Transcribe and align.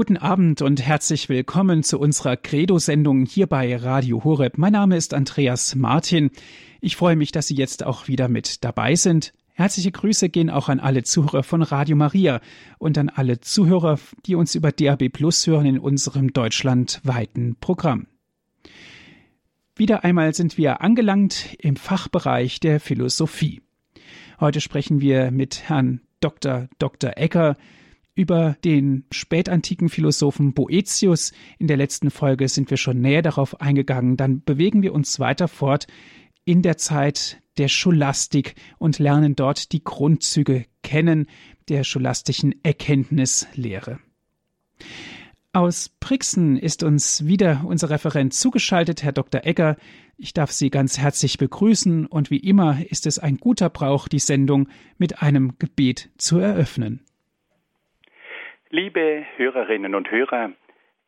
Guten 0.00 0.16
Abend 0.16 0.62
und 0.62 0.80
herzlich 0.80 1.28
willkommen 1.28 1.82
zu 1.82 2.00
unserer 2.00 2.38
Credo-Sendung 2.38 3.26
hier 3.26 3.46
bei 3.46 3.76
Radio 3.76 4.24
Horeb. 4.24 4.56
Mein 4.56 4.72
Name 4.72 4.96
ist 4.96 5.12
Andreas 5.12 5.74
Martin. 5.74 6.30
Ich 6.80 6.96
freue 6.96 7.16
mich, 7.16 7.32
dass 7.32 7.48
Sie 7.48 7.54
jetzt 7.54 7.84
auch 7.84 8.08
wieder 8.08 8.28
mit 8.28 8.64
dabei 8.64 8.94
sind. 8.94 9.34
Herzliche 9.52 9.92
Grüße 9.92 10.30
gehen 10.30 10.48
auch 10.48 10.70
an 10.70 10.80
alle 10.80 11.02
Zuhörer 11.02 11.42
von 11.42 11.60
Radio 11.60 11.96
Maria 11.96 12.40
und 12.78 12.96
an 12.96 13.10
alle 13.10 13.40
Zuhörer, 13.40 13.98
die 14.24 14.36
uns 14.36 14.54
über 14.54 14.72
DAB 14.72 15.10
Plus 15.10 15.46
hören 15.46 15.66
in 15.66 15.78
unserem 15.78 16.32
deutschlandweiten 16.32 17.56
Programm. 17.60 18.06
Wieder 19.76 20.02
einmal 20.02 20.32
sind 20.32 20.56
wir 20.56 20.80
angelangt 20.80 21.56
im 21.58 21.76
Fachbereich 21.76 22.58
der 22.58 22.80
Philosophie. 22.80 23.60
Heute 24.40 24.62
sprechen 24.62 25.02
wir 25.02 25.30
mit 25.30 25.68
Herrn 25.68 26.00
Dr. 26.20 26.68
Dr. 26.78 27.18
Egger 27.18 27.58
über 28.14 28.56
den 28.64 29.04
spätantiken 29.10 29.88
Philosophen 29.88 30.52
Boetius. 30.52 31.32
In 31.58 31.66
der 31.66 31.76
letzten 31.76 32.10
Folge 32.10 32.48
sind 32.48 32.70
wir 32.70 32.76
schon 32.76 33.00
näher 33.00 33.22
darauf 33.22 33.60
eingegangen. 33.60 34.16
Dann 34.16 34.42
bewegen 34.42 34.82
wir 34.82 34.92
uns 34.92 35.20
weiter 35.20 35.48
fort 35.48 35.86
in 36.44 36.62
der 36.62 36.76
Zeit 36.76 37.40
der 37.58 37.68
Scholastik 37.68 38.54
und 38.78 38.98
lernen 38.98 39.36
dort 39.36 39.72
die 39.72 39.84
Grundzüge 39.84 40.66
kennen 40.82 41.26
der 41.68 41.84
scholastischen 41.84 42.54
Erkenntnislehre. 42.64 44.00
Aus 45.52 45.90
Brixen 45.98 46.56
ist 46.56 46.84
uns 46.84 47.26
wieder 47.26 47.62
unser 47.66 47.90
Referent 47.90 48.32
zugeschaltet, 48.32 49.02
Herr 49.02 49.12
Dr. 49.12 49.44
Egger. 49.44 49.76
Ich 50.16 50.32
darf 50.32 50.52
Sie 50.52 50.70
ganz 50.70 50.98
herzlich 50.98 51.38
begrüßen 51.38 52.06
und 52.06 52.30
wie 52.30 52.38
immer 52.38 52.78
ist 52.88 53.06
es 53.06 53.18
ein 53.18 53.36
guter 53.36 53.68
Brauch, 53.68 54.06
die 54.06 54.20
Sendung 54.20 54.68
mit 54.96 55.22
einem 55.22 55.58
Gebet 55.58 56.10
zu 56.18 56.38
eröffnen. 56.38 57.04
Liebe 58.72 59.26
Hörerinnen 59.36 59.96
und 59.96 60.12
Hörer, 60.12 60.52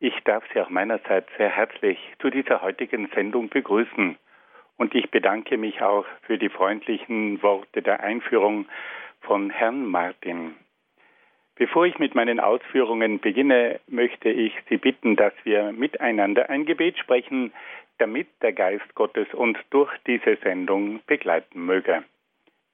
ich 0.01 0.13
darf 0.25 0.43
Sie 0.51 0.59
auch 0.59 0.69
meinerseits 0.69 1.29
sehr 1.37 1.47
herzlich 1.47 1.97
zu 2.19 2.29
dieser 2.29 2.61
heutigen 2.61 3.07
Sendung 3.15 3.47
begrüßen. 3.47 4.17
Und 4.75 4.93
ich 4.93 5.09
bedanke 5.11 5.57
mich 5.57 5.81
auch 5.81 6.05
für 6.23 6.37
die 6.37 6.49
freundlichen 6.49 7.41
Worte 7.41 7.81
der 7.81 8.01
Einführung 8.01 8.65
von 9.21 9.49
Herrn 9.49 9.85
Martin. 9.85 10.55
Bevor 11.55 11.85
ich 11.85 11.97
mit 11.99 12.15
meinen 12.15 12.41
Ausführungen 12.41 13.19
beginne, 13.21 13.79
möchte 13.87 14.27
ich 14.27 14.53
Sie 14.67 14.75
bitten, 14.75 15.15
dass 15.15 15.33
wir 15.45 15.71
miteinander 15.71 16.49
ein 16.49 16.65
Gebet 16.65 16.97
sprechen, 16.97 17.53
damit 17.97 18.27
der 18.41 18.51
Geist 18.51 18.93
Gottes 18.93 19.33
uns 19.33 19.57
durch 19.69 19.89
diese 20.05 20.35
Sendung 20.43 20.99
begleiten 21.07 21.65
möge. 21.65 22.03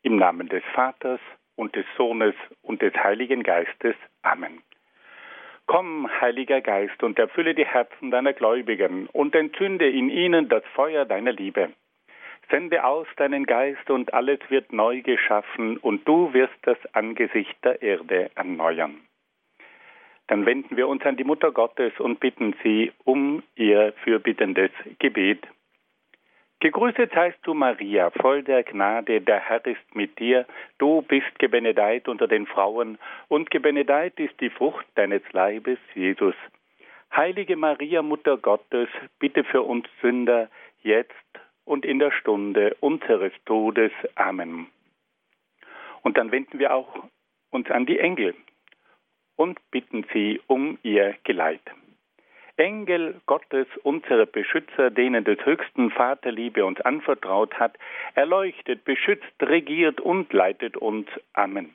Im 0.01 0.15
Namen 0.15 0.49
des 0.49 0.63
Vaters 0.73 1.19
und 1.55 1.75
des 1.75 1.85
Sohnes 1.95 2.33
und 2.63 2.81
des 2.81 2.95
Heiligen 2.95 3.43
Geistes. 3.43 3.95
Amen. 4.23 4.63
Komm, 5.69 6.09
Heiliger 6.19 6.61
Geist, 6.61 7.03
und 7.03 7.19
erfülle 7.19 7.53
die 7.53 7.63
Herzen 7.63 8.09
deiner 8.09 8.33
Gläubigen 8.33 9.05
und 9.13 9.35
entzünde 9.35 9.87
in 9.87 10.09
ihnen 10.09 10.49
das 10.49 10.63
Feuer 10.73 11.05
deiner 11.05 11.31
Liebe. 11.31 11.69
Sende 12.49 12.83
aus 12.83 13.05
deinen 13.17 13.45
Geist 13.45 13.87
und 13.91 14.11
alles 14.11 14.39
wird 14.49 14.73
neu 14.73 15.01
geschaffen 15.01 15.77
und 15.77 16.07
du 16.07 16.33
wirst 16.33 16.57
das 16.63 16.79
Angesicht 16.95 17.55
der 17.63 17.83
Erde 17.83 18.31
erneuern. 18.33 18.99
Dann 20.25 20.47
wenden 20.47 20.75
wir 20.75 20.87
uns 20.87 21.05
an 21.05 21.17
die 21.17 21.23
Mutter 21.23 21.51
Gottes 21.51 21.93
und 21.99 22.19
bitten 22.19 22.55
sie 22.63 22.91
um 23.03 23.43
ihr 23.53 23.93
fürbittendes 24.03 24.71
Gebet. 24.97 25.45
Gegrüßet 26.61 27.13
seist 27.13 27.39
du, 27.43 27.53
Maria, 27.53 28.09
voll 28.09 28.43
der 28.43 28.63
Gnade, 28.63 29.21
der 29.21 29.39
Herr 29.39 29.65
ist 29.65 29.95
mit 29.95 30.19
dir. 30.19 30.45
Du 30.77 31.01
bist 31.01 31.39
gebenedeit 31.39 32.09
unter 32.09 32.27
den 32.27 32.45
Frauen, 32.45 32.97
und 33.29 33.49
gebenedeit 33.49 34.19
ist 34.19 34.39
die 34.41 34.49
Frucht 34.49 34.85
deines 34.95 35.21
Leibes, 35.31 35.79
Jesus. 35.95 36.35
Heilige 37.15 37.55
Maria, 37.55 38.01
Mutter 38.01 38.35
Gottes, 38.37 38.89
bitte 39.19 39.45
für 39.45 39.61
uns 39.61 39.87
Sünder, 40.01 40.49
jetzt 40.83 41.13
und 41.63 41.85
in 41.85 41.99
der 41.99 42.11
Stunde 42.11 42.75
unseres 42.81 43.31
Todes. 43.45 43.93
Amen. 44.15 44.67
Und 46.01 46.17
dann 46.17 46.31
wenden 46.31 46.59
wir 46.59 46.73
auch 46.73 47.05
uns 47.51 47.71
an 47.71 47.85
die 47.85 47.99
Engel 47.99 48.35
und 49.37 49.59
bitten 49.71 50.05
sie 50.11 50.41
um 50.47 50.77
ihr 50.83 51.15
Geleit. 51.23 51.61
Engel 52.59 53.21
Gottes, 53.25 53.67
unsere 53.83 54.27
Beschützer, 54.27 54.91
denen 54.91 55.23
des 55.23 55.43
höchsten 55.45 55.91
Vaterliebe 55.91 56.65
uns 56.65 56.79
anvertraut 56.81 57.53
hat, 57.59 57.77
erleuchtet, 58.15 58.83
beschützt, 58.83 59.33
regiert 59.41 60.01
und 60.01 60.31
leitet 60.33 60.77
uns. 60.77 61.07
Amen. 61.33 61.73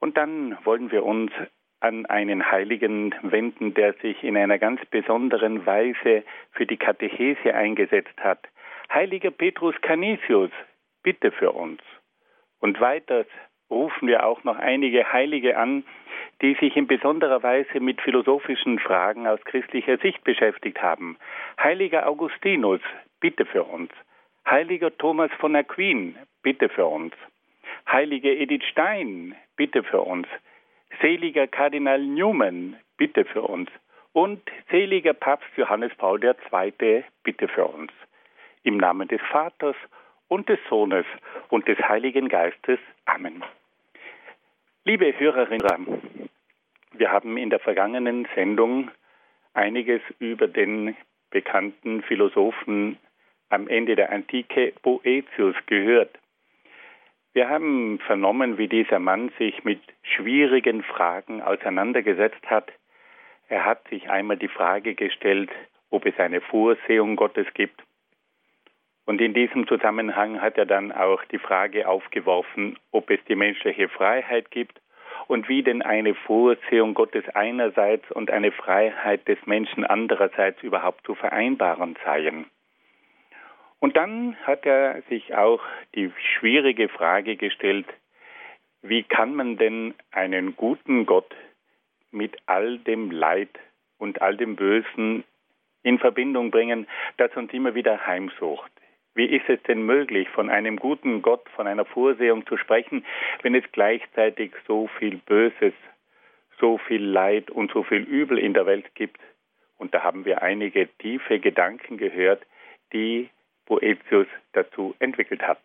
Und 0.00 0.16
dann 0.16 0.56
wollen 0.64 0.90
wir 0.90 1.04
uns 1.04 1.32
an 1.80 2.06
einen 2.06 2.50
Heiligen 2.50 3.14
wenden, 3.22 3.74
der 3.74 3.92
sich 3.94 4.22
in 4.24 4.36
einer 4.36 4.58
ganz 4.58 4.84
besonderen 4.86 5.66
Weise 5.66 6.24
für 6.52 6.66
die 6.66 6.78
Katechese 6.78 7.54
eingesetzt 7.54 8.18
hat. 8.18 8.48
Heiliger 8.92 9.30
Petrus 9.30 9.74
Canisius, 9.82 10.50
bitte 11.02 11.30
für 11.30 11.52
uns. 11.52 11.80
Und 12.60 12.80
weiters 12.80 13.26
rufen 13.70 14.08
wir 14.08 14.26
auch 14.26 14.44
noch 14.44 14.58
einige 14.58 15.12
Heilige 15.12 15.56
an, 15.56 15.84
die 16.42 16.54
sich 16.54 16.76
in 16.76 16.86
besonderer 16.86 17.42
Weise 17.42 17.80
mit 17.80 18.00
philosophischen 18.00 18.78
Fragen 18.78 19.26
aus 19.26 19.40
christlicher 19.44 19.98
Sicht 19.98 20.22
beschäftigt 20.24 20.82
haben. 20.82 21.16
Heiliger 21.62 22.06
Augustinus, 22.06 22.80
bitte 23.20 23.46
für 23.46 23.64
uns. 23.64 23.90
Heiliger 24.48 24.96
Thomas 24.96 25.30
von 25.38 25.56
Aquin, 25.56 26.16
bitte 26.42 26.68
für 26.68 26.86
uns. 26.86 27.14
Heilige 27.90 28.36
Edith 28.36 28.64
Stein, 28.70 29.34
bitte 29.56 29.82
für 29.82 30.02
uns. 30.02 30.28
Seliger 31.00 31.46
Kardinal 31.46 32.00
Newman, 32.00 32.76
bitte 32.96 33.24
für 33.24 33.42
uns. 33.42 33.70
Und 34.12 34.42
seliger 34.70 35.12
Papst 35.12 35.48
Johannes 35.56 35.92
Paul 35.96 36.22
II, 36.22 37.04
bitte 37.22 37.48
für 37.48 37.66
uns. 37.66 37.92
Im 38.62 38.76
Namen 38.76 39.08
des 39.08 39.20
Vaters 39.30 39.76
und 40.28 40.48
des 40.48 40.58
Sohnes 40.68 41.06
und 41.48 41.68
des 41.68 41.78
Heiligen 41.78 42.28
Geistes. 42.28 42.78
Amen. 43.04 43.42
Liebe 44.84 45.18
Hörerinnen, 45.18 46.28
wir 46.92 47.12
haben 47.12 47.36
in 47.36 47.50
der 47.50 47.58
vergangenen 47.58 48.26
Sendung 48.34 48.90
einiges 49.54 50.00
über 50.18 50.46
den 50.46 50.96
bekannten 51.30 52.02
Philosophen 52.02 52.98
am 53.48 53.68
Ende 53.68 53.96
der 53.96 54.10
Antike 54.12 54.72
Boetius 54.82 55.56
gehört. 55.66 56.18
Wir 57.32 57.48
haben 57.48 57.98
vernommen, 57.98 58.58
wie 58.58 58.68
dieser 58.68 58.98
Mann 58.98 59.30
sich 59.38 59.62
mit 59.64 59.80
schwierigen 60.02 60.82
Fragen 60.82 61.42
auseinandergesetzt 61.42 62.42
hat. 62.46 62.72
Er 63.48 63.64
hat 63.64 63.86
sich 63.88 64.08
einmal 64.08 64.38
die 64.38 64.48
Frage 64.48 64.94
gestellt, 64.94 65.50
ob 65.90 66.06
es 66.06 66.18
eine 66.18 66.40
Vorsehung 66.40 67.16
Gottes 67.16 67.46
gibt. 67.54 67.82
Und 69.06 69.20
in 69.20 69.34
diesem 69.34 69.68
Zusammenhang 69.68 70.42
hat 70.42 70.58
er 70.58 70.66
dann 70.66 70.90
auch 70.90 71.24
die 71.26 71.38
Frage 71.38 71.88
aufgeworfen, 71.88 72.76
ob 72.90 73.08
es 73.10 73.20
die 73.28 73.36
menschliche 73.36 73.88
Freiheit 73.88 74.50
gibt 74.50 74.80
und 75.28 75.48
wie 75.48 75.62
denn 75.62 75.80
eine 75.82 76.14
Vorsehung 76.14 76.94
Gottes 76.94 77.24
einerseits 77.34 78.10
und 78.10 78.30
eine 78.30 78.50
Freiheit 78.50 79.26
des 79.28 79.38
Menschen 79.46 79.84
andererseits 79.84 80.60
überhaupt 80.62 81.06
zu 81.06 81.14
vereinbaren 81.14 81.96
seien. 82.04 82.46
Und 83.78 83.96
dann 83.96 84.36
hat 84.42 84.66
er 84.66 85.02
sich 85.08 85.34
auch 85.34 85.62
die 85.94 86.10
schwierige 86.38 86.88
Frage 86.88 87.36
gestellt, 87.36 87.86
wie 88.82 89.04
kann 89.04 89.34
man 89.34 89.56
denn 89.56 89.94
einen 90.10 90.56
guten 90.56 91.06
Gott 91.06 91.32
mit 92.10 92.36
all 92.46 92.78
dem 92.78 93.10
Leid 93.10 93.50
und 93.98 94.20
all 94.22 94.36
dem 94.36 94.56
Bösen 94.56 95.24
in 95.82 95.98
Verbindung 95.98 96.50
bringen, 96.50 96.88
das 97.16 97.36
uns 97.36 97.52
immer 97.52 97.74
wieder 97.74 98.06
heimsucht? 98.06 98.75
Wie 99.16 99.24
ist 99.24 99.48
es 99.48 99.62
denn 99.62 99.86
möglich, 99.86 100.28
von 100.28 100.50
einem 100.50 100.76
guten 100.76 101.22
Gott, 101.22 101.48
von 101.56 101.66
einer 101.66 101.86
Vorsehung 101.86 102.46
zu 102.46 102.58
sprechen, 102.58 103.02
wenn 103.40 103.54
es 103.54 103.64
gleichzeitig 103.72 104.52
so 104.66 104.88
viel 104.98 105.16
Böses, 105.16 105.72
so 106.60 106.76
viel 106.76 107.02
Leid 107.02 107.50
und 107.50 107.72
so 107.72 107.82
viel 107.82 108.02
Übel 108.02 108.38
in 108.38 108.52
der 108.52 108.66
Welt 108.66 108.94
gibt? 108.94 109.18
Und 109.78 109.94
da 109.94 110.02
haben 110.02 110.26
wir 110.26 110.42
einige 110.42 110.86
tiefe 110.98 111.40
Gedanken 111.40 111.96
gehört, 111.96 112.44
die 112.92 113.30
Boetius 113.64 114.26
dazu 114.52 114.94
entwickelt 114.98 115.40
hat. 115.40 115.62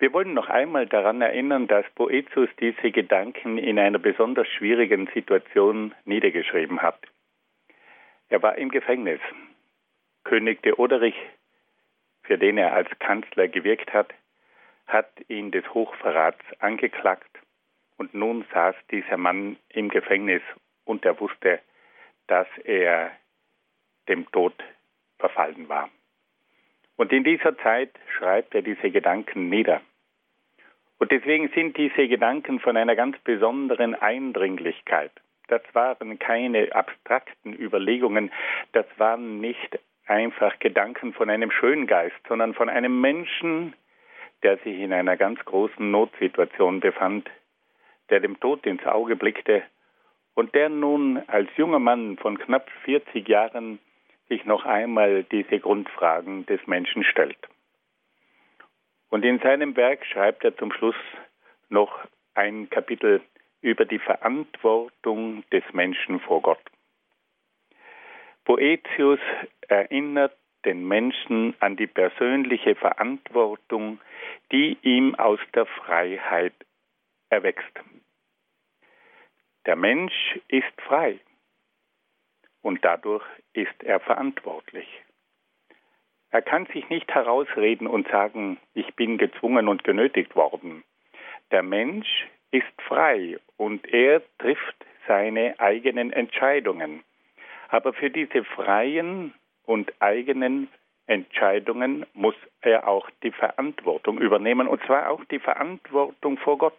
Wir 0.00 0.12
wollen 0.12 0.34
noch 0.34 0.48
einmal 0.48 0.86
daran 0.86 1.20
erinnern, 1.20 1.68
dass 1.68 1.84
Boetius 1.94 2.48
diese 2.58 2.90
Gedanken 2.90 3.58
in 3.58 3.78
einer 3.78 4.00
besonders 4.00 4.48
schwierigen 4.48 5.08
Situation 5.14 5.94
niedergeschrieben 6.04 6.82
hat. 6.82 6.98
Er 8.28 8.42
war 8.42 8.58
im 8.58 8.70
Gefängnis. 8.70 9.20
König 10.24 10.62
Theoderich 10.62 11.14
für 12.28 12.36
den 12.36 12.58
er 12.58 12.74
als 12.74 12.90
Kanzler 12.98 13.48
gewirkt 13.48 13.92
hat, 13.94 14.12
hat 14.86 15.08
ihn 15.28 15.50
des 15.50 15.64
Hochverrats 15.72 16.44
angeklagt 16.60 17.30
und 17.96 18.12
nun 18.12 18.44
saß 18.52 18.76
dieser 18.90 19.16
Mann 19.16 19.56
im 19.70 19.88
Gefängnis 19.88 20.42
und 20.84 21.06
er 21.06 21.18
wusste, 21.18 21.60
dass 22.26 22.46
er 22.64 23.10
dem 24.08 24.30
Tod 24.30 24.52
verfallen 25.18 25.70
war. 25.70 25.88
Und 26.96 27.12
in 27.12 27.24
dieser 27.24 27.56
Zeit 27.58 27.90
schreibt 28.18 28.54
er 28.54 28.62
diese 28.62 28.90
Gedanken 28.90 29.48
nieder. 29.48 29.80
Und 30.98 31.10
deswegen 31.10 31.48
sind 31.54 31.78
diese 31.78 32.08
Gedanken 32.08 32.60
von 32.60 32.76
einer 32.76 32.94
ganz 32.94 33.16
besonderen 33.20 33.94
Eindringlichkeit. 33.94 35.12
Das 35.46 35.62
waren 35.72 36.18
keine 36.18 36.74
abstrakten 36.74 37.54
Überlegungen, 37.54 38.30
das 38.72 38.86
waren 38.98 39.40
nicht 39.40 39.78
einfach 40.08 40.58
Gedanken 40.58 41.12
von 41.12 41.30
einem 41.30 41.50
Schöngeist, 41.50 42.16
sondern 42.28 42.54
von 42.54 42.68
einem 42.68 43.00
Menschen, 43.00 43.74
der 44.42 44.56
sich 44.58 44.78
in 44.78 44.92
einer 44.92 45.16
ganz 45.16 45.44
großen 45.44 45.90
Notsituation 45.90 46.80
befand, 46.80 47.28
der 48.10 48.20
dem 48.20 48.38
Tod 48.40 48.66
ins 48.66 48.84
Auge 48.86 49.16
blickte 49.16 49.62
und 50.34 50.54
der 50.54 50.68
nun 50.68 51.22
als 51.26 51.48
junger 51.56 51.78
Mann 51.78 52.16
von 52.16 52.38
knapp 52.38 52.70
40 52.84 53.28
Jahren 53.28 53.78
sich 54.28 54.44
noch 54.44 54.64
einmal 54.64 55.24
diese 55.24 55.58
Grundfragen 55.58 56.46
des 56.46 56.66
Menschen 56.66 57.02
stellt. 57.04 57.38
Und 59.10 59.24
in 59.24 59.38
seinem 59.40 59.76
Werk 59.76 60.04
schreibt 60.06 60.44
er 60.44 60.56
zum 60.56 60.72
Schluss 60.72 60.96
noch 61.70 62.06
ein 62.34 62.68
Kapitel 62.70 63.22
über 63.60 63.84
die 63.84 63.98
Verantwortung 63.98 65.44
des 65.50 65.64
Menschen 65.72 66.20
vor 66.20 66.42
Gott. 66.42 66.60
Boetius 68.48 69.20
erinnert 69.68 70.34
den 70.64 70.88
Menschen 70.88 71.54
an 71.60 71.76
die 71.76 71.86
persönliche 71.86 72.74
Verantwortung, 72.76 74.00
die 74.50 74.78
ihm 74.80 75.14
aus 75.16 75.38
der 75.54 75.66
Freiheit 75.66 76.54
erwächst. 77.28 77.78
Der 79.66 79.76
Mensch 79.76 80.40
ist 80.48 80.80
frei 80.80 81.20
und 82.62 82.82
dadurch 82.86 83.24
ist 83.52 83.82
er 83.84 84.00
verantwortlich. 84.00 84.88
Er 86.30 86.40
kann 86.40 86.64
sich 86.72 86.88
nicht 86.88 87.14
herausreden 87.14 87.86
und 87.86 88.08
sagen, 88.08 88.56
ich 88.72 88.96
bin 88.96 89.18
gezwungen 89.18 89.68
und 89.68 89.84
genötigt 89.84 90.34
worden. 90.34 90.84
Der 91.50 91.62
Mensch 91.62 92.26
ist 92.50 92.80
frei 92.86 93.38
und 93.58 93.86
er 93.92 94.22
trifft 94.38 94.86
seine 95.06 95.60
eigenen 95.60 96.14
Entscheidungen. 96.14 97.04
Aber 97.68 97.92
für 97.92 98.10
diese 98.10 98.44
freien 98.44 99.34
und 99.64 99.92
eigenen 100.00 100.68
Entscheidungen 101.06 102.06
muss 102.12 102.34
er 102.60 102.88
auch 102.88 103.08
die 103.22 103.30
Verantwortung 103.30 104.18
übernehmen, 104.18 104.68
und 104.68 104.82
zwar 104.84 105.10
auch 105.10 105.24
die 105.26 105.38
Verantwortung 105.38 106.38
vor 106.38 106.58
Gott. 106.58 106.76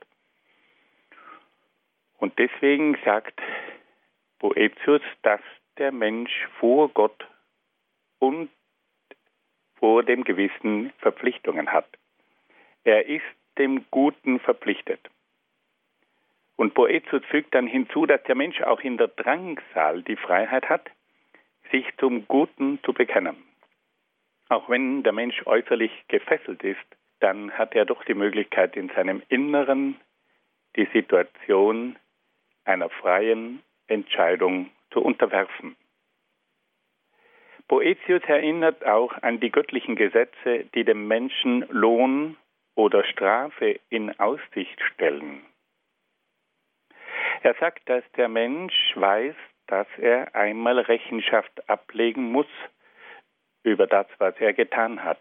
Und 2.17 2.37
deswegen 2.37 2.97
sagt 3.05 3.39
Boetius, 4.39 5.01
dass 5.23 5.41
der 5.77 5.91
Mensch 5.91 6.31
vor 6.59 6.89
Gott 6.89 7.27
und 8.19 8.49
vor 9.75 10.03
dem 10.03 10.23
Gewissen 10.23 10.91
Verpflichtungen 10.99 11.71
hat. 11.71 11.87
Er 12.83 13.07
ist 13.07 13.23
dem 13.57 13.85
Guten 13.89 14.39
verpflichtet. 14.39 14.99
Und 16.59 16.73
Boetius 16.73 17.23
fügt 17.23 17.55
dann 17.55 17.67
hinzu, 17.67 18.05
dass 18.05 18.21
der 18.23 18.35
Mensch 18.35 18.59
auch 18.63 18.81
in 18.81 18.97
der 18.97 19.07
Drangsal 19.07 20.03
die 20.03 20.17
Freiheit 20.17 20.67
hat, 20.67 20.91
sich 21.71 21.85
zum 21.99 22.27
Guten 22.27 22.83
zu 22.83 22.91
bekennen. 22.91 23.37
Auch 24.49 24.67
wenn 24.67 25.01
der 25.03 25.13
Mensch 25.13 25.41
äußerlich 25.47 25.89
gefesselt 26.09 26.61
ist, 26.65 26.83
dann 27.21 27.53
hat 27.53 27.75
er 27.75 27.85
doch 27.85 28.03
die 28.03 28.13
Möglichkeit, 28.13 28.75
in 28.75 28.89
seinem 28.89 29.23
Inneren 29.29 30.01
die 30.75 30.89
Situation 30.91 31.97
einer 32.65 32.89
freien 32.89 33.63
Entscheidung 33.87 34.69
zu 34.91 35.01
unterwerfen. 35.01 35.77
Boetius 37.69 38.23
erinnert 38.27 38.85
auch 38.85 39.13
an 39.23 39.39
die 39.39 39.49
göttlichen 39.49 39.95
Gesetze, 39.95 40.65
die 40.75 40.83
dem 40.83 41.07
Menschen 41.07 41.65
Lohn 41.69 42.35
oder 42.75 43.05
Strafe 43.05 43.79
in 43.89 44.19
Aussicht 44.19 44.81
stellen. 44.81 45.45
Er 47.41 47.55
sagt, 47.55 47.87
dass 47.87 48.03
der 48.17 48.27
Mensch 48.27 48.93
weiß, 48.95 49.35
dass 49.67 49.87
er 49.97 50.35
einmal 50.35 50.79
Rechenschaft 50.79 51.69
ablegen 51.69 52.31
muss 52.31 52.47
über 53.63 53.87
das, 53.87 54.07
was 54.17 54.35
er 54.39 54.53
getan 54.53 55.03
hat. 55.03 55.19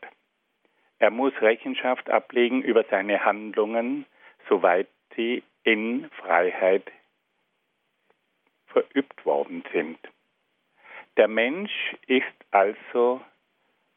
Er 0.98 1.10
muss 1.10 1.32
Rechenschaft 1.40 2.10
ablegen 2.10 2.62
über 2.62 2.84
seine 2.90 3.24
Handlungen, 3.24 4.04
soweit 4.48 4.88
sie 5.14 5.44
in 5.62 6.10
Freiheit 6.10 6.90
verübt 8.66 9.24
worden 9.24 9.62
sind. 9.72 9.98
Der 11.16 11.28
Mensch 11.28 11.94
ist 12.06 12.24
also 12.50 13.20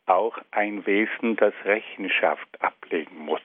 auch 0.06 0.38
ein 0.52 0.86
Wesen, 0.86 1.38
das 1.38 1.54
Rechenschaft 1.64 2.62
ablegen 2.62 3.18
muss. 3.18 3.42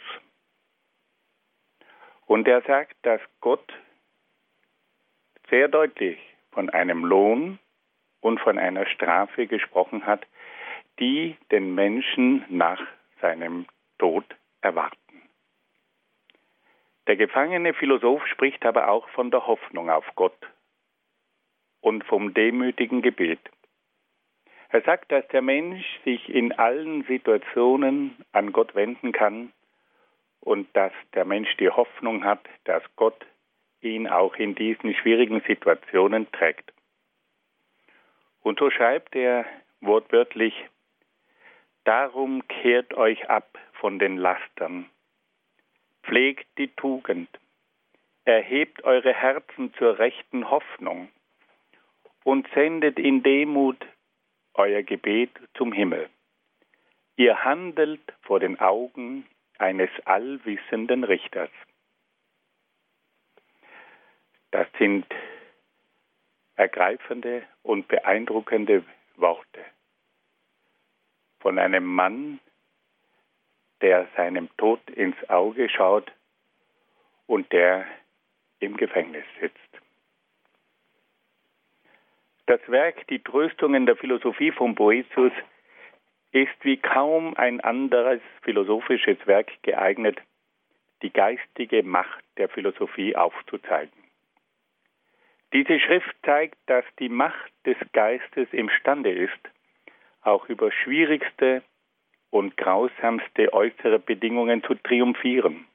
Und 2.27 2.49
er 2.49 2.63
sagt, 2.63 2.97
dass 3.03 3.21
Gott 3.41 3.73
sehr 5.51 5.69
deutlich 5.69 6.19
von 6.53 6.71
einem 6.71 7.05
Lohn 7.05 7.59
und 8.21 8.41
von 8.41 8.59
einer 8.59 8.87
Strafe 8.87 9.47
gesprochen 9.47 10.07
hat, 10.07 10.27
die 10.99 11.37
den 11.51 11.75
Menschen 11.75 12.45
nach 12.49 12.81
seinem 13.21 13.67
Tod 13.99 14.25
erwarten. 14.63 14.97
Der 17.07 17.17
gefangene 17.17 17.73
Philosoph 17.75 18.27
spricht 18.27 18.65
aber 18.67 18.89
auch 18.89 19.09
von 19.11 19.31
der 19.31 19.47
Hoffnung 19.47 19.91
auf 19.91 20.05
Gott 20.17 20.37
und 21.81 22.05
vom 22.05 22.35
demütigen 22.35 23.01
Gebet. 23.01 23.39
Er 24.71 24.83
sagt, 24.83 25.13
dass 25.13 25.27
der 25.29 25.43
Mensch 25.43 25.87
sich 26.05 26.29
in 26.29 26.53
allen 26.53 27.05
Situationen 27.05 28.17
an 28.33 28.53
Gott 28.53 28.75
wenden 28.75 29.13
kann 29.13 29.53
und 30.41 30.69
dass 30.77 30.93
der 31.15 31.25
Mensch 31.25 31.57
die 31.59 31.71
Hoffnung 31.71 32.25
hat, 32.25 32.41
dass 32.65 32.83
Gott 32.97 33.25
ihn 33.81 34.09
auch 34.09 34.35
in 34.37 34.55
diesen 34.55 34.95
schwierigen 34.95 35.41
Situationen 35.47 36.31
trägt. 36.33 36.73
Und 38.41 38.59
so 38.59 38.71
schreibt 38.71 39.15
er 39.15 39.45
wortwörtlich, 39.81 40.55
Darum 41.85 42.47
kehrt 42.49 42.95
euch 42.95 43.31
ab 43.31 43.59
von 43.75 44.01
den 44.01 44.17
Lastern, 44.17 44.91
pflegt 46.03 46.47
die 46.59 46.69
Tugend, 46.69 47.29
erhebt 48.25 48.83
eure 48.83 49.15
Herzen 49.15 49.73
zur 49.75 49.99
rechten 49.99 50.51
Hoffnung, 50.51 51.09
und 52.25 52.49
sendet 52.55 52.99
in 52.99 53.23
Demut 53.23 53.87
euer 54.55 54.83
Gebet 54.83 55.31
zum 55.55 55.73
Himmel. 55.73 56.11
Ihr 57.17 57.45
handelt 57.45 58.03
vor 58.23 58.41
den 58.41 58.59
Augen 58.59 59.25
eines 59.59 59.91
allwissenden 60.05 61.05
Richters. 61.05 61.51
Das 64.57 64.69
sind 64.79 65.05
ergreifende 66.55 67.43
und 67.63 67.89
beeindruckende 67.89 68.85
Worte 69.17 69.63
von 71.41 71.59
einem 71.59 71.85
Mann, 71.85 72.41
der 73.83 74.09
seinem 74.17 74.49
Tod 74.57 74.81
ins 74.89 75.29
Auge 75.29 75.69
schaut 75.69 76.11
und 77.27 77.53
der 77.53 77.85
im 78.59 78.79
Gefängnis 78.79 79.27
sitzt. 79.43 79.61
Das 82.47 82.61
Werk 82.67 83.07
Die 83.09 83.23
Tröstungen 83.23 83.85
der 83.85 83.97
Philosophie 83.97 84.53
von 84.53 84.75
Boetius 84.75 85.33
ist 86.33 86.57
wie 86.65 86.79
kaum 86.79 87.37
ein 87.37 87.61
anderes 87.61 88.23
philosophisches 88.41 89.19
Werk 89.27 89.53
geeignet, 89.61 90.17
die 91.03 91.13
geistige 91.13 91.83
Macht 91.83 92.25
der 92.39 92.49
Philosophie 92.49 93.15
aufzuzeigen. 93.15 94.06
Diese 95.53 95.79
Schrift 95.81 96.15
zeigt, 96.25 96.59
dass 96.67 96.85
die 96.99 97.09
Macht 97.09 97.53
des 97.65 97.77
Geistes 97.93 98.49
imstande 98.53 99.13
ist, 99.13 99.39
auch 100.23 100.49
über 100.49 100.73
schwierigste 100.73 101.63
und 102.31 102.57
grausamste 102.57 103.53
äußere 103.53 103.99
Bedingungen 103.99 104.63
zu 104.65 104.75
triumphieren. 104.75 105.67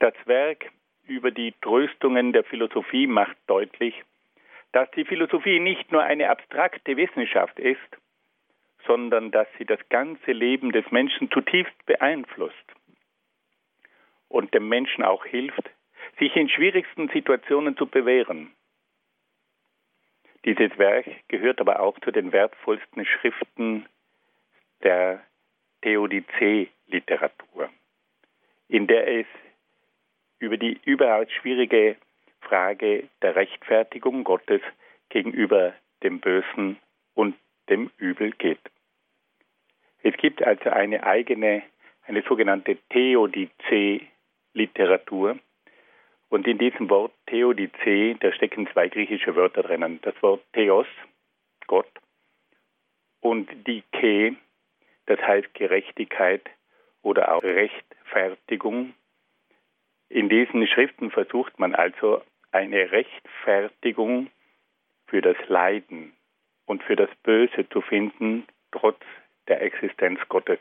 Das 0.00 0.14
Werk 0.26 0.70
über 1.06 1.30
die 1.30 1.54
Tröstungen 1.60 2.32
der 2.32 2.44
Philosophie 2.44 3.06
macht 3.06 3.36
deutlich, 3.46 3.94
dass 4.72 4.90
die 4.92 5.04
Philosophie 5.04 5.60
nicht 5.60 5.90
nur 5.90 6.02
eine 6.02 6.28
abstrakte 6.28 6.96
Wissenschaft 6.96 7.58
ist, 7.58 7.78
sondern 8.86 9.30
dass 9.30 9.48
sie 9.58 9.64
das 9.64 9.80
ganze 9.88 10.32
Leben 10.32 10.72
des 10.72 10.90
Menschen 10.90 11.30
zutiefst 11.30 11.86
beeinflusst 11.86 12.54
und 14.28 14.52
dem 14.52 14.68
Menschen 14.68 15.04
auch 15.04 15.24
hilft, 15.24 15.70
sich 16.18 16.34
in 16.36 16.48
schwierigsten 16.48 17.08
Situationen 17.08 17.76
zu 17.76 17.86
bewähren. 17.86 18.52
Dieses 20.44 20.76
Werk 20.78 21.06
gehört 21.28 21.60
aber 21.60 21.80
auch 21.80 21.98
zu 22.00 22.10
den 22.10 22.32
wertvollsten 22.32 23.04
Schriften 23.04 23.86
der 24.82 25.22
Theodizee-Literatur, 25.82 27.68
in 28.68 28.86
der 28.86 29.20
es 29.20 29.26
über 30.38 30.56
die 30.56 30.80
überaus 30.84 31.30
schwierige 31.32 31.96
Frage 32.40 33.08
der 33.22 33.36
Rechtfertigung 33.36 34.24
Gottes 34.24 34.62
gegenüber 35.08 35.74
dem 36.02 36.20
Bösen 36.20 36.78
und 37.14 37.36
dem 37.68 37.90
Übel 37.98 38.32
geht. 38.32 38.58
Es 40.02 40.16
gibt 40.16 40.42
also 40.42 40.70
eine 40.70 41.04
eigene, 41.04 41.62
eine 42.06 42.22
sogenannte 42.22 42.78
Theodizee-Literatur, 42.90 45.38
Und 46.28 46.46
in 46.46 46.58
diesem 46.58 46.90
Wort 46.90 47.12
Theodizee, 47.26 48.16
da 48.20 48.32
stecken 48.32 48.68
zwei 48.72 48.88
griechische 48.88 49.34
Wörter 49.34 49.62
drinnen. 49.62 50.00
Das 50.02 50.14
Wort 50.22 50.42
Theos, 50.52 50.86
Gott, 51.66 51.90
und 53.20 53.48
die 53.66 53.82
Ke, 53.92 54.36
das 55.06 55.20
heißt 55.20 55.54
Gerechtigkeit 55.54 56.42
oder 57.02 57.34
auch 57.34 57.42
Rechtfertigung. 57.42 58.94
In 60.10 60.28
diesen 60.28 60.66
Schriften 60.66 61.10
versucht 61.10 61.58
man 61.58 61.74
also 61.74 62.22
eine 62.50 62.92
Rechtfertigung 62.92 64.30
für 65.06 65.22
das 65.22 65.36
Leiden 65.48 66.12
und 66.66 66.82
für 66.82 66.96
das 66.96 67.10
Böse 67.22 67.68
zu 67.70 67.80
finden, 67.80 68.46
trotz 68.70 69.00
der 69.48 69.62
Existenz 69.62 70.20
Gottes. 70.28 70.60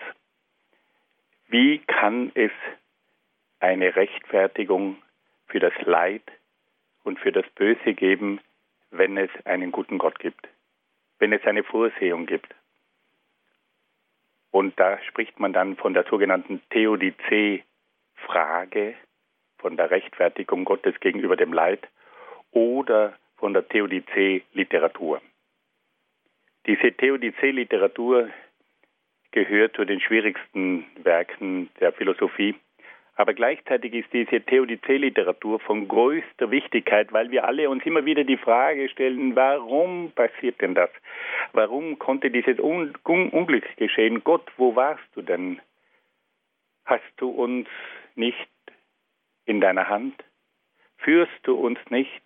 Wie 1.48 1.80
kann 1.80 2.32
es 2.36 2.52
eine 3.60 3.96
Rechtfertigung 3.96 5.02
für 5.48 5.60
das 5.60 5.74
Leid 5.82 6.24
und 7.04 7.20
für 7.20 7.32
das 7.32 7.46
Böse 7.56 7.94
geben, 7.94 8.40
wenn 8.92 9.18
es 9.18 9.32
einen 9.46 9.72
guten 9.72 9.98
Gott 9.98 10.20
gibt, 10.20 10.48
wenn 11.20 11.34
es 11.34 11.44
eine 11.46 11.64
Vorsehung 11.64 12.26
gibt? 12.26 12.54
Und 14.52 14.80
da 14.80 15.02
spricht 15.04 15.38
man 15.40 15.54
dann 15.54 15.76
von 15.76 15.94
der 15.94 16.06
sogenannten 16.06 16.62
Theodizee-Frage, 16.70 18.96
von 19.58 19.76
der 19.78 19.92
Rechtfertigung 19.92 20.66
Gottes 20.66 21.00
gegenüber 21.00 21.36
dem 21.36 21.54
Leid 21.54 21.88
oder 22.52 23.18
von 23.38 23.54
der 23.54 23.68
Theodizee-Literatur. 23.68 25.22
Diese 26.66 26.92
Theodizee-Literatur 26.92 28.30
gehört 29.32 29.76
zu 29.76 29.86
den 29.86 30.02
schwierigsten 30.02 30.86
Werken 31.04 31.70
der 31.80 31.94
Philosophie, 31.94 32.56
aber 33.18 33.34
gleichzeitig 33.34 33.96
ist 33.96 34.14
diese 34.14 34.42
Theodizee-Literatur 34.42 35.60
von 35.60 35.88
größter 35.88 36.52
Wichtigkeit, 36.52 37.12
weil 37.12 37.32
wir 37.32 37.46
alle 37.46 37.68
uns 37.68 37.84
immer 37.84 38.06
wieder 38.06 38.24
die 38.24 38.38
Frage 38.38 38.88
stellen, 38.90 39.36
warum 39.36 40.12
passiert 40.12 40.62
denn 40.62 40.76
das? 40.76 40.92
Warum 41.52 41.98
konnte 41.98 42.30
dieses 42.30 42.60
Un 42.60 42.94
Unglück 43.04 43.66
geschehen? 43.78 44.24
Gott, 44.24 44.48
wo 44.58 44.76
warst 44.76 45.04
du 45.16 45.24
denn? 45.24 45.60
Hast 46.86 47.12
du 47.18 47.30
uns 47.30 47.68
nicht 48.14 48.48
in 49.46 49.62
deiner 49.62 49.90
Hand? 49.90 50.24
Führst 50.98 51.40
du 51.42 51.56
uns 51.56 51.80
nicht? 51.90 52.22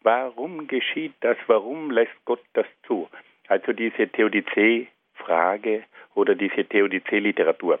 Warum 0.00 0.68
geschieht 0.68 1.14
das? 1.20 1.36
Warum 1.48 1.90
lässt 1.90 2.24
Gott 2.24 2.42
das 2.54 2.66
zu? 2.86 3.10
Also 3.46 3.74
diese 3.74 4.08
Theodizee-Frage 4.08 5.84
oder 6.14 6.34
diese 6.34 6.64
Theodizee-Literatur. 6.64 7.78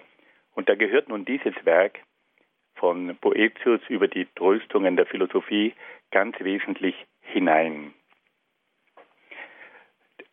Und 0.54 0.68
da 0.68 0.74
gehört 0.74 1.08
nun 1.08 1.24
dieses 1.24 1.54
Werk 1.64 2.00
von 2.78 3.16
Boetius 3.16 3.80
über 3.88 4.08
die 4.08 4.26
Tröstungen 4.34 4.96
der 4.96 5.06
Philosophie 5.06 5.74
ganz 6.10 6.38
wesentlich 6.40 6.94
hinein. 7.20 7.92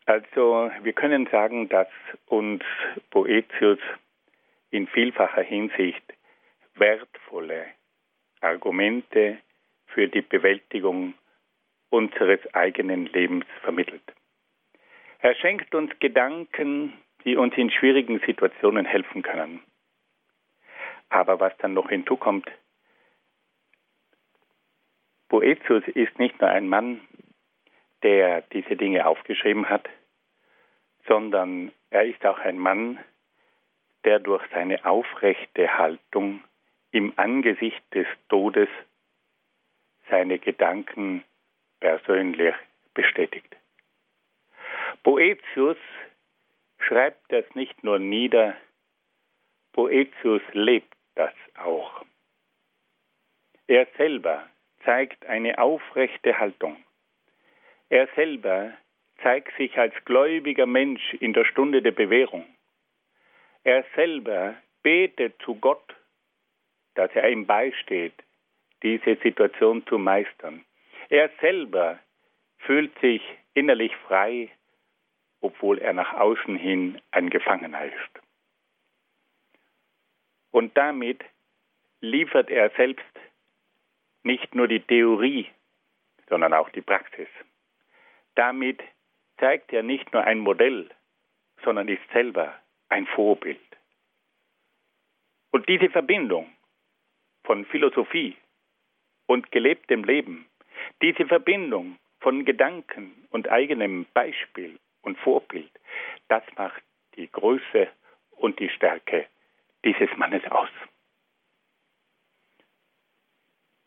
Also 0.06 0.72
wir 0.84 0.94
können 0.94 1.28
sagen, 1.32 1.68
dass 1.70 1.88
uns 2.28 2.64
Boetius 3.10 3.80
in 4.70 4.88
vielfacher 4.88 5.42
Hinsicht 5.42 6.04
wertvolle 6.75 7.66
Argumente 8.42 9.40
für 9.88 10.08
die 10.08 10.22
Bewältigung 10.22 11.16
unseres 11.90 12.40
eigenen 12.54 13.08
Lebens 13.08 13.46
vermittelt. 13.62 14.04
Er 15.20 15.34
schenkt 15.36 15.74
uns 15.74 15.92
Gedanken, 16.00 16.94
die 17.24 17.36
uns 17.36 17.56
in 17.58 17.72
schwierigen 17.72 18.20
Situationen 18.25 18.86
helfen 18.86 19.24
können. 19.24 19.62
Aber 21.09 21.39
was 21.39 21.55
dann 21.57 21.74
noch 21.74 21.89
hinzukommt, 21.89 22.50
Boetius 25.29 25.83
ist 25.88 26.17
nicht 26.19 26.39
nur 26.39 26.50
ein 26.50 26.67
Mann, 26.67 27.01
der 28.03 28.41
diese 28.41 28.75
Dinge 28.75 29.07
aufgeschrieben 29.07 29.69
hat, 29.69 29.89
sondern 31.07 31.71
er 31.89 32.05
ist 32.05 32.25
auch 32.25 32.39
ein 32.39 32.57
Mann, 32.57 33.00
der 34.03 34.19
durch 34.19 34.43
seine 34.51 34.85
aufrechte 34.85 35.77
Haltung 35.77 36.43
im 36.91 37.13
Angesicht 37.17 37.83
des 37.93 38.07
Todes 38.29 38.69
seine 40.09 40.38
Gedanken 40.38 41.24
persönlich 41.79 42.53
bestätigt. 42.93 43.55
Boetius 45.03 45.77
schreibt 46.79 47.31
das 47.31 47.43
nicht 47.55 47.83
nur 47.83 48.00
nieder, 48.00 48.55
Boetius 49.75 50.41
lebt 50.53 50.96
das 51.15 51.34
auch. 51.58 52.05
Er 53.67 53.86
selber 53.98 54.48
zeigt 54.86 55.25
eine 55.25 55.58
aufrechte 55.60 56.39
Haltung. 56.39 56.77
Er 57.89 58.08
selber 58.15 58.72
zeigt 59.22 59.53
sich 59.58 59.77
als 59.77 59.94
gläubiger 60.05 60.65
Mensch 60.65 61.13
in 61.15 61.34
der 61.34 61.44
Stunde 61.44 61.82
der 61.82 61.91
Bewährung. 61.91 62.46
Er 63.65 63.84
selber 63.96 64.55
betet 64.82 65.41
zu 65.41 65.55
Gott, 65.55 65.94
dass 66.94 67.12
er 67.13 67.29
ihm 67.29 67.46
beisteht, 67.46 68.13
diese 68.82 69.17
Situation 69.17 69.86
zu 69.88 69.98
meistern. 69.98 70.63
Er 71.10 71.29
selber 71.41 72.00
fühlt 72.60 72.98
sich 73.00 73.22
innerlich 73.53 73.94
frei, 74.08 74.50
obwohl 75.41 75.79
er 75.79 75.91
nach 75.91 76.13
außen 76.13 76.55
hin 76.55 77.01
ein 77.12 77.29
Gefangener 77.29 77.84
ist. 77.84 78.25
Und 80.55 80.77
damit 80.77 81.21
liefert 82.00 82.50
er 82.50 82.69
selbst 82.77 83.19
nicht 84.24 84.55
nur 84.55 84.69
die 84.69 84.79
Theorie, 84.79 85.50
sondern 86.29 86.53
auch 86.53 86.69
die 86.69 86.81
Praxis. 86.81 87.27
Damit 88.35 88.81
zeigt 89.38 89.74
er 89.74 89.83
nicht 89.83 90.13
nur 90.13 90.24
ein 90.24 90.39
Modell, 90.39 90.89
sondern 91.65 91.89
ist 91.89 92.09
selber 92.13 92.57
ein 92.88 93.05
Vorbild. 93.05 93.59
Und 95.51 95.67
diese 95.67 95.89
Verbindung 95.89 96.50
von 97.43 97.65
Philosophie 97.65 98.38
und 99.25 99.51
gelebtem 99.51 100.05
Leben, 100.05 100.45
diese 101.01 101.25
Verbindung 101.25 102.00
von 102.21 102.45
Gedanken 102.45 103.27
und 103.29 103.50
eigenem 103.50 104.05
Beispiel 104.13 104.79
und 105.01 105.17
Vorbild, 105.17 105.71
das 106.29 106.43
macht 106.55 106.81
die 107.17 107.29
Größe 107.29 107.89
und 108.38 108.57
die 108.62 108.69
Stärke 108.69 109.27
dieses 109.86 110.10
Mannes 110.18 110.44
aus. 110.51 110.70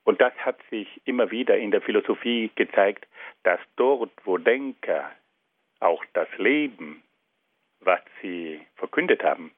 Und 0.05 0.23
das 0.23 0.33
hat 0.37 0.59
sich 0.71 0.88
immer 1.05 1.31
wieder 1.31 1.59
in 1.59 1.71
der 1.71 1.83
Philosophie 1.83 2.50
gezeigt, 2.55 3.07
dass 3.43 3.61
dort, 3.76 4.11
wo 4.25 4.38
Denker 4.38 5.12
auch 5.81 6.02
das 6.14 6.28
Leben, 6.38 7.02
was 7.81 8.00
sie 8.23 8.64
verkündet 8.76 9.23
haben, 9.23 9.52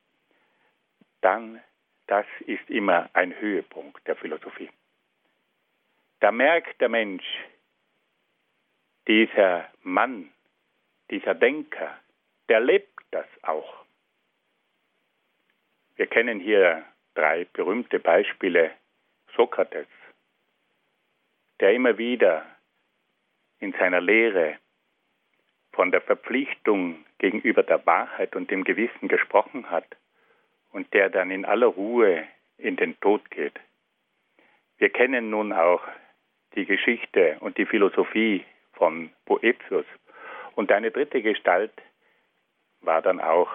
dann 1.21 1.61
das 2.09 2.27
ist 2.47 2.69
immer 2.69 3.09
ein 3.13 3.39
Höhepunkt 3.39 4.05
der 4.09 4.17
Philosophie. 4.17 4.69
Da 6.19 6.33
merkt 6.33 6.81
der 6.81 6.89
Mensch, 6.89 7.25
dieser 9.07 9.71
Mann, 9.83 10.33
dieser 11.11 11.35
Denker, 11.35 11.97
der 12.49 12.59
lebt 12.59 13.01
das 13.13 13.27
auch. 13.43 13.85
Wir 16.01 16.07
kennen 16.07 16.41
hier 16.41 16.83
drei 17.15 17.45
berühmte 17.53 17.99
Beispiele. 17.99 18.71
Sokrates, 19.37 19.87
der 21.61 21.75
immer 21.75 21.99
wieder 21.99 22.47
in 23.59 23.73
seiner 23.73 24.01
Lehre 24.01 24.57
von 25.73 25.91
der 25.91 26.01
Verpflichtung 26.01 27.05
gegenüber 27.19 27.63
der 27.63 27.85
Wahrheit 27.85 28.35
und 28.35 28.51
dem 28.51 28.65
Gewissen 28.65 29.09
gesprochen 29.09 29.69
hat 29.69 29.85
und 30.73 30.91
der 30.95 31.11
dann 31.11 31.31
in 31.31 31.45
aller 31.45 31.67
Ruhe 31.67 32.27
in 32.57 32.77
den 32.77 32.99
Tod 33.01 33.31
geht. 33.31 33.61
Wir 34.79 34.89
kennen 34.89 35.29
nun 35.29 35.53
auch 35.53 35.83
die 36.55 36.65
Geschichte 36.65 37.37
und 37.41 37.59
die 37.59 37.67
Philosophie 37.67 38.47
von 38.73 39.11
Boetius. 39.27 39.85
Und 40.55 40.73
eine 40.73 40.93
dritte 40.93 41.21
Gestalt 41.21 41.75
war 42.81 43.03
dann 43.03 43.21
auch 43.21 43.51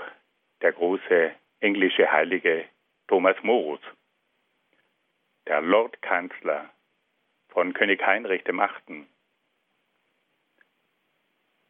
der 0.61 0.73
große 0.73 1.33
englische 1.65 2.11
Heilige 2.11 2.65
Thomas 3.07 3.35
Morus, 3.41 3.79
der 5.47 5.61
Lordkanzler 5.61 6.69
von 7.49 7.73
König 7.73 8.05
Heinrich 8.05 8.43
Achten. 8.47 9.07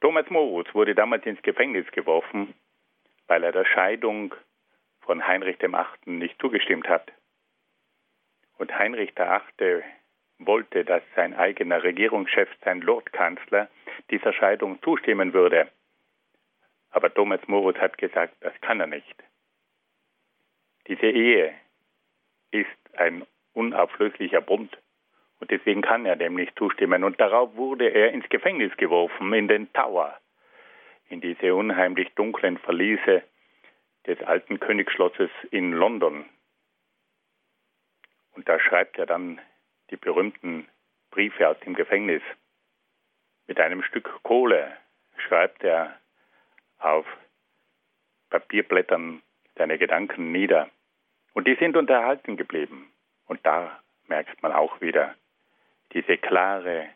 Thomas 0.01 0.29
Morus 0.29 0.65
wurde 0.73 0.95
damals 0.95 1.25
ins 1.25 1.41
Gefängnis 1.43 1.89
geworfen, 1.93 2.53
weil 3.27 3.45
er 3.45 3.53
der 3.53 3.63
Scheidung 3.63 4.35
von 4.99 5.25
Heinrich 5.25 5.63
Achten 5.63 6.17
nicht 6.17 6.41
zugestimmt 6.41 6.89
hat. 6.89 7.09
Und 8.57 8.77
Heinrich 8.77 9.17
Achte 9.17 9.85
wollte, 10.39 10.83
dass 10.83 11.03
sein 11.15 11.33
eigener 11.35 11.83
Regierungschef, 11.83 12.49
sein 12.65 12.81
Lordkanzler, 12.81 13.69
dieser 14.11 14.33
Scheidung 14.33 14.81
zustimmen 14.81 15.31
würde. 15.33 15.71
Aber 16.89 17.13
Thomas 17.13 17.39
Morus 17.47 17.77
hat 17.77 17.97
gesagt, 17.97 18.35
das 18.41 18.53
kann 18.59 18.81
er 18.81 18.87
nicht. 18.87 19.23
Diese 20.87 21.07
Ehe 21.07 21.53
ist 22.51 22.97
ein 22.97 23.25
unauflöslicher 23.53 24.41
Bund 24.41 24.77
Und 25.39 25.51
deswegen 25.51 25.81
kann 25.81 26.05
er 26.05 26.15
dem 26.15 26.35
nicht 26.35 26.57
zustimmen. 26.57 27.03
Und 27.03 27.19
darauf 27.19 27.55
wurde 27.55 27.89
er 27.89 28.11
ins 28.11 28.27
Gefängnis 28.29 28.75
geworfen, 28.77 29.33
in 29.33 29.47
den 29.47 29.71
Tower, 29.73 30.17
in 31.09 31.21
diese 31.21 31.53
unheimlich 31.53 32.13
dunklen 32.15 32.57
Verliese 32.57 33.23
des 34.07 34.21
alten 34.21 34.59
Königsschlosses 34.59 35.29
in 35.51 35.73
London. 35.73 36.25
Und 38.33 38.47
da 38.47 38.59
schreibt 38.59 38.97
er 38.97 39.05
dann 39.05 39.41
die 39.89 39.97
berühmten 39.97 40.67
Briefe 41.11 41.47
aus 41.49 41.59
dem 41.61 41.73
Gefängnis. 41.73 42.21
Mit 43.47 43.59
einem 43.59 43.83
Stück 43.83 44.09
Kohle 44.23 44.75
schreibt 45.17 45.63
er 45.63 45.99
auf 46.79 47.05
Papierblättern 48.29 49.21
seine 49.55 49.77
Gedanken 49.77 50.31
nieder. 50.31 50.69
Und 51.33 51.47
die 51.47 51.55
sind 51.55 51.75
unterhalten 51.75 52.38
geblieben. 52.38 52.91
Und 53.27 53.45
da 53.45 53.79
merkt 54.07 54.41
man 54.41 54.51
auch 54.51 54.81
wieder 54.81 55.15
diese 55.93 56.17
klare 56.17 56.89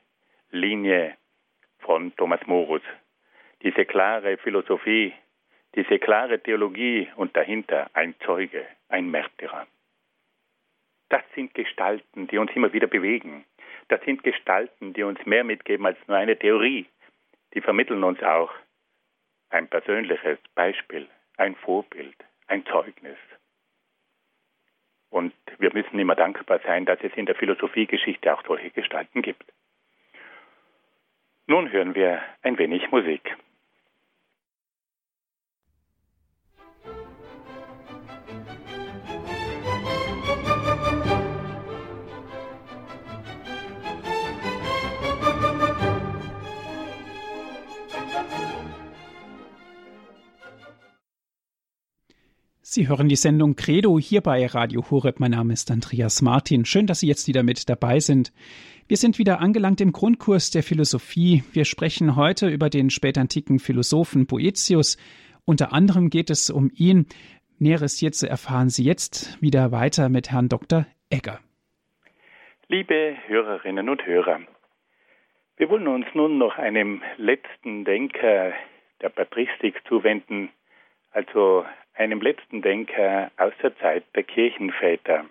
Linie 0.51 1.15
von 1.79 2.15
Thomas 2.15 2.45
Morus, 2.45 2.81
diese 3.61 3.85
klare 3.85 4.37
Philosophie, 4.37 5.13
diese 5.75 5.99
klare 5.99 6.39
Theologie 6.39 7.09
und 7.15 7.35
dahinter 7.35 7.89
ein 7.93 8.15
Zeuge, 8.25 8.65
ein 8.89 9.09
Märtyrer. 9.09 9.67
Das 11.09 11.23
sind 11.35 11.53
Gestalten, 11.53 12.27
die 12.27 12.37
uns 12.37 12.51
immer 12.55 12.73
wieder 12.73 12.87
bewegen. 12.87 13.45
Das 13.87 14.01
sind 14.03 14.23
Gestalten, 14.23 14.93
die 14.93 15.03
uns 15.03 15.23
mehr 15.25 15.43
mitgeben 15.43 15.85
als 15.85 15.97
nur 16.07 16.17
eine 16.17 16.37
Theorie. 16.37 16.85
Die 17.53 17.61
vermitteln 17.61 18.03
uns 18.03 18.21
auch 18.21 18.51
ein 19.49 19.67
persönliches 19.67 20.37
Beispiel, 20.53 21.07
ein 21.37 21.55
Vorbild, 21.55 22.15
ein 22.49 22.65
Zeugnis. 22.65 23.17
Und 25.09 25.33
wir 25.57 25.73
müssen 25.73 25.97
immer 25.97 26.15
dankbar 26.15 26.59
sein, 26.65 26.85
dass 26.85 26.99
es 27.01 27.13
in 27.15 27.25
der 27.25 27.35
Philosophiegeschichte 27.35 28.33
auch 28.33 28.43
solche 28.45 28.69
Gestalten 28.71 29.21
gibt. 29.21 29.45
Nun 31.47 31.71
hören 31.71 31.95
wir 31.95 32.21
ein 32.43 32.57
wenig 32.57 32.91
Musik. 32.91 33.35
Sie 52.71 52.87
hören 52.87 53.09
die 53.09 53.15
Sendung 53.15 53.55
Credo 53.55 53.97
hier 53.97 54.21
bei 54.21 54.45
Radio 54.45 54.83
Horeb. 54.91 55.19
Mein 55.19 55.31
Name 55.31 55.53
ist 55.53 55.71
Andreas 55.71 56.21
Martin. 56.21 56.65
Schön, 56.65 56.85
dass 56.85 56.99
Sie 56.99 57.07
jetzt 57.07 57.27
wieder 57.27 57.41
mit 57.41 57.67
dabei 57.67 57.97
sind. 57.99 58.31
Wir 58.87 58.95
sind 58.95 59.17
wieder 59.17 59.39
angelangt 59.39 59.81
im 59.81 59.91
Grundkurs 59.91 60.51
der 60.51 60.61
Philosophie. 60.61 61.43
Wir 61.51 61.65
sprechen 61.65 62.15
heute 62.15 62.47
über 62.47 62.69
den 62.69 62.91
spätantiken 62.91 63.57
Philosophen 63.57 64.27
Boetius. 64.27 64.97
Unter 65.45 65.73
anderem 65.73 66.11
geht 66.11 66.29
es 66.29 66.51
um 66.51 66.69
ihn. 66.75 67.07
Näheres 67.57 67.97
hierzu 67.97 68.27
erfahren 68.27 68.69
Sie 68.69 68.83
jetzt 68.83 69.41
wieder 69.41 69.71
weiter 69.71 70.07
mit 70.07 70.31
Herrn 70.31 70.47
Dr. 70.47 70.85
Egger. 71.09 71.39
Liebe 72.67 73.17
Hörerinnen 73.25 73.89
und 73.89 74.05
Hörer, 74.05 74.41
wir 75.57 75.69
wollen 75.71 75.87
uns 75.87 76.05
nun 76.13 76.37
noch 76.37 76.59
einem 76.59 77.01
letzten 77.17 77.83
Denker 77.83 78.53
der 79.01 79.09
Patristik 79.09 79.81
zuwenden, 79.87 80.49
also 81.09 81.65
einem 81.99 82.21
letzten 82.21 82.61
Denker 82.61 83.29
aus 83.35 83.51
der 83.61 83.77
Zeit 83.79 84.05
der 84.15 84.23
Kirchenväter. 84.23 85.25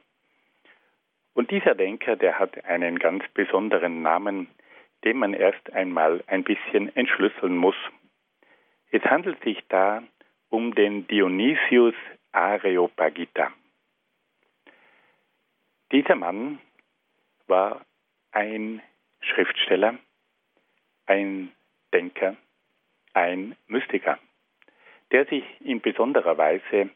Und 1.32 1.50
dieser 1.50 1.74
Denker, 1.74 2.14
der 2.14 2.38
hat 2.38 2.62
einen 2.64 2.98
ganz 2.98 3.24
besonderen 3.32 4.02
Namen, 4.02 4.48
den 5.04 5.16
man 5.16 5.32
erst 5.32 5.72
einmal 5.72 6.22
ein 6.26 6.44
bisschen 6.44 6.94
entschlüsseln 6.94 7.56
muss. 7.56 7.76
Es 8.90 9.02
handelt 9.04 9.42
sich 9.42 9.58
da 9.68 10.02
um 10.50 10.74
den 10.74 11.06
Dionysius 11.06 11.94
Areopagita. 12.32 13.50
Dieser 15.90 16.16
Mann 16.16 16.58
war 17.46 17.80
ein 18.32 18.82
Schriftsteller, 19.20 19.96
ein 21.06 21.50
Denker, 21.94 22.36
ein 23.14 23.56
Mystiker 23.68 24.18
der 25.12 25.26
sich 25.26 25.44
in 25.60 25.80
besonderer 25.80 26.36
Weise 26.36 26.90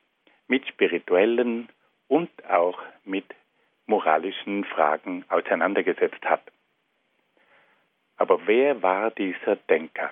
mit 0.46 0.66
spirituellen 0.68 1.68
und 2.08 2.30
auch 2.48 2.80
mit 3.04 3.24
moralischen 3.86 4.64
Fragen 4.64 5.24
auseinandergesetzt 5.28 6.24
hat. 6.24 6.42
Aber 8.16 8.46
wer 8.46 8.82
war 8.82 9.10
dieser 9.10 9.56
Denker? 9.56 10.10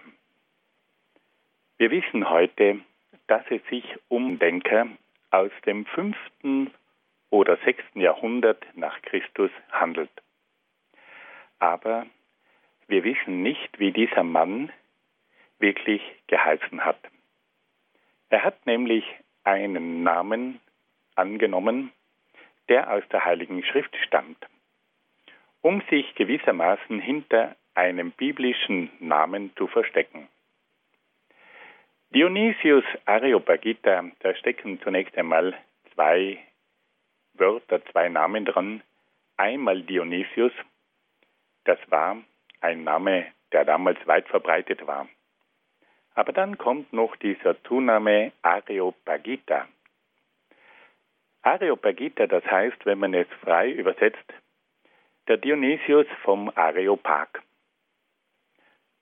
Wir 1.79 1.91
wissen 1.91 2.29
heute, 2.29 2.81
dass 3.27 3.45
es 3.51 3.65
sich 3.69 3.85
um 4.09 4.39
Denker 4.39 4.89
aus 5.31 5.53
dem 5.65 5.87
fünften 5.87 6.75
oder 7.31 7.57
sechsten 7.59 8.01
Jahrhundert 8.01 8.65
nach 8.75 9.01
Christus 9.03 9.51
handelt. 9.71 10.11
Aber 11.59 12.07
wir 12.89 13.05
wissen 13.05 13.43
nicht, 13.43 13.79
wie 13.79 13.93
dieser 13.93 14.25
Mann 14.25 14.73
wirklich 15.59 16.03
geheißen 16.27 16.85
hat. 16.85 16.99
Er 18.31 18.45
hat 18.45 18.65
nämlich 18.65 19.05
einen 19.45 20.03
Namen 20.03 20.61
angenommen, 21.17 21.93
der 22.69 22.93
aus 22.93 23.03
der 23.11 23.25
Heiligen 23.25 23.65
Schrift 23.65 23.95
stammt, 24.07 24.39
um 25.61 25.83
sich 25.91 26.15
gewissermaßen 26.15 27.01
hinter 27.01 27.57
einem 27.75 28.13
biblischen 28.13 28.91
Namen 29.01 29.53
zu 29.57 29.67
verstecken. 29.67 30.29
Dionysius 32.11 32.85
Areopagita, 33.05 34.05
da 34.21 34.35
stecken 34.35 34.81
zunächst 34.83 35.17
einmal 35.17 35.55
zwei 35.95 36.39
Wörter, 37.35 37.85
zwei 37.87 38.09
Namen 38.09 38.45
dran. 38.45 38.83
Einmal 39.37 39.83
Dionysius, 39.83 40.53
das 41.65 41.79
war 41.89 42.17
ein 42.61 42.85
Name, 42.85 43.27
der 43.53 43.65
damals 43.65 44.05
weit 44.07 44.29
verbreitet 44.29 44.87
war. 44.87 45.09
Aber 46.15 46.33
dann 46.33 46.59
kommt 46.59 46.93
noch 46.93 47.17
dieser 47.17 47.63
Zunahme 47.65 48.33
Areopagita. 48.43 49.69
Areopagita, 51.43 52.27
das 52.27 52.45
heißt, 52.45 52.85
wenn 52.85 52.99
man 52.99 53.15
es 53.15 53.29
frei 53.43 53.71
übersetzt, 53.71 54.33
der 55.29 55.39
Dionysius 55.39 56.07
vom 56.23 56.51
Areopag. 56.55 57.41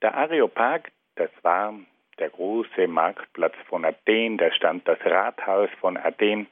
Der 0.02 0.14
Areopag, 0.14 0.92
das 1.16 1.30
war 1.42 1.74
der 2.18 2.30
große 2.30 2.86
Marktplatz 2.86 3.54
von 3.68 3.84
Athen, 3.84 4.38
da 4.38 4.52
stand 4.52 4.86
das 4.86 4.98
Rathaus 5.04 5.70
von 5.80 5.96
Athen. 5.96 6.46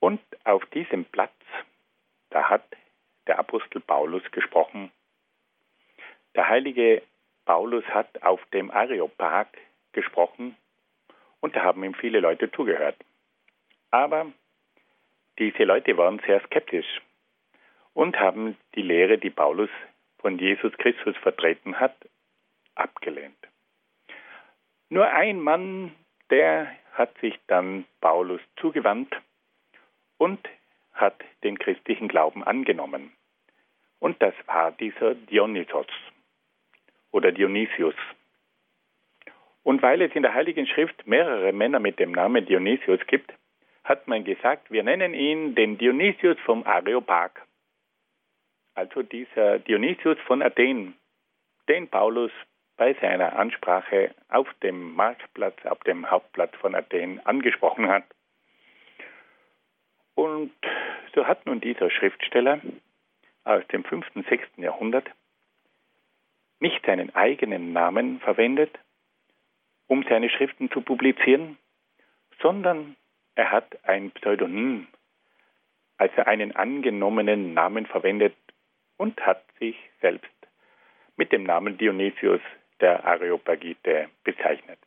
Und 0.00 0.20
auf 0.44 0.64
diesem 0.66 1.04
Platz, 1.06 1.32
da 2.30 2.48
hat 2.48 2.64
der 3.26 3.38
Apostel 3.38 3.80
Paulus 3.80 4.22
gesprochen. 4.30 4.92
Der 6.34 6.48
heilige 6.48 7.02
Paulus 7.48 7.84
hat 7.86 8.22
auf 8.22 8.44
dem 8.52 8.70
Areopag 8.70 9.46
gesprochen 9.92 10.54
und 11.40 11.56
da 11.56 11.62
haben 11.62 11.82
ihm 11.82 11.94
viele 11.94 12.20
Leute 12.20 12.52
zugehört. 12.52 12.96
Aber 13.90 14.26
diese 15.38 15.64
Leute 15.64 15.96
waren 15.96 16.20
sehr 16.26 16.44
skeptisch 16.44 17.00
und 17.94 18.20
haben 18.20 18.58
die 18.74 18.82
Lehre, 18.82 19.16
die 19.16 19.30
Paulus 19.30 19.70
von 20.18 20.38
Jesus 20.38 20.74
Christus 20.76 21.16
vertreten 21.16 21.80
hat, 21.80 21.96
abgelehnt. 22.74 23.38
Nur 24.90 25.08
ein 25.08 25.40
Mann, 25.40 25.94
der 26.28 26.70
hat 26.92 27.16
sich 27.20 27.34
dann 27.46 27.86
Paulus 28.02 28.42
zugewandt 28.56 29.16
und 30.18 30.46
hat 30.92 31.18
den 31.42 31.58
christlichen 31.58 32.08
Glauben 32.08 32.44
angenommen. 32.44 33.10
Und 34.00 34.20
das 34.20 34.34
war 34.46 34.70
dieser 34.72 35.14
Dionysos 35.14 35.86
oder 37.10 37.32
Dionysius. 37.32 37.94
Und 39.62 39.82
weil 39.82 40.00
es 40.02 40.14
in 40.14 40.22
der 40.22 40.34
Heiligen 40.34 40.66
Schrift 40.66 41.06
mehrere 41.06 41.52
Männer 41.52 41.78
mit 41.78 41.98
dem 41.98 42.12
Namen 42.12 42.46
Dionysius 42.46 43.00
gibt, 43.06 43.32
hat 43.84 44.06
man 44.08 44.24
gesagt, 44.24 44.70
wir 44.70 44.82
nennen 44.82 45.14
ihn 45.14 45.54
den 45.54 45.78
Dionysius 45.78 46.38
vom 46.44 46.64
Areopag. 46.64 47.32
Also 48.74 49.02
dieser 49.02 49.58
Dionysius 49.58 50.18
von 50.26 50.42
Athen, 50.42 50.94
den 51.68 51.88
Paulus 51.88 52.30
bei 52.76 52.94
seiner 52.94 53.36
Ansprache 53.36 54.14
auf 54.28 54.46
dem 54.62 54.94
Marktplatz, 54.94 55.56
auf 55.66 55.80
dem 55.80 56.10
Hauptplatz 56.10 56.54
von 56.56 56.74
Athen 56.74 57.20
angesprochen 57.26 57.88
hat. 57.88 58.04
Und 60.14 60.52
so 61.14 61.26
hat 61.26 61.44
nun 61.46 61.60
dieser 61.60 61.90
Schriftsteller 61.90 62.60
aus 63.44 63.66
dem 63.68 63.84
5. 63.84 64.06
und 64.14 64.26
6. 64.28 64.46
Jahrhundert 64.56 65.10
nicht 66.60 66.84
seinen 66.86 67.14
eigenen 67.14 67.72
Namen 67.72 68.20
verwendet, 68.20 68.78
um 69.86 70.02
seine 70.08 70.28
Schriften 70.28 70.70
zu 70.70 70.82
publizieren, 70.82 71.56
sondern 72.40 72.96
er 73.34 73.50
hat 73.52 73.78
ein 73.84 74.10
Pseudonym, 74.12 74.86
also 75.96 76.22
einen 76.22 76.54
angenommenen 76.54 77.54
Namen 77.54 77.86
verwendet, 77.86 78.34
und 78.96 79.20
hat 79.20 79.44
sich 79.60 79.76
selbst 80.00 80.28
mit 81.16 81.32
dem 81.32 81.44
Namen 81.44 81.78
Dionysius 81.78 82.40
der 82.80 83.04
Areopagite 83.04 84.08
bezeichnet. 84.24 84.78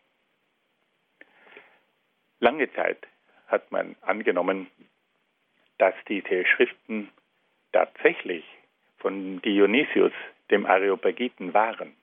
Lange 2.40 2.72
Zeit 2.74 3.08
hat 3.48 3.72
man 3.72 3.96
angenommen, 4.02 4.68
dass 5.78 5.94
diese 6.08 6.46
Schriften 6.46 7.10
tatsächlich 7.72 8.46
von 8.98 9.42
Dionysius, 9.42 10.14
dem 10.52 10.66
Areopagiten, 10.66 11.54
waren. 11.54 11.96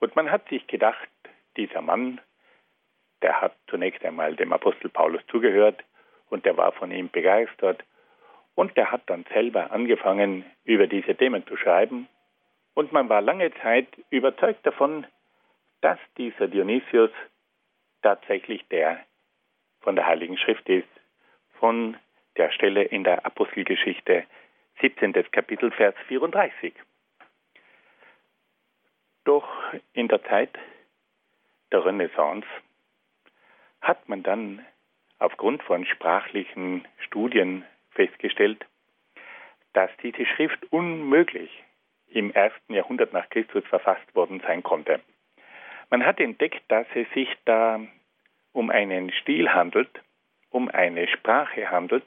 Und 0.00 0.14
man 0.16 0.30
hat 0.30 0.48
sich 0.48 0.66
gedacht, 0.66 1.08
dieser 1.56 1.80
Mann, 1.80 2.20
der 3.22 3.40
hat 3.40 3.56
zunächst 3.68 4.04
einmal 4.04 4.36
dem 4.36 4.52
Apostel 4.52 4.88
Paulus 4.88 5.22
zugehört 5.28 5.82
und 6.28 6.44
der 6.44 6.56
war 6.56 6.72
von 6.72 6.90
ihm 6.90 7.08
begeistert 7.08 7.82
und 8.54 8.76
der 8.76 8.90
hat 8.90 9.02
dann 9.06 9.24
selber 9.32 9.70
angefangen, 9.70 10.44
über 10.64 10.86
diese 10.86 11.14
Themen 11.14 11.46
zu 11.46 11.56
schreiben 11.56 12.08
und 12.74 12.92
man 12.92 13.08
war 13.08 13.20
lange 13.20 13.52
Zeit 13.62 13.88
überzeugt 14.10 14.66
davon, 14.66 15.06
dass 15.80 15.98
dieser 16.16 16.48
Dionysius 16.48 17.10
tatsächlich 18.02 18.66
der 18.68 19.00
von 19.80 19.96
der 19.96 20.06
Heiligen 20.06 20.38
Schrift 20.38 20.68
ist, 20.68 20.88
von 21.58 21.96
der 22.36 22.50
Stelle 22.52 22.84
in 22.84 23.04
der 23.04 23.26
Apostelgeschichte 23.26 24.24
17. 24.80 25.12
Kapitel, 25.32 25.70
Vers 25.72 25.94
34. 26.08 26.72
Doch 29.24 29.46
in 29.92 30.08
der 30.08 30.22
Zeit 30.24 30.50
der 31.70 31.84
Renaissance 31.84 32.46
hat 33.80 34.08
man 34.08 34.22
dann 34.22 34.64
aufgrund 35.18 35.62
von 35.62 35.86
sprachlichen 35.86 36.86
Studien 36.98 37.64
festgestellt, 37.90 38.64
dass 39.72 39.90
diese 40.02 40.26
Schrift 40.26 40.64
unmöglich 40.72 41.50
im 42.08 42.32
ersten 42.32 42.74
Jahrhundert 42.74 43.12
nach 43.12 43.28
Christus 43.30 43.64
verfasst 43.66 44.14
worden 44.14 44.40
sein 44.46 44.62
konnte. 44.62 45.00
Man 45.90 46.04
hat 46.04 46.20
entdeckt, 46.20 46.62
dass 46.68 46.86
es 46.94 47.08
sich 47.14 47.28
da 47.44 47.80
um 48.52 48.70
einen 48.70 49.12
Stil 49.12 49.52
handelt, 49.52 49.90
um 50.50 50.68
eine 50.68 51.08
Sprache 51.08 51.70
handelt, 51.70 52.04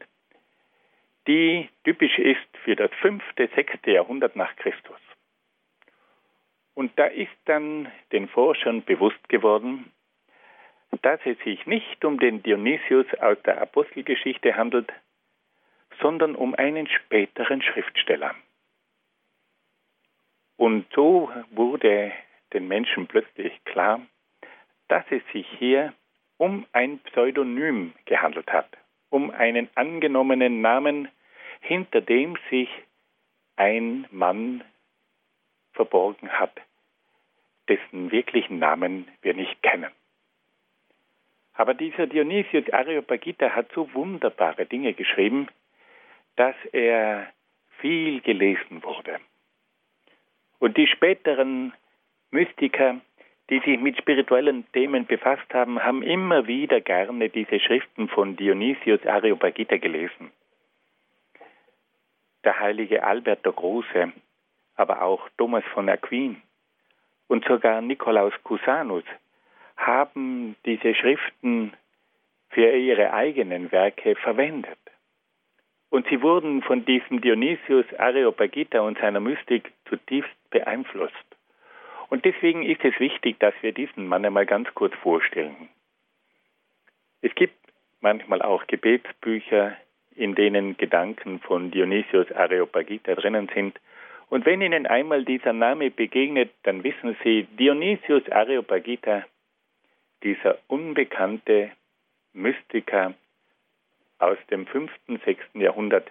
die 1.28 1.70
typisch 1.84 2.20
ist 2.20 2.58
für 2.64 2.76
das 2.76 2.92
fünfte, 3.02 3.50
sechste 3.56 3.92
Jahrhundert 3.92 4.36
nach 4.36 4.56
Christus. 4.58 5.00
Und 6.76 6.92
da 7.00 7.06
ist 7.06 7.32
dann 7.46 7.92
den 8.12 8.28
Forschern 8.28 8.84
bewusst 8.84 9.30
geworden, 9.30 9.92
dass 11.02 11.20
es 11.26 11.38
sich 11.40 11.66
nicht 11.66 12.06
um 12.06 12.20
den 12.20 12.44
Dionysius 12.44 13.08
aus 13.20 13.42
der 13.44 13.62
Apostelgeschichte 13.62 14.56
handelt, 14.56 14.92
sondern 16.02 16.36
um 16.36 16.54
einen 16.54 16.88
späteren 16.88 17.62
Schriftsteller. 17.62 18.36
Und 20.58 20.86
so 20.94 21.32
wurde 21.52 22.12
den 22.54 22.68
Menschen 22.68 23.08
plötzlich 23.08 23.54
klar, 23.66 24.02
dass 24.88 25.06
es 25.10 25.22
sich 25.32 25.48
hier 25.58 25.94
um 26.38 26.66
ein 26.74 27.00
Pseudonym 27.00 27.94
gehandelt 28.06 28.52
hat, 28.52 28.70
um 29.10 29.32
einen 29.32 29.70
angenommenen 29.76 30.62
Namen, 30.62 31.08
hinter 31.62 32.02
dem 32.02 32.38
sich 32.50 32.70
ein 33.56 34.06
Mann 34.12 34.64
verborgen 35.76 36.30
hat, 36.30 36.54
dessen 37.70 38.12
wirklichen 38.12 38.60
Namen 38.60 39.08
wir 39.22 39.34
nicht 39.34 39.62
kennen. 39.62 39.92
Aber 41.54 41.74
dieser 41.74 42.08
Dionysius 42.08 42.70
Areopagita 42.72 43.52
hat 43.52 43.72
so 43.74 43.94
wunderbare 43.94 44.66
Dinge 44.66 44.94
geschrieben, 44.94 45.48
dass 46.36 46.56
er 46.74 47.32
viel 47.80 48.22
gelesen 48.22 48.84
wurde. 48.84 49.20
Und 50.60 50.78
die 50.78 50.88
späteren 50.88 51.74
Mystiker, 52.32 53.00
die 53.50 53.60
sich 53.60 53.80
mit 53.80 53.98
spirituellen 53.98 54.66
Themen 54.74 55.06
befasst 55.06 55.54
haben, 55.54 55.82
haben 55.82 56.02
immer 56.02 56.48
wieder 56.48 56.82
gerne 56.82 57.30
diese 57.30 57.60
Schriften 57.60 58.10
von 58.10 58.36
Dionysius 58.36 59.06
Areopagita 59.06 59.78
gelesen. 59.78 60.32
Der 62.44 62.60
heilige 62.60 63.04
Albert 63.04 63.46
der 63.46 63.54
Große, 63.54 64.12
aber 64.76 65.02
auch 65.02 65.30
Thomas 65.38 65.64
von 65.74 65.90
Aquin 65.90 66.42
und 67.28 67.46
sogar 67.46 67.82
Nikolaus 67.82 68.34
Cusanus 68.44 69.04
haben 69.78 70.56
diese 70.66 70.96
Schriften 70.96 71.74
für 72.50 72.72
ihre 72.72 73.14
eigenen 73.14 73.72
Werke 73.72 74.16
verwendet. 74.16 74.78
Und 75.90 76.08
sie 76.08 76.22
wurden 76.22 76.62
von 76.62 76.86
diesem 76.86 77.22
Dionysius 77.22 77.86
Areopagita 77.98 78.80
und 78.82 78.98
seiner 78.98 79.20
Mystik 79.20 79.72
zutiefst 79.88 80.50
beeinflusst. 80.50 81.14
Und 82.10 82.26
deswegen 82.26 82.64
ist 82.64 82.84
es 82.84 83.00
wichtig, 83.00 83.40
dass 83.40 83.54
wir 83.62 83.72
diesen 83.72 84.08
Mann 84.08 84.26
einmal 84.26 84.46
ganz 84.46 84.74
kurz 84.74 84.94
vorstellen. 84.96 85.70
Es 87.22 87.34
gibt 87.36 87.58
manchmal 88.02 88.42
auch 88.42 88.68
Gebetsbücher, 88.68 89.76
in 90.16 90.36
denen 90.36 90.78
Gedanken 90.78 91.40
von 91.40 91.72
Dionysius 91.72 92.32
Areopagita 92.32 93.16
drinnen 93.16 93.50
sind. 93.54 93.80
Und 94.30 94.46
wenn 94.46 94.62
Ihnen 94.62 94.88
einmal 94.88 95.24
dieser 95.24 95.54
Name 95.54 95.92
begegnet, 95.92 96.52
dann 96.64 96.84
wissen 96.84 97.16
Sie, 97.24 97.44
Dionysius 97.44 98.28
Areopagita, 98.30 99.26
dieser 100.24 100.58
unbekannte 100.68 101.72
Mystiker, 102.34 103.14
aus 104.18 104.38
dem 104.50 104.66
5., 104.66 104.92
6. 105.26 105.44
Jahrhundert, 105.56 106.10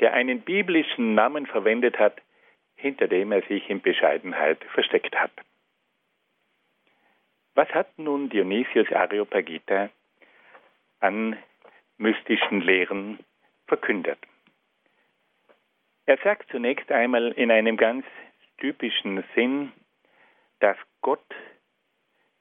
der 0.00 0.12
einen 0.12 0.40
biblischen 0.40 1.14
Namen 1.14 1.46
verwendet 1.46 1.98
hat, 1.98 2.20
hinter 2.74 3.06
dem 3.06 3.32
er 3.32 3.42
sich 3.42 3.70
in 3.70 3.80
Bescheidenheit 3.80 4.62
versteckt 4.74 5.14
hat. 5.14 5.30
Was 7.54 7.68
hat 7.68 7.98
nun 7.98 8.28
Dionysius 8.28 8.90
Areopagita 8.90 9.90
an 11.00 11.36
mystischen 11.98 12.60
Lehren 12.62 13.18
verkündet? 13.66 14.18
Er 16.06 16.18
sagt 16.18 16.50
zunächst 16.50 16.90
einmal 16.90 17.32
in 17.32 17.50
einem 17.50 17.76
ganz 17.76 18.04
typischen 18.58 19.22
Sinn, 19.34 19.72
dass 20.60 20.76
Gott 21.00 21.24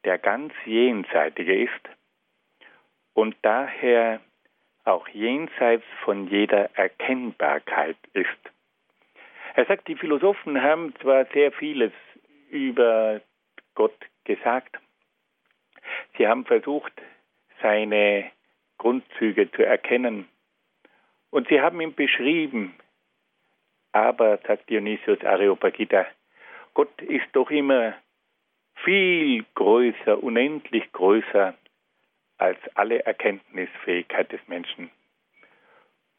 der 0.04 0.18
ganz 0.18 0.54
Jenseitige 0.66 1.64
ist 1.64 1.90
und 3.14 3.36
daher 3.44 4.20
auch 4.84 5.08
jenseits 5.10 5.86
von 6.04 6.28
jeder 6.28 6.76
Erkennbarkeit 6.76 7.98
ist. 8.14 8.30
Er 9.54 9.66
sagt, 9.66 9.88
die 9.88 9.96
Philosophen 9.96 10.62
haben 10.62 10.96
zwar 11.02 11.26
sehr 11.26 11.52
vieles 11.52 11.92
über 12.50 13.22
Gott 13.76 13.98
gesagt, 14.24 14.80
sie 16.18 16.28
haben 16.28 16.46
versucht, 16.46 16.94
seine 17.62 18.32
Grundzüge 18.78 19.52
zu 19.52 19.64
erkennen 19.64 20.28
und 21.30 21.48
sie 21.48 21.62
haben 21.62 21.80
ihn 21.80 21.94
beschrieben, 21.94 22.76
aber, 23.92 24.40
sagt 24.48 24.70
Dionysius 24.70 25.24
Areopagita, 25.24 26.06
Gott 26.74 27.02
ist 27.02 27.28
doch 27.34 27.50
immer 27.52 27.94
viel 28.84 29.46
größer, 29.56 30.24
unendlich 30.24 30.92
größer 30.92 31.56
als 32.38 32.58
alle 32.76 33.04
Erkenntnisfähigkeit 33.06 34.32
des 34.32 34.40
Menschen. 34.48 34.90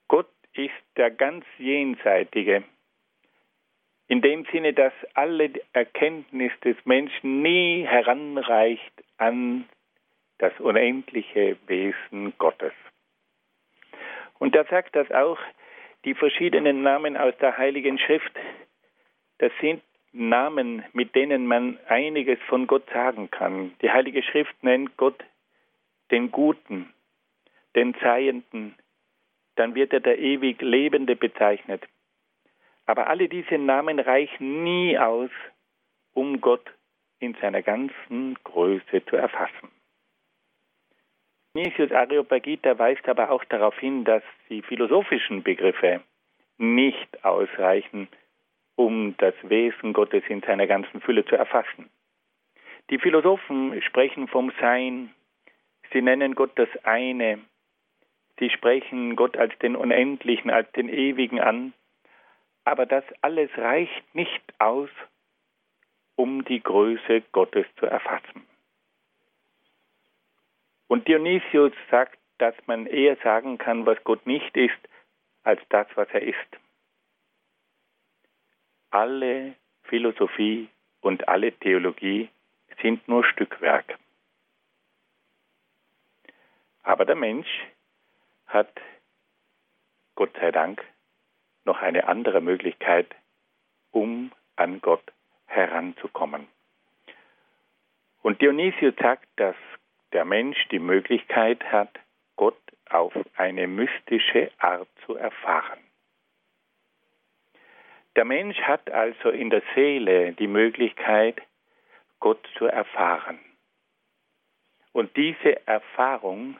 Gott 0.08 0.30
ist 0.52 0.70
der 0.96 1.10
ganz 1.10 1.44
Jenseitige, 1.58 2.62
in 4.08 4.20
dem 4.20 4.44
Sinne, 4.52 4.74
dass 4.74 4.92
alle 5.14 5.50
Erkenntnis 5.72 6.52
des 6.62 6.76
Menschen 6.84 7.40
nie 7.40 7.86
heranreicht 7.86 8.92
an 9.16 9.66
das 10.38 10.52
unendliche 10.60 11.56
Wesen 11.66 12.34
Gottes. 12.36 12.72
Und 14.38 14.54
er 14.54 14.64
sagt 14.64 14.94
das 14.96 15.10
auch, 15.12 15.38
die 16.04 16.14
verschiedenen 16.14 16.82
Namen 16.82 17.16
aus 17.16 17.34
der 17.38 17.56
Heiligen 17.56 17.98
Schrift, 17.98 18.32
das 19.38 19.52
sind 19.60 19.82
Namen, 20.12 20.84
mit 20.92 21.14
denen 21.14 21.46
man 21.46 21.78
einiges 21.88 22.38
von 22.48 22.66
Gott 22.66 22.88
sagen 22.92 23.30
kann. 23.30 23.72
Die 23.80 23.90
Heilige 23.90 24.22
Schrift 24.22 24.62
nennt 24.62 24.96
Gott 24.96 25.24
den 26.10 26.30
Guten, 26.30 26.92
den 27.74 27.94
Seienden, 28.02 28.76
dann 29.56 29.74
wird 29.74 29.92
er 29.92 30.00
der 30.00 30.18
ewig 30.18 30.60
Lebende 30.60 31.16
bezeichnet. 31.16 31.82
Aber 32.86 33.06
alle 33.06 33.28
diese 33.28 33.58
Namen 33.58 33.98
reichen 33.98 34.64
nie 34.64 34.98
aus, 34.98 35.30
um 36.12 36.40
Gott 36.40 36.70
in 37.20 37.34
seiner 37.40 37.62
ganzen 37.62 38.36
Größe 38.44 39.04
zu 39.06 39.16
erfassen. 39.16 39.70
Nicius 41.54 41.92
Areopagita 41.92 42.78
weist 42.78 43.06
aber 43.08 43.30
auch 43.30 43.44
darauf 43.44 43.78
hin, 43.78 44.04
dass 44.04 44.22
die 44.48 44.62
philosophischen 44.62 45.42
Begriffe 45.42 46.00
nicht 46.56 47.24
ausreichen, 47.24 48.08
um 48.76 49.14
das 49.18 49.34
Wesen 49.42 49.92
Gottes 49.92 50.24
in 50.28 50.40
seiner 50.40 50.66
ganzen 50.66 51.00
Fülle 51.02 51.24
zu 51.26 51.36
erfassen. 51.36 51.90
Die 52.90 52.98
Philosophen 52.98 53.80
sprechen 53.82 54.28
vom 54.28 54.52
Sein, 54.60 55.14
Sie 55.92 56.00
nennen 56.00 56.34
Gott 56.34 56.52
das 56.54 56.68
eine. 56.84 57.38
Sie 58.38 58.48
sprechen 58.50 59.14
Gott 59.14 59.36
als 59.36 59.56
den 59.58 59.76
Unendlichen, 59.76 60.50
als 60.50 60.70
den 60.72 60.88
Ewigen 60.88 61.38
an. 61.38 61.74
Aber 62.64 62.86
das 62.86 63.04
alles 63.20 63.50
reicht 63.58 64.14
nicht 64.14 64.42
aus, 64.58 64.88
um 66.16 66.44
die 66.44 66.62
Größe 66.62 67.22
Gottes 67.32 67.66
zu 67.76 67.86
erfassen. 67.86 68.46
Und 70.92 71.08
Dionysius 71.08 71.72
sagt, 71.90 72.18
dass 72.36 72.54
man 72.66 72.84
eher 72.84 73.16
sagen 73.24 73.56
kann, 73.56 73.86
was 73.86 73.96
Gott 74.04 74.26
nicht 74.26 74.54
ist, 74.54 74.76
als 75.42 75.58
das, 75.70 75.86
was 75.94 76.06
er 76.10 76.20
ist. 76.20 76.36
Alle 78.90 79.54
Philosophie 79.84 80.68
und 81.00 81.26
alle 81.28 81.50
Theologie 81.52 82.28
sind 82.82 83.08
nur 83.08 83.24
Stückwerk. 83.24 83.98
Aber 86.82 87.06
der 87.06 87.16
Mensch 87.16 87.48
hat, 88.48 88.78
Gott 90.14 90.36
sei 90.38 90.52
Dank, 90.52 90.84
noch 91.64 91.80
eine 91.80 92.06
andere 92.06 92.42
Möglichkeit, 92.42 93.08
um 93.92 94.30
an 94.56 94.82
Gott 94.82 95.10
heranzukommen. 95.46 96.48
Und 98.20 98.42
Dionysius 98.42 98.94
sagt, 99.00 99.26
dass 99.36 99.56
der 100.12 100.24
Mensch 100.24 100.68
die 100.70 100.78
Möglichkeit 100.78 101.64
hat, 101.72 101.98
Gott 102.36 102.58
auf 102.90 103.12
eine 103.36 103.66
mystische 103.66 104.50
Art 104.58 104.88
zu 105.06 105.16
erfahren. 105.16 105.78
Der 108.16 108.24
Mensch 108.24 108.58
hat 108.60 108.90
also 108.90 109.30
in 109.30 109.48
der 109.50 109.62
Seele 109.74 110.32
die 110.32 110.46
Möglichkeit, 110.46 111.40
Gott 112.20 112.46
zu 112.58 112.66
erfahren. 112.66 113.38
Und 114.92 115.16
diese 115.16 115.66
Erfahrung 115.66 116.58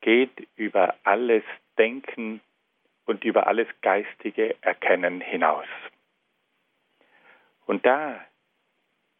geht 0.00 0.48
über 0.56 0.96
alles 1.04 1.44
Denken 1.78 2.40
und 3.06 3.24
über 3.24 3.46
alles 3.46 3.68
geistige 3.80 4.56
Erkennen 4.60 5.20
hinaus. 5.20 5.66
Und 7.66 7.86
da 7.86 8.20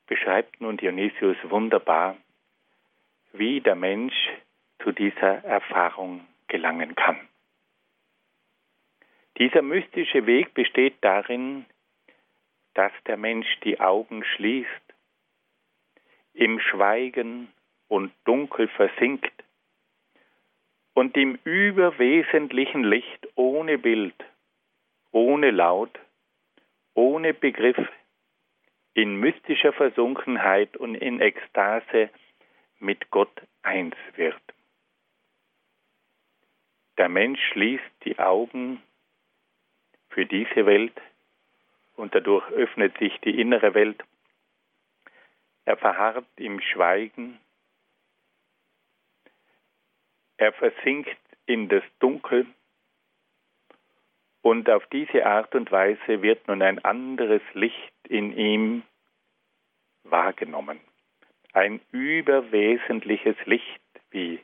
beschreibt 0.07 0.61
nun 0.61 0.77
Dionysius 0.77 1.37
wunderbar, 1.44 2.16
wie 3.38 3.61
der 3.61 3.74
Mensch 3.74 4.14
zu 4.83 4.92
dieser 4.92 5.44
Erfahrung 5.44 6.27
gelangen 6.48 6.94
kann. 6.94 7.18
Dieser 9.38 9.62
mystische 9.62 10.27
Weg 10.27 10.55
besteht 10.55 10.96
darin, 11.01 11.64
dass 12.74 12.92
der 13.07 13.16
Mensch 13.16 13.48
die 13.64 13.81
Augen 13.81 14.24
schließt, 14.24 14.68
im 16.35 16.61
Schweigen 16.61 17.53
und 17.88 18.12
Dunkel 18.24 18.68
versinkt 18.68 19.33
und 20.94 21.16
im 21.16 21.38
überwesentlichen 21.44 22.85
Licht 22.85 23.29
ohne 23.37 23.79
Bild, 23.79 24.14
ohne 25.12 25.51
Laut, 25.51 25.98
ohne 26.94 27.35
Begriff, 27.35 27.79
in 28.94 29.16
mystischer 29.20 29.72
Versunkenheit 29.72 30.77
und 30.77 30.96
in 30.96 31.20
Ekstase 31.20 32.11
mit 32.78 33.10
Gott 33.10 33.42
eins 33.62 33.96
wird. 34.16 34.40
Der 36.96 37.08
Mensch 37.08 37.40
schließt 37.52 37.84
die 38.04 38.18
Augen 38.18 38.82
für 40.10 40.26
diese 40.26 40.66
Welt 40.66 41.00
und 41.96 42.14
dadurch 42.14 42.48
öffnet 42.50 42.96
sich 42.98 43.16
die 43.20 43.40
innere 43.40 43.74
Welt. 43.74 44.02
Er 45.64 45.76
verharrt 45.76 46.26
im 46.36 46.60
Schweigen 46.60 47.38
er 50.38 50.52
versinkt 50.52 51.18
in 51.46 51.68
das 51.68 51.82
Dunkel 51.98 52.46
und 54.40 54.70
auf 54.70 54.86
diese 54.86 55.26
Art 55.26 55.54
und 55.54 55.70
Weise 55.72 56.22
wird 56.22 56.46
nun 56.46 56.62
ein 56.62 56.82
anderes 56.84 57.42
Licht 57.54 57.92
in 58.08 58.32
ihm 58.36 58.82
wahrgenommen. 60.04 60.80
Ein 61.59 61.81
überwesentliches 61.90 63.35
Licht, 63.44 63.81
wie 64.12 64.38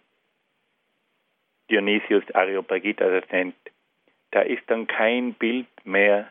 Dionysius 1.70 2.28
Areopagita 2.34 3.08
das 3.08 3.30
nennt. 3.30 3.54
Da 4.32 4.40
ist 4.40 4.64
dann 4.66 4.88
kein 4.88 5.34
Bild 5.34 5.68
mehr, 5.84 6.28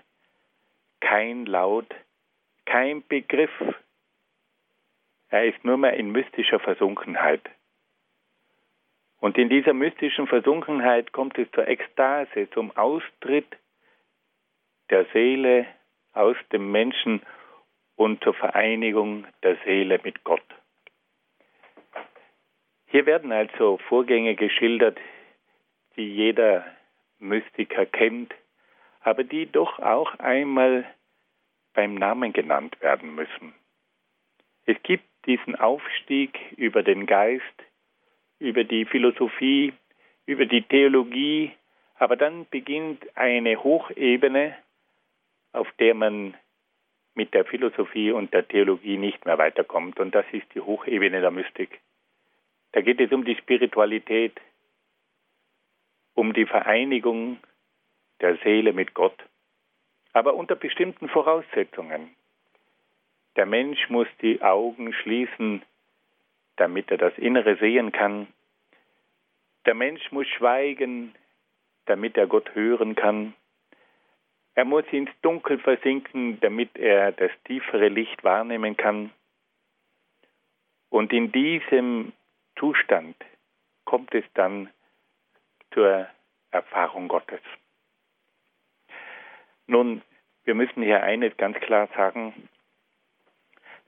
kein 1.00 1.46
Laut, 1.46 1.88
kein 2.66 3.02
Begriff. 3.08 3.50
Er 5.30 5.46
ist 5.46 5.64
nur 5.64 5.78
mehr 5.78 5.94
in 5.94 6.12
mystischer 6.12 6.60
Versunkenheit. 6.60 7.50
Und 9.22 9.38
in 9.38 9.48
dieser 9.48 9.72
mystischen 9.72 10.28
Versunkenheit 10.28 11.14
kommt 11.14 11.38
es 11.38 11.50
zur 11.52 11.66
Ekstase, 11.66 12.50
zum 12.50 12.76
Austritt 12.76 13.48
der 14.90 15.06
Seele 15.14 15.66
aus 16.12 16.36
dem 16.52 16.74
Menschen 16.74 17.22
und 17.96 18.22
zur 18.22 18.34
Vereinigung 18.34 19.26
der 19.44 19.56
Seele 19.64 20.02
mit 20.04 20.26
Gott. 20.26 20.44
Hier 22.94 23.08
werden 23.08 23.32
also 23.32 23.80
Vorgänge 23.90 24.36
geschildert, 24.36 25.00
die 25.96 26.14
jeder 26.14 26.64
Mystiker 27.18 27.88
kennt, 27.88 28.32
aber 29.02 29.24
die 29.24 29.52
doch 29.52 29.80
auch 29.80 30.14
einmal 30.20 30.86
beim 31.74 31.96
Namen 31.96 32.34
genannt 32.34 32.80
werden 32.82 33.16
müssen. 33.16 33.56
Es 34.68 34.78
gibt 34.84 35.06
diesen 35.26 35.56
Aufstieg 35.56 36.40
über 36.56 36.84
den 36.84 37.08
Geist 37.08 37.64
über 38.38 38.64
die 38.64 38.86
Philosophie, 38.86 39.74
über 40.28 40.46
die 40.46 40.62
Theologie, 40.62 41.52
aber 41.96 42.16
dann 42.16 42.46
beginnt 42.52 43.04
eine 43.18 43.64
Hochebene, 43.64 44.56
auf 45.52 45.68
der 45.80 45.96
man 45.96 46.36
mit 47.16 47.34
der 47.34 47.46
Philosophie 47.46 48.12
und 48.12 48.36
der 48.36 48.48
Theologie 48.48 48.98
nicht 48.98 49.26
mehr 49.26 49.40
weiterkommt. 49.40 50.00
Und 50.00 50.14
das 50.14 50.26
ist 50.32 50.46
die 50.54 50.62
Hochebene 50.62 51.22
der 51.22 51.32
Mystik. 51.32 51.80
Da 52.74 52.82
geht 52.82 53.00
es 53.00 53.12
um 53.12 53.26
die 53.26 53.36
Spiritualität, 53.36 54.40
um 56.14 56.34
die 56.34 56.46
Vereinigung 56.46 57.40
der 58.22 58.38
Seele 58.38 58.74
mit 58.74 58.94
Gott, 58.94 59.18
aber 60.12 60.36
unter 60.36 60.56
bestimmten 60.56 61.10
Voraussetzungen. 61.10 62.16
Der 63.36 63.48
Mensch 63.48 63.90
muss 63.90 64.08
die 64.22 64.42
Augen 64.42 64.94
schließen 64.94 65.64
damit 66.56 66.92
er 66.92 66.98
das 66.98 67.18
Innere 67.18 67.58
sehen 67.58 67.92
kann. 67.92 68.28
Der 69.66 69.74
Mensch 69.74 70.12
muss 70.12 70.28
schweigen, 70.28 71.16
damit 71.86 72.18
er 72.18 72.28
Gott 72.28 72.54
hören 72.54 72.96
kann. 72.96 73.34
Er 74.56 74.66
muss 74.66 74.86
ins 74.92 75.10
Dunkel 75.22 75.58
versinken, 75.60 76.40
damit 76.42 76.78
er 76.78 77.12
das 77.12 77.32
tiefere 77.46 77.88
Licht 77.88 78.24
wahrnehmen 78.24 78.78
kann. 78.78 79.12
Und 80.90 81.12
in 81.12 81.32
diesem 81.32 82.14
Zustand 82.64 83.18
kommt 83.84 84.16
es 84.16 84.24
dann 84.36 84.70
zur 85.74 86.08
Erfahrung 86.52 87.10
Gottes. 87.10 87.42
Nun, 89.68 90.02
wir 90.46 90.56
müssen 90.56 90.82
hier 90.82 91.04
eines 91.04 91.36
ganz 91.36 91.58
klar 91.58 91.90
sagen, 91.94 92.48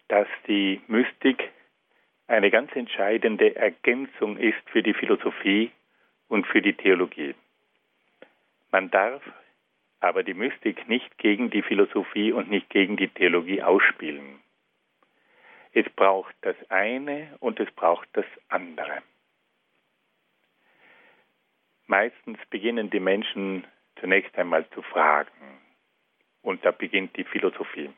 dass 0.09 0.27
die 0.47 0.81
Mystik 0.87 1.53
eine 2.27 2.51
ganz 2.51 2.75
entscheidende 2.75 3.55
Ergänzung 3.55 4.35
ist 4.35 4.69
für 4.69 4.83
die 4.83 4.93
Philosophie 4.93 5.71
und 6.27 6.45
für 6.45 6.61
die 6.61 6.73
Theologie. 6.73 7.33
Man 8.71 8.91
darf 8.91 9.23
aber 10.01 10.21
die 10.21 10.33
Mystik 10.33 10.89
nicht 10.89 11.17
gegen 11.17 11.49
die 11.49 11.61
Philosophie 11.61 12.33
und 12.33 12.49
nicht 12.49 12.69
gegen 12.69 12.97
die 12.97 13.07
Theologie 13.07 13.63
ausspielen. 13.63 14.41
Es 15.75 15.85
braucht 15.89 16.33
das 16.39 16.55
eine 16.69 17.35
und 17.41 17.59
es 17.59 17.69
braucht 17.71 18.07
das 18.13 18.25
andere. 18.47 19.03
Meistens 21.85 22.39
beginnen 22.49 22.89
die 22.89 23.01
Menschen 23.01 23.67
zunächst 23.99 24.37
einmal 24.37 24.65
zu 24.69 24.81
fragen 24.81 25.59
und 26.41 26.63
da 26.63 26.71
beginnt 26.71 27.17
die 27.17 27.25
Philosophie. 27.25 27.89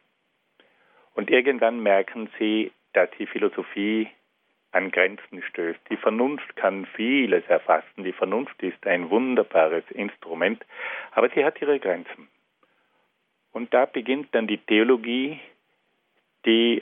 Und 1.14 1.30
irgendwann 1.30 1.80
merken 1.80 2.32
sie, 2.40 2.72
dass 2.94 3.12
die 3.20 3.28
Philosophie 3.28 4.10
an 4.72 4.90
Grenzen 4.90 5.44
stößt. 5.44 5.80
Die 5.92 5.98
Vernunft 5.98 6.56
kann 6.56 6.88
vieles 6.96 7.46
erfassen. 7.46 8.04
Die 8.04 8.12
Vernunft 8.12 8.62
ist 8.64 8.88
ein 8.88 9.12
wunderbares 9.12 9.84
Instrument, 9.92 10.66
aber 11.12 11.30
sie 11.30 11.46
hat 11.46 11.62
ihre 11.62 11.80
Grenzen. 11.80 12.28
Und 13.52 13.72
da 13.72 13.86
beginnt 13.86 14.34
dann 14.34 14.48
die 14.48 14.58
Theologie, 14.58 15.40
die 16.44 16.82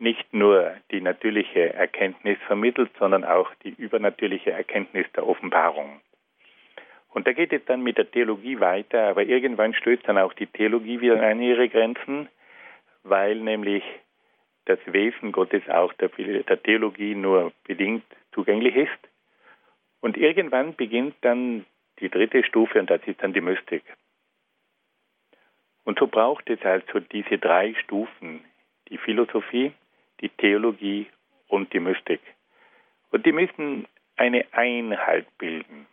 nicht 0.00 0.32
nur 0.32 0.74
die 0.90 1.00
natürliche 1.00 1.74
Erkenntnis 1.74 2.38
vermittelt, 2.46 2.90
sondern 2.98 3.24
auch 3.24 3.52
die 3.64 3.70
übernatürliche 3.70 4.52
Erkenntnis 4.52 5.06
der 5.14 5.26
Offenbarung. 5.26 6.00
Und 7.10 7.26
da 7.26 7.32
geht 7.32 7.52
es 7.52 7.64
dann 7.64 7.82
mit 7.82 7.98
der 7.98 8.10
Theologie 8.10 8.60
weiter, 8.60 9.08
aber 9.08 9.24
irgendwann 9.24 9.74
stößt 9.74 10.06
dann 10.06 10.18
auch 10.18 10.34
die 10.34 10.46
Theologie 10.46 11.00
wieder 11.00 11.20
an 11.22 11.40
ihre 11.40 11.68
Grenzen, 11.68 12.28
weil 13.02 13.36
nämlich 13.36 13.82
das 14.66 14.78
Wesen 14.86 15.32
Gottes 15.32 15.66
auch 15.68 15.92
der, 15.94 16.10
Theologie 16.62 17.14
nur 17.14 17.52
bedingt 17.64 18.04
zugänglich 18.32 18.76
ist. 18.76 19.08
Und 20.00 20.16
irgendwann 20.16 20.74
beginnt 20.74 21.16
dann 21.22 21.64
die 21.98 22.10
dritte 22.10 22.44
Stufe 22.44 22.78
und 22.78 22.90
das 22.90 23.00
ist 23.06 23.22
dann 23.22 23.32
die 23.32 23.40
Mystik. 23.40 23.82
Und 25.84 25.98
so 25.98 26.06
braucht 26.06 26.48
es 26.50 26.62
also 26.62 27.00
diese 27.00 27.38
drei 27.38 27.74
Stufen, 27.82 28.44
die 28.90 28.98
Philosophie, 28.98 29.72
die 30.20 30.28
Theologie 30.30 31.06
und 31.48 31.72
die 31.72 31.80
Mystik. 31.80 32.20
Und 33.10 33.24
die 33.26 33.32
müssen 33.32 33.86
eine 34.16 34.44
Einheit 34.52 35.26
bilden. 35.38 35.86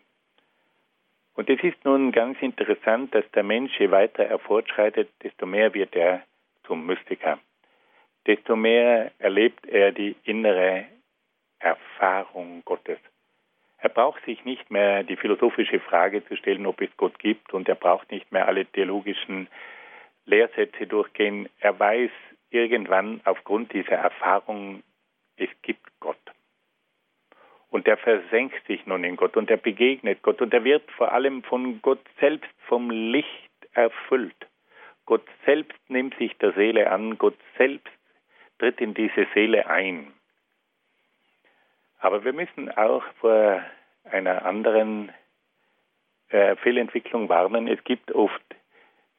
Und 1.35 1.49
es 1.49 1.61
ist 1.63 1.83
nun 1.83 2.11
ganz 2.11 2.41
interessant, 2.41 3.13
dass 3.13 3.29
der 3.31 3.43
Mensch, 3.43 3.77
je 3.79 3.91
weiter 3.91 4.23
er 4.23 4.39
fortschreitet, 4.39 5.09
desto 5.21 5.45
mehr 5.45 5.73
wird 5.73 5.95
er 5.95 6.23
zum 6.65 6.85
Mystiker. 6.85 7.39
Desto 8.25 8.55
mehr 8.55 9.11
erlebt 9.19 9.67
er 9.67 9.91
die 9.91 10.15
innere 10.23 10.85
Erfahrung 11.59 12.63
Gottes. 12.65 12.99
Er 13.77 13.89
braucht 13.89 14.23
sich 14.25 14.43
nicht 14.45 14.71
mehr 14.71 15.03
die 15.03 15.17
philosophische 15.17 15.79
Frage 15.79 16.25
zu 16.25 16.35
stellen, 16.37 16.65
ob 16.65 16.81
es 16.81 16.89
Gott 16.97 17.19
gibt, 17.19 17.53
und 17.53 17.67
er 17.69 17.75
braucht 17.75 18.09
nicht 18.11 18.31
mehr 18.31 18.47
alle 18.47 18.65
theologischen 18.65 19.47
Lehrsätze 20.25 20.87
durchgehen. 20.87 21.49
Er 21.59 21.77
weiß 21.79 22.09
irgendwann 22.49 23.21
aufgrund 23.25 23.73
dieser 23.73 23.95
Erfahrung, 23.95 24.83
es 25.37 25.49
gibt 25.61 25.87
Gott. 25.99 26.17
Und 27.69 27.87
er 27.87 27.97
versenkt 27.97 28.65
sich 28.67 28.85
nun 28.85 29.03
in 29.03 29.17
Gott 29.17 29.35
und 29.35 29.49
er 29.49 29.57
begegnet 29.57 30.21
Gott 30.21 30.41
und 30.41 30.53
er 30.53 30.63
wird 30.63 30.89
vor 30.91 31.11
allem 31.11 31.43
von 31.43 31.81
Gott 31.81 32.05
selbst 32.19 32.49
vom 32.67 32.89
Licht 32.89 33.51
erfüllt. 33.73 34.47
Gott 35.05 35.25
selbst 35.45 35.77
nimmt 35.89 36.15
sich 36.17 36.37
der 36.37 36.53
Seele 36.53 36.89
an, 36.89 37.17
Gott 37.17 37.37
selbst 37.57 37.91
tritt 38.59 38.79
in 38.79 38.93
diese 38.93 39.27
Seele 39.33 39.67
ein. 39.67 40.13
Aber 41.99 42.23
wir 42.23 42.33
müssen 42.33 42.71
auch 42.71 43.03
vor 43.19 43.63
einer 44.03 44.45
anderen 44.45 45.11
äh, 46.29 46.55
Fehlentwicklung 46.57 47.29
warnen. 47.29 47.67
Es 47.67 47.83
gibt 47.83 48.11
oft 48.11 48.43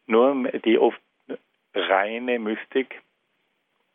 nur 0.07 0.51
die 0.65 0.79
oft 0.79 1.01
reine 1.75 2.39
Mystik 2.39 3.03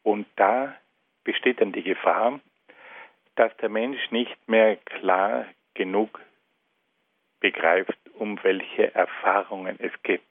und 0.04 0.28
da 0.36 0.76
besteht 1.24 1.62
dann 1.62 1.72
die 1.72 1.84
Gefahr, 1.84 2.40
dass 3.36 3.56
der 3.58 3.70
Mensch 3.70 4.12
nicht 4.12 4.48
mehr 4.48 4.76
klar 4.78 5.46
genug 5.74 6.20
begreift, 7.40 7.98
um 8.14 8.42
welche 8.44 8.94
Erfahrungen 8.94 9.78
es 9.80 9.92
geht. 10.04 10.24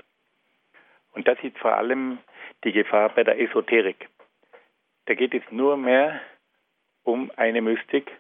Und 1.13 1.27
das 1.27 1.39
ist 1.43 1.59
vor 1.59 1.75
allem 1.75 2.19
die 2.65 2.73
Gefahr 2.73 3.09
bei 3.11 3.25
der 3.25 3.41
Esoterik. 3.41 4.09
Da 5.07 5.15
geht 5.15 5.35
es 5.35 5.43
nur 5.51 5.77
mehr 5.77 6.21
um 7.03 7.33
eine 7.37 7.63
Mystik 7.63 8.11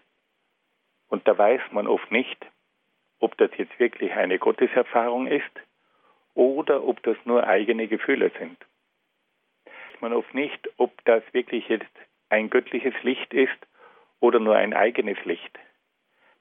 und 1.08 1.26
da 1.28 1.36
weiß 1.36 1.60
man 1.70 1.86
oft 1.86 2.10
nicht, 2.10 2.44
ob 3.20 3.36
das 3.36 3.50
jetzt 3.58 3.78
wirklich 3.78 4.12
eine 4.12 4.38
Gotteserfahrung 4.38 5.26
ist 5.26 5.50
oder 6.34 6.82
ob 6.82 7.02
das 7.02 7.16
nur 7.24 7.46
eigene 7.46 7.86
Gefühle 7.86 8.32
sind. 8.38 8.56
Man 10.00 10.12
oft 10.12 10.34
nicht, 10.34 10.68
ob 10.78 10.92
das 11.04 11.22
wirklich 11.32 11.68
jetzt 11.68 11.84
ein 12.30 12.48
göttliches 12.48 12.94
Licht 13.02 13.34
ist 13.34 13.58
oder 14.20 14.40
nur 14.40 14.56
ein 14.56 14.72
eigenes 14.72 15.22
Licht. 15.24 15.58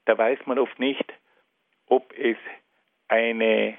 Da 0.06 0.16
weiß 0.16 0.38
man 0.46 0.58
oft 0.58 0.78
nicht, 0.78 1.04
ob 1.86 2.12
es 2.16 2.36
eine, 3.08 3.76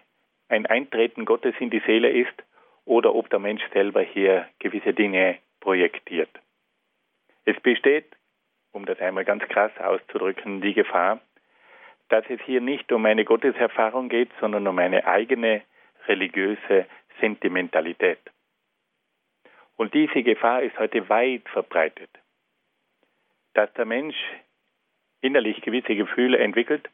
ein 0.50 0.65
Eintreten 0.65 1.26
Gottes 1.26 1.56
in 1.60 1.70
die 1.70 1.82
Seele 1.86 2.10
ist 2.10 2.44
oder 2.86 3.15
ob 3.15 3.30
der 3.30 3.39
Mensch 3.39 3.63
selber 3.74 4.02
hier 4.02 4.48
gewisse 4.60 4.94
Dinge 4.94 5.38
projektiert. 5.60 6.30
Es 7.46 7.60
besteht, 7.62 8.06
um 8.72 8.86
das 8.86 9.00
einmal 9.00 9.26
ganz 9.26 9.44
krass 9.48 9.72
auszudrücken, 9.80 10.62
die 10.62 10.74
Gefahr, 10.74 11.20
dass 12.10 12.26
es 12.30 12.41
hier 12.41 12.62
nicht 12.62 12.91
um 12.91 13.06
eine 13.06 13.26
Gotteserfahrung 13.26 14.10
geht, 14.10 14.30
sondern 14.39 14.67
um 14.67 14.78
eine 14.78 15.08
eigene 15.08 15.62
religiöse 16.08 16.86
Sentimentalität. 17.20 18.20
Und 19.82 19.96
diese 19.96 20.22
Gefahr 20.22 20.62
ist 20.62 20.78
heute 20.78 21.10
weit 21.10 21.50
verbreitet 21.50 22.12
dass 23.54 23.74
der 23.74 23.86
Mensch 23.86 24.15
innerlich 25.22 25.60
gewisse 25.62 25.96
Gefühle 25.96 26.38
entwickelt, 26.38 26.88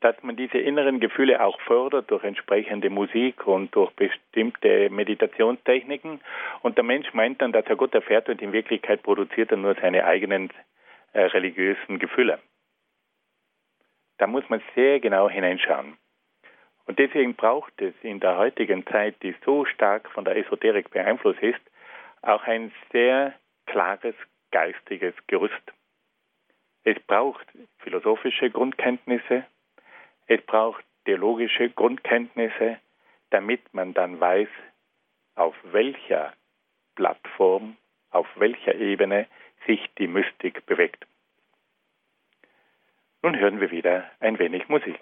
dass 0.00 0.20
man 0.22 0.36
diese 0.36 0.58
inneren 0.58 0.98
Gefühle 0.98 1.40
auch 1.40 1.60
fördert 1.60 2.10
durch 2.10 2.22
entsprechende 2.24 2.90
Musik 2.90 3.46
und 3.46 3.74
durch 3.76 3.92
bestimmte 3.92 4.90
Meditationstechniken. 4.90 6.20
Und 6.62 6.76
der 6.76 6.84
Mensch 6.84 7.14
meint 7.14 7.40
dann, 7.40 7.52
dass 7.52 7.66
er 7.66 7.76
Gott 7.76 7.94
erfährt 7.94 8.28
und 8.28 8.42
in 8.42 8.52
Wirklichkeit 8.52 9.02
produziert 9.02 9.52
er 9.52 9.56
nur 9.56 9.74
seine 9.76 10.04
eigenen 10.04 10.50
äh, 11.12 11.22
religiösen 11.22 12.00
Gefühle. 12.00 12.40
Da 14.18 14.26
muss 14.26 14.48
man 14.48 14.60
sehr 14.74 14.98
genau 14.98 15.30
hineinschauen. 15.30 15.96
Und 16.88 16.98
deswegen 16.98 17.34
braucht 17.34 17.82
es 17.82 17.92
in 18.00 18.18
der 18.18 18.38
heutigen 18.38 18.86
Zeit, 18.86 19.22
die 19.22 19.34
so 19.44 19.66
stark 19.66 20.08
von 20.10 20.24
der 20.24 20.36
Esoterik 20.36 20.90
beeinflusst 20.90 21.42
ist, 21.42 21.60
auch 22.22 22.42
ein 22.44 22.72
sehr 22.90 23.34
klares 23.66 24.14
geistiges 24.52 25.14
Gerüst. 25.26 25.52
Es 26.84 26.98
braucht 27.00 27.46
philosophische 27.80 28.48
Grundkenntnisse, 28.48 29.44
es 30.28 30.40
braucht 30.46 30.82
theologische 31.04 31.68
Grundkenntnisse, 31.68 32.78
damit 33.28 33.60
man 33.74 33.92
dann 33.92 34.18
weiß, 34.18 34.48
auf 35.34 35.54
welcher 35.64 36.32
Plattform, 36.94 37.76
auf 38.10 38.26
welcher 38.36 38.74
Ebene 38.74 39.26
sich 39.66 39.90
die 39.98 40.06
Mystik 40.06 40.64
bewegt. 40.64 41.06
Nun 43.20 43.38
hören 43.38 43.60
wir 43.60 43.70
wieder 43.70 44.10
ein 44.20 44.38
wenig 44.38 44.70
Musik. 44.70 44.98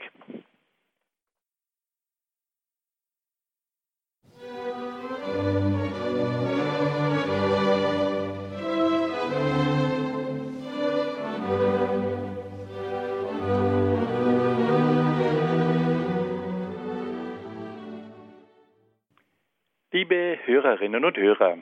Hörerinnen 20.77 21.07
und 21.07 21.17
Hörer, 21.17 21.59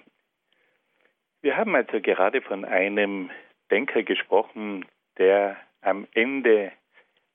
wir 1.40 1.56
haben 1.56 1.76
also 1.76 2.00
gerade 2.00 2.42
von 2.42 2.64
einem 2.64 3.30
Denker 3.70 4.02
gesprochen, 4.02 4.86
der 5.18 5.56
am 5.82 6.08
Ende 6.14 6.72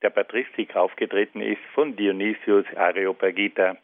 der 0.02 0.10
Patristik 0.10 0.76
aufgetreten 0.76 1.40
ist, 1.40 1.62
von 1.72 1.96
Dionysius 1.96 2.66
Areopagita. 2.76 3.78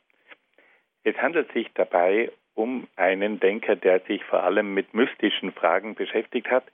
Es 1.05 1.17
handelt 1.17 1.51
sich 1.53 1.69
dabei 1.73 2.31
um 2.53 2.87
einen 2.97 3.41
Denker, 3.41 3.77
der 3.77 4.01
sich 4.01 4.23
vor 4.25 4.43
allem 4.43 4.75
mit 4.75 4.93
mystischen 4.93 5.53
Fragen 5.53 5.95
beschäftigt 5.95 6.51
hat. 6.51 6.65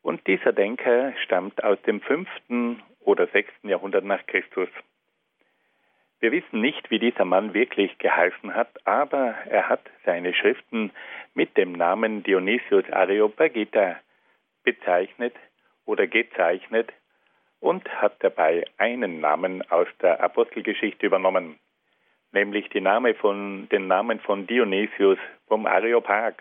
Und 0.00 0.24
dieser 0.28 0.52
Denker 0.52 1.12
stammt 1.24 1.64
aus 1.64 1.82
dem 1.82 2.00
fünften 2.00 2.80
oder 3.00 3.26
sechsten 3.26 3.68
Jahrhundert 3.68 4.04
nach 4.04 4.24
Christus. 4.26 4.68
Wir 6.20 6.32
wissen 6.32 6.60
nicht, 6.62 6.90
wie 6.90 6.98
dieser 6.98 7.26
Mann 7.26 7.52
wirklich 7.52 7.98
geheißen 7.98 8.54
hat, 8.54 8.70
aber 8.86 9.34
er 9.48 9.68
hat 9.68 9.82
seine 10.04 10.32
Schriften 10.32 10.90
mit 11.34 11.56
dem 11.56 11.72
Namen 11.72 12.22
Dionysius 12.22 12.90
Areopagita 12.90 13.96
bezeichnet 14.64 15.34
oder 15.84 16.06
gezeichnet 16.06 16.90
und 17.60 17.86
hat 18.00 18.16
dabei 18.20 18.64
einen 18.78 19.20
Namen 19.20 19.62
aus 19.70 19.88
der 20.00 20.22
Apostelgeschichte 20.22 21.06
übernommen, 21.06 21.58
nämlich 22.32 22.72
Name 22.74 23.14
von, 23.14 23.68
den 23.68 23.86
Namen 23.86 24.20
von 24.20 24.46
Dionysius 24.46 25.18
vom 25.48 25.66
Areopag, 25.66 26.34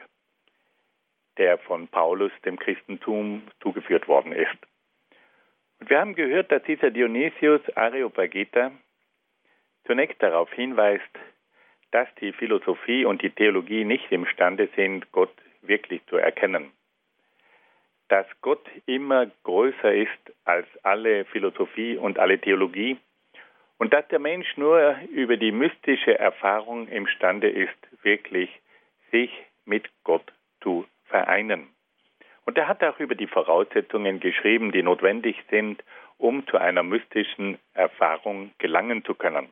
der 1.37 1.57
von 1.57 1.87
Paulus 1.89 2.31
dem 2.45 2.57
Christentum 2.57 3.43
zugeführt 3.61 4.07
worden 4.07 4.31
ist. 4.31 4.57
Und 5.79 5.89
wir 5.89 5.99
haben 5.99 6.15
gehört, 6.15 6.51
dass 6.51 6.63
dieser 6.63 6.91
Dionysius 6.91 7.61
Areopagita 7.75 8.71
zunächst 9.85 10.21
darauf 10.21 10.51
hinweist, 10.53 11.03
dass 11.91 12.07
die 12.15 12.33
Philosophie 12.33 13.05
und 13.05 13.21
die 13.21 13.29
Theologie 13.29 13.85
nicht 13.85 14.11
imstande 14.11 14.69
sind, 14.75 15.11
Gott 15.11 15.33
wirklich 15.61 16.05
zu 16.07 16.17
erkennen. 16.17 16.71
Dass 18.09 18.27
Gott 18.41 18.65
immer 18.85 19.27
größer 19.43 19.93
ist 19.93 20.33
als 20.43 20.67
alle 20.83 21.25
Philosophie 21.25 21.97
und 21.97 22.19
alle 22.19 22.39
Theologie 22.39 22.97
und 23.77 23.93
dass 23.93 24.07
der 24.09 24.19
Mensch 24.19 24.57
nur 24.57 24.95
über 25.11 25.37
die 25.37 25.51
mystische 25.51 26.17
Erfahrung 26.17 26.87
imstande 26.87 27.49
ist, 27.49 27.75
wirklich 28.03 28.49
sich 29.11 29.31
mit 29.65 29.89
Gott 30.03 30.31
zu 30.61 30.85
vereinen. 31.05 31.67
Und 32.45 32.57
er 32.57 32.67
hat 32.67 32.83
auch 32.83 32.99
über 32.99 33.15
die 33.15 33.27
Voraussetzungen 33.27 34.19
geschrieben, 34.19 34.71
die 34.71 34.83
notwendig 34.83 35.35
sind, 35.49 35.83
um 36.17 36.45
zu 36.47 36.57
einer 36.57 36.83
mystischen 36.83 37.57
Erfahrung 37.73 38.51
gelangen 38.59 39.03
zu 39.03 39.15
können. 39.15 39.49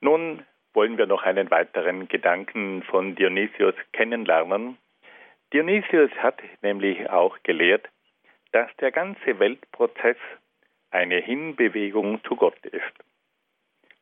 Nun 0.00 0.44
wollen 0.74 0.96
wir 0.96 1.06
noch 1.06 1.22
einen 1.22 1.50
weiteren 1.50 2.08
Gedanken 2.08 2.82
von 2.84 3.16
Dionysius 3.16 3.74
kennenlernen. 3.92 4.78
Dionysius 5.52 6.10
hat 6.18 6.40
nämlich 6.62 7.10
auch 7.10 7.36
gelehrt, 7.42 7.88
dass 8.52 8.74
der 8.76 8.92
ganze 8.92 9.38
Weltprozess 9.38 10.16
eine 10.90 11.16
Hinbewegung 11.16 12.22
zu 12.24 12.36
Gott 12.36 12.64
ist. 12.66 12.82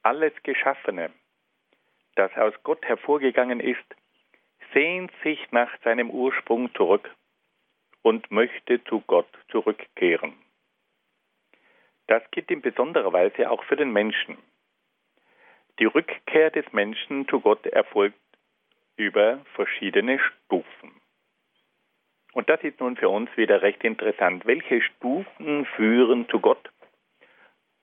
Alles 0.02 0.32
Geschaffene, 0.42 1.10
das 2.14 2.34
aus 2.36 2.54
Gott 2.62 2.84
hervorgegangen 2.84 3.60
ist, 3.60 3.84
sehnt 4.72 5.10
sich 5.22 5.40
nach 5.50 5.70
seinem 5.82 6.10
Ursprung 6.10 6.72
zurück 6.74 7.10
und 8.02 8.30
möchte 8.30 8.84
zu 8.84 9.00
Gott 9.06 9.28
zurückkehren. 9.48 10.34
Das 12.06 12.22
gilt 12.30 12.50
in 12.50 12.60
besonderer 12.60 13.12
Weise 13.12 13.50
auch 13.50 13.64
für 13.64 13.76
den 13.76 13.92
Menschen. 13.92 14.36
Die 15.78 15.84
Rückkehr 15.84 16.50
des 16.50 16.72
Menschen 16.72 17.28
zu 17.28 17.40
Gott 17.40 17.66
erfolgt 17.66 18.18
über 18.96 19.44
verschiedene 19.54 20.18
Stufen. 20.18 21.00
Und 22.32 22.48
das 22.48 22.62
ist 22.62 22.80
nun 22.80 22.96
für 22.96 23.08
uns 23.08 23.34
wieder 23.36 23.62
recht 23.62 23.84
interessant. 23.84 24.46
Welche 24.46 24.82
Stufen 24.82 25.66
führen 25.76 26.28
zu 26.28 26.40
Gott? 26.40 26.70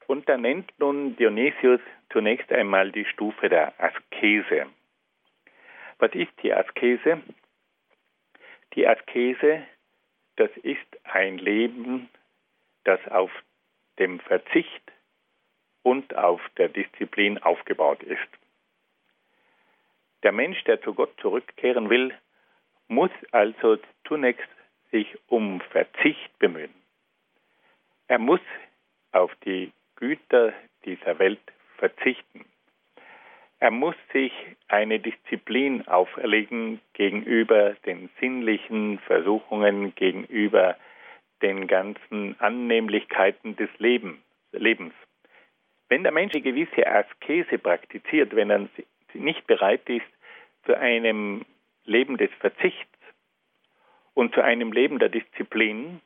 Und 0.08 0.28
da 0.28 0.38
nennt 0.38 0.72
nun 0.80 1.16
Dionysius 1.16 1.82
zunächst 2.12 2.52
einmal 2.52 2.92
die 2.92 3.06
Stufe 3.06 3.50
der 3.50 3.74
Askese. 3.80 4.68
Was 6.00 6.14
ist 6.14 6.32
die 6.42 6.54
Askese? 6.54 7.22
Die 8.76 8.88
Askese, 8.88 9.64
das 10.36 10.50
ist 10.58 11.06
ein 11.06 11.38
Leben, 11.38 12.10
das 12.84 13.00
auf 13.08 13.32
dem 14.00 14.20
Verzicht 14.20 14.92
und 15.84 16.16
auf 16.16 16.42
der 16.58 16.70
Disziplin 16.70 17.38
aufgebaut 17.38 18.02
ist. 18.04 18.20
Der 20.24 20.32
Mensch, 20.32 20.64
der 20.64 20.82
zu 20.82 20.94
Gott 20.94 21.14
zurückkehren 21.22 21.90
will, 21.90 22.14
muss 22.88 23.12
also 23.32 23.78
zunächst 24.08 24.48
sich 24.92 25.08
um 25.28 25.60
Verzicht 25.72 26.40
bemühen. 26.40 26.74
Er 28.08 28.20
muss 28.20 28.42
auf 29.12 29.34
die 29.46 29.72
Güter 29.96 30.54
dieser 30.86 31.20
Welt 31.20 31.42
verzichten. 31.78 32.46
Er 33.60 33.72
muss 33.72 33.96
sich 34.12 34.34
eine 34.68 35.00
Disziplin 35.00 35.88
auferlegen 35.88 36.82
gegenüber 36.94 37.76
den 37.86 38.10
sinnlichen 38.20 39.00
Versuchungen, 39.00 39.96
gegenüber 39.96 40.78
den 41.42 41.68
ganzen 41.68 42.40
Annehmlichkeiten 42.40 43.56
des 43.56 43.70
Lebens. 43.80 44.94
Wenn 45.94 46.02
der 46.02 46.12
Mensch 46.12 46.34
eine 46.34 46.42
gewisse 46.42 46.88
Askese 46.88 47.60
praktiziert, 47.60 48.36
wenn 48.36 48.50
er 48.50 48.68
nicht 49.14 49.46
bereit 49.46 49.88
ist 49.88 50.08
zu 50.66 50.76
einem 50.76 51.46
Leben 51.86 52.18
des 52.18 52.32
Verzichts 52.40 52.98
und 54.16 54.34
zu 54.34 54.42
einem 54.42 54.72
Leben 54.72 54.98
der 54.98 55.10
Disziplin, 55.10 56.02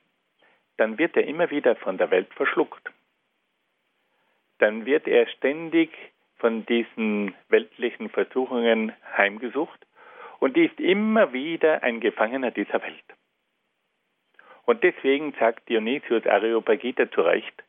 dann 0.75 0.97
wird 0.97 1.15
er 1.15 1.25
immer 1.25 1.51
wieder 1.51 1.77
von 1.77 1.97
der 1.97 2.11
Welt 2.11 2.27
verschluckt. 2.33 2.91
Dann 4.57 4.85
wird 4.85 5.07
er 5.07 5.25
ständig 5.29 5.91
von 6.35 6.65
diesen 6.65 7.33
weltlichen 7.47 8.09
Versuchungen 8.09 8.91
heimgesucht 9.15 9.87
und 10.39 10.57
ist 10.57 10.81
immer 10.81 11.31
wieder 11.31 11.81
ein 11.81 12.01
Gefangener 12.01 12.51
dieser 12.51 12.81
Welt. 12.81 13.05
Und 14.65 14.83
deswegen 14.83 15.31
sagt 15.39 15.69
Dionysius 15.69 16.25
Areopagita 16.25 17.09
zu 17.09 17.21
Recht, 17.21 17.63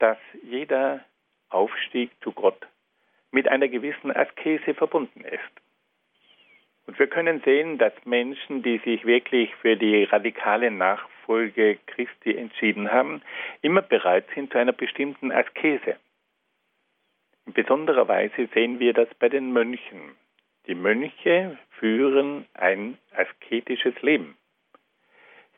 dass 0.00 0.18
jeder 0.42 1.02
Aufstieg 1.50 2.10
zu 2.22 2.32
Gott 2.32 2.66
mit 3.30 3.48
einer 3.48 3.68
gewissen 3.68 4.10
Askese 4.10 4.74
verbunden 4.74 5.20
ist. 5.20 5.60
Und 6.86 6.98
wir 6.98 7.06
können 7.06 7.40
sehen, 7.44 7.78
dass 7.78 7.92
Menschen, 8.04 8.62
die 8.62 8.78
sich 8.78 9.04
wirklich 9.04 9.54
für 9.56 9.76
die 9.76 10.04
radikale 10.04 10.70
Nachfolge 10.70 11.78
Christi 11.86 12.36
entschieden 12.36 12.90
haben, 12.90 13.22
immer 13.62 13.82
bereit 13.82 14.26
sind 14.34 14.50
zu 14.50 14.58
einer 14.58 14.72
bestimmten 14.72 15.30
Askese. 15.30 15.96
In 17.46 17.52
besonderer 17.52 18.08
Weise 18.08 18.48
sehen 18.54 18.80
wir 18.80 18.92
das 18.92 19.08
bei 19.20 19.28
den 19.28 19.52
Mönchen. 19.52 20.16
Die 20.66 20.74
Mönche 20.74 21.58
führen 21.78 22.46
ein 22.54 22.98
asketisches 23.12 24.00
Leben. 24.02 24.36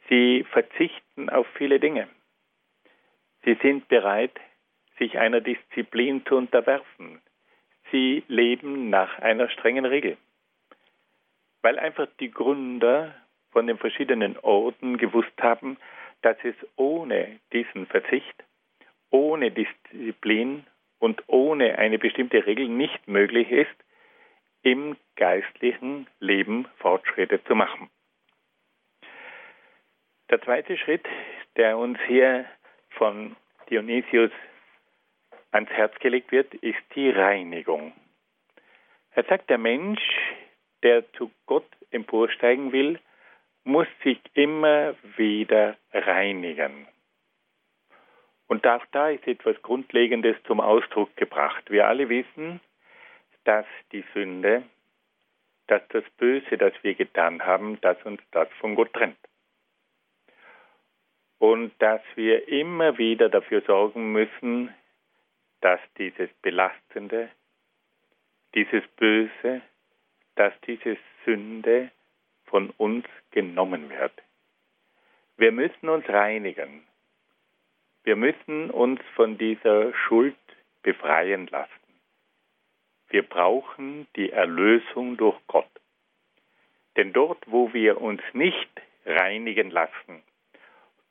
Sie 0.08 0.44
verzichten 0.50 1.30
auf 1.30 1.46
viele 1.54 1.80
Dinge. 1.80 2.08
Sie 3.44 3.54
sind 3.62 3.88
bereit, 3.88 4.38
sich 4.98 5.18
einer 5.18 5.40
Disziplin 5.40 6.24
zu 6.26 6.36
unterwerfen. 6.36 7.20
Sie 7.90 8.22
leben 8.28 8.90
nach 8.90 9.18
einer 9.18 9.48
strengen 9.50 9.84
Regel. 9.84 10.16
Weil 11.62 11.78
einfach 11.78 12.08
die 12.20 12.30
Gründer 12.30 13.14
von 13.50 13.66
den 13.66 13.78
verschiedenen 13.78 14.38
Orden 14.38 14.96
gewusst 14.96 15.40
haben, 15.40 15.76
dass 16.22 16.36
es 16.42 16.54
ohne 16.76 17.38
diesen 17.52 17.86
Verzicht, 17.86 18.44
ohne 19.10 19.50
Disziplin 19.50 20.66
und 20.98 21.22
ohne 21.26 21.78
eine 21.78 21.98
bestimmte 21.98 22.46
Regel 22.46 22.68
nicht 22.68 23.06
möglich 23.06 23.50
ist, 23.50 23.74
im 24.62 24.96
geistlichen 25.16 26.06
Leben 26.20 26.66
Fortschritte 26.76 27.42
zu 27.44 27.54
machen. 27.54 27.90
Der 30.30 30.40
zweite 30.40 30.78
Schritt, 30.78 31.04
der 31.56 31.76
uns 31.76 31.98
hier 32.06 32.46
von 32.90 33.36
Dionysius 33.68 34.30
ans 35.52 35.70
Herz 35.70 35.94
gelegt 36.00 36.32
wird, 36.32 36.52
ist 36.54 36.82
die 36.94 37.10
Reinigung. 37.10 37.92
Er 39.14 39.24
sagt, 39.24 39.50
der 39.50 39.58
Mensch, 39.58 40.02
der 40.82 41.10
zu 41.12 41.30
Gott 41.46 41.68
emporsteigen 41.90 42.72
will, 42.72 42.98
muss 43.64 43.86
sich 44.02 44.18
immer 44.34 44.96
wieder 45.16 45.76
reinigen. 45.92 46.88
Und 48.48 48.66
auch 48.66 48.84
da 48.90 49.10
ist 49.10 49.26
etwas 49.26 49.60
Grundlegendes 49.62 50.36
zum 50.44 50.60
Ausdruck 50.60 51.14
gebracht. 51.16 51.70
Wir 51.70 51.86
alle 51.86 52.08
wissen, 52.08 52.60
dass 53.44 53.66
die 53.92 54.04
Sünde, 54.12 54.64
dass 55.68 55.82
das 55.88 56.04
Böse, 56.18 56.58
das 56.58 56.72
wir 56.82 56.94
getan 56.94 57.44
haben, 57.44 57.80
dass 57.80 58.02
uns 58.04 58.20
das 58.30 58.48
von 58.60 58.74
Gott 58.74 58.92
trennt 58.92 59.16
und 61.38 61.72
dass 61.80 62.02
wir 62.14 62.46
immer 62.46 62.98
wieder 62.98 63.28
dafür 63.28 63.62
sorgen 63.62 64.12
müssen, 64.12 64.72
dass 65.62 65.80
dieses 65.96 66.28
Belastende, 66.42 67.30
dieses 68.54 68.86
Böse, 68.96 69.62
dass 70.34 70.52
diese 70.66 70.98
Sünde 71.24 71.90
von 72.44 72.70
uns 72.76 73.06
genommen 73.30 73.88
wird. 73.88 74.12
Wir 75.36 75.52
müssen 75.52 75.88
uns 75.88 76.06
reinigen. 76.08 76.82
Wir 78.04 78.16
müssen 78.16 78.70
uns 78.70 79.00
von 79.14 79.38
dieser 79.38 79.94
Schuld 79.94 80.36
befreien 80.82 81.46
lassen. 81.46 81.70
Wir 83.08 83.22
brauchen 83.22 84.06
die 84.16 84.30
Erlösung 84.30 85.16
durch 85.16 85.38
Gott. 85.46 85.70
Denn 86.96 87.12
dort, 87.12 87.38
wo 87.46 87.72
wir 87.72 88.00
uns 88.00 88.20
nicht 88.32 88.70
reinigen 89.06 89.70
lassen, 89.70 90.22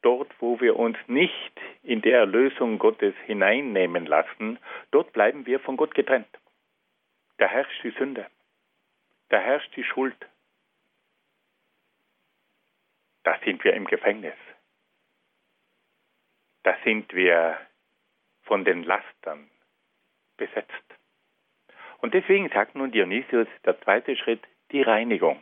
dort, 0.01 0.29
wo 0.39 0.59
wir 0.59 0.77
uns 0.77 0.97
nicht 1.07 1.53
in 1.83 2.01
die 2.01 2.11
Erlösung 2.11 2.79
Gottes 2.79 3.15
hineinnehmen 3.25 4.05
lassen, 4.05 4.59
dort 4.91 5.13
bleiben 5.13 5.45
wir 5.45 5.59
von 5.59 5.77
Gott 5.77 5.93
getrennt. 5.95 6.27
Da 7.37 7.47
herrscht 7.47 7.83
die 7.83 7.91
Sünde. 7.91 8.27
Da 9.29 9.39
herrscht 9.39 9.75
die 9.75 9.83
Schuld. 9.83 10.15
Da 13.23 13.37
sind 13.43 13.63
wir 13.63 13.73
im 13.73 13.85
Gefängnis. 13.85 14.35
Da 16.63 16.75
sind 16.83 17.13
wir 17.13 17.59
von 18.43 18.65
den 18.65 18.83
Lastern 18.83 19.49
besetzt. 20.37 20.69
Und 21.99 22.13
deswegen 22.13 22.49
sagt 22.49 22.75
nun 22.75 22.91
Dionysius, 22.91 23.47
der 23.63 23.79
zweite 23.81 24.15
Schritt, 24.15 24.41
die 24.71 24.81
Reinigung. 24.81 25.41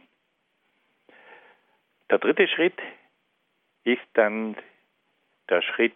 Der 2.10 2.18
dritte 2.18 2.48
Schritt 2.48 2.78
ist 3.94 4.08
dann 4.14 4.56
der 5.50 5.62
Schritt 5.62 5.96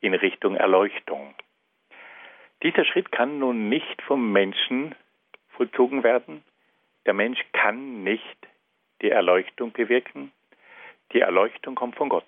in 0.00 0.14
Richtung 0.14 0.56
Erleuchtung. 0.56 1.34
Dieser 2.62 2.84
Schritt 2.84 3.12
kann 3.12 3.38
nun 3.38 3.68
nicht 3.68 4.00
vom 4.02 4.32
Menschen 4.32 4.94
vollzogen 5.50 6.02
werden. 6.02 6.42
Der 7.04 7.12
Mensch 7.12 7.40
kann 7.52 8.02
nicht 8.02 8.38
die 9.02 9.10
Erleuchtung 9.10 9.72
bewirken. 9.72 10.32
Die 11.12 11.20
Erleuchtung 11.20 11.74
kommt 11.74 11.96
von 11.96 12.08
Gott. 12.08 12.26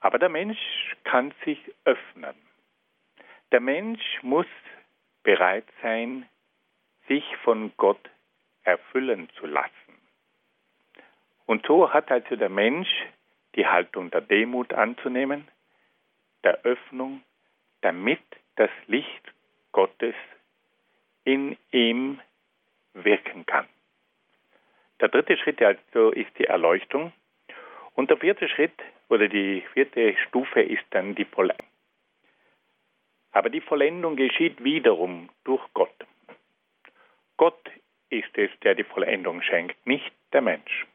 Aber 0.00 0.18
der 0.18 0.28
Mensch 0.28 0.58
kann 1.04 1.34
sich 1.44 1.58
öffnen. 1.84 2.36
Der 3.52 3.60
Mensch 3.60 4.22
muss 4.22 4.46
bereit 5.22 5.66
sein, 5.82 6.26
sich 7.08 7.24
von 7.42 7.72
Gott 7.76 8.10
erfüllen 8.62 9.28
zu 9.38 9.46
lassen. 9.46 9.70
Und 11.46 11.66
so 11.66 11.92
hat 11.92 12.10
also 12.10 12.36
der 12.36 12.48
Mensch 12.48 12.88
die 13.56 13.66
Haltung 13.66 14.10
der 14.10 14.20
Demut 14.20 14.72
anzunehmen, 14.72 15.48
der 16.42 16.62
Öffnung, 16.64 17.22
damit 17.80 18.22
das 18.56 18.70
Licht 18.86 19.32
Gottes 19.72 20.14
in 21.24 21.56
ihm 21.70 22.20
wirken 22.92 23.46
kann. 23.46 23.66
Der 25.00 25.08
dritte 25.08 25.36
Schritt 25.36 25.60
also 25.60 26.10
ist 26.10 26.30
die 26.38 26.44
Erleuchtung 26.44 27.12
und 27.94 28.10
der 28.10 28.16
vierte 28.16 28.48
Schritt 28.48 28.74
oder 29.08 29.28
die 29.28 29.62
vierte 29.72 30.16
Stufe 30.26 30.62
ist 30.62 30.84
dann 30.90 31.14
die 31.14 31.24
Vollendung. 31.24 31.66
Aber 33.32 33.50
die 33.50 33.60
Vollendung 33.60 34.16
geschieht 34.16 34.62
wiederum 34.62 35.28
durch 35.42 35.62
Gott. 35.74 35.94
Gott 37.36 37.70
ist 38.10 38.38
es, 38.38 38.50
der 38.62 38.76
die 38.76 38.84
Vollendung 38.84 39.42
schenkt, 39.42 39.84
nicht 39.86 40.12
der 40.32 40.40
Mensch. 40.40 40.86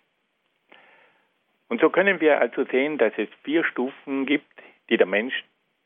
Und 1.70 1.82
so 1.82 1.89
können 1.89 2.20
wir 2.20 2.41
also 2.41 2.65
sehen, 2.65 2.97
dass 2.97 3.13
es 3.17 3.30
vier 3.43 3.63
Stufen 3.63 4.26
gibt, 4.26 4.51
die 4.89 4.97
der 4.97 5.05
Mensch 5.05 5.43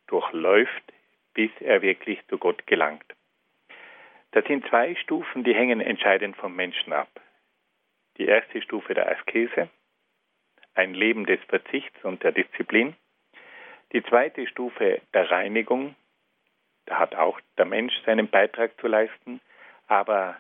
durchläuft, 0.07 0.84
bis 1.34 1.51
er 1.59 1.81
wirklich 1.81 2.25
zu 2.27 2.38
Gott 2.38 2.65
gelangt. 2.67 3.05
Das 4.31 4.45
sind 4.45 4.65
zwei 4.67 4.95
Stufen, 4.95 5.43
die 5.43 5.53
hängen 5.53 5.81
entscheidend 5.81 6.36
vom 6.38 6.55
Menschen 6.55 6.93
ab. 6.93 7.09
Die 8.17 8.25
erste 8.25 8.61
Stufe 8.61 8.93
der 8.93 9.11
Askese, 9.11 9.69
ein 10.73 10.93
Leben 10.93 11.25
des 11.25 11.39
Verzichts 11.47 12.03
und 12.03 12.23
der 12.23 12.31
Disziplin. 12.31 12.95
Die 13.91 14.03
zweite 14.03 14.47
Stufe 14.47 15.01
der 15.13 15.29
Reinigung, 15.29 15.95
da 16.86 16.97
hat 16.99 17.15
auch 17.15 17.39
der 17.57 17.65
Mensch 17.65 17.93
seinen 18.05 18.27
Beitrag 18.27 18.79
zu 18.79 18.88
leisten, 18.88 19.41
aber 19.88 20.38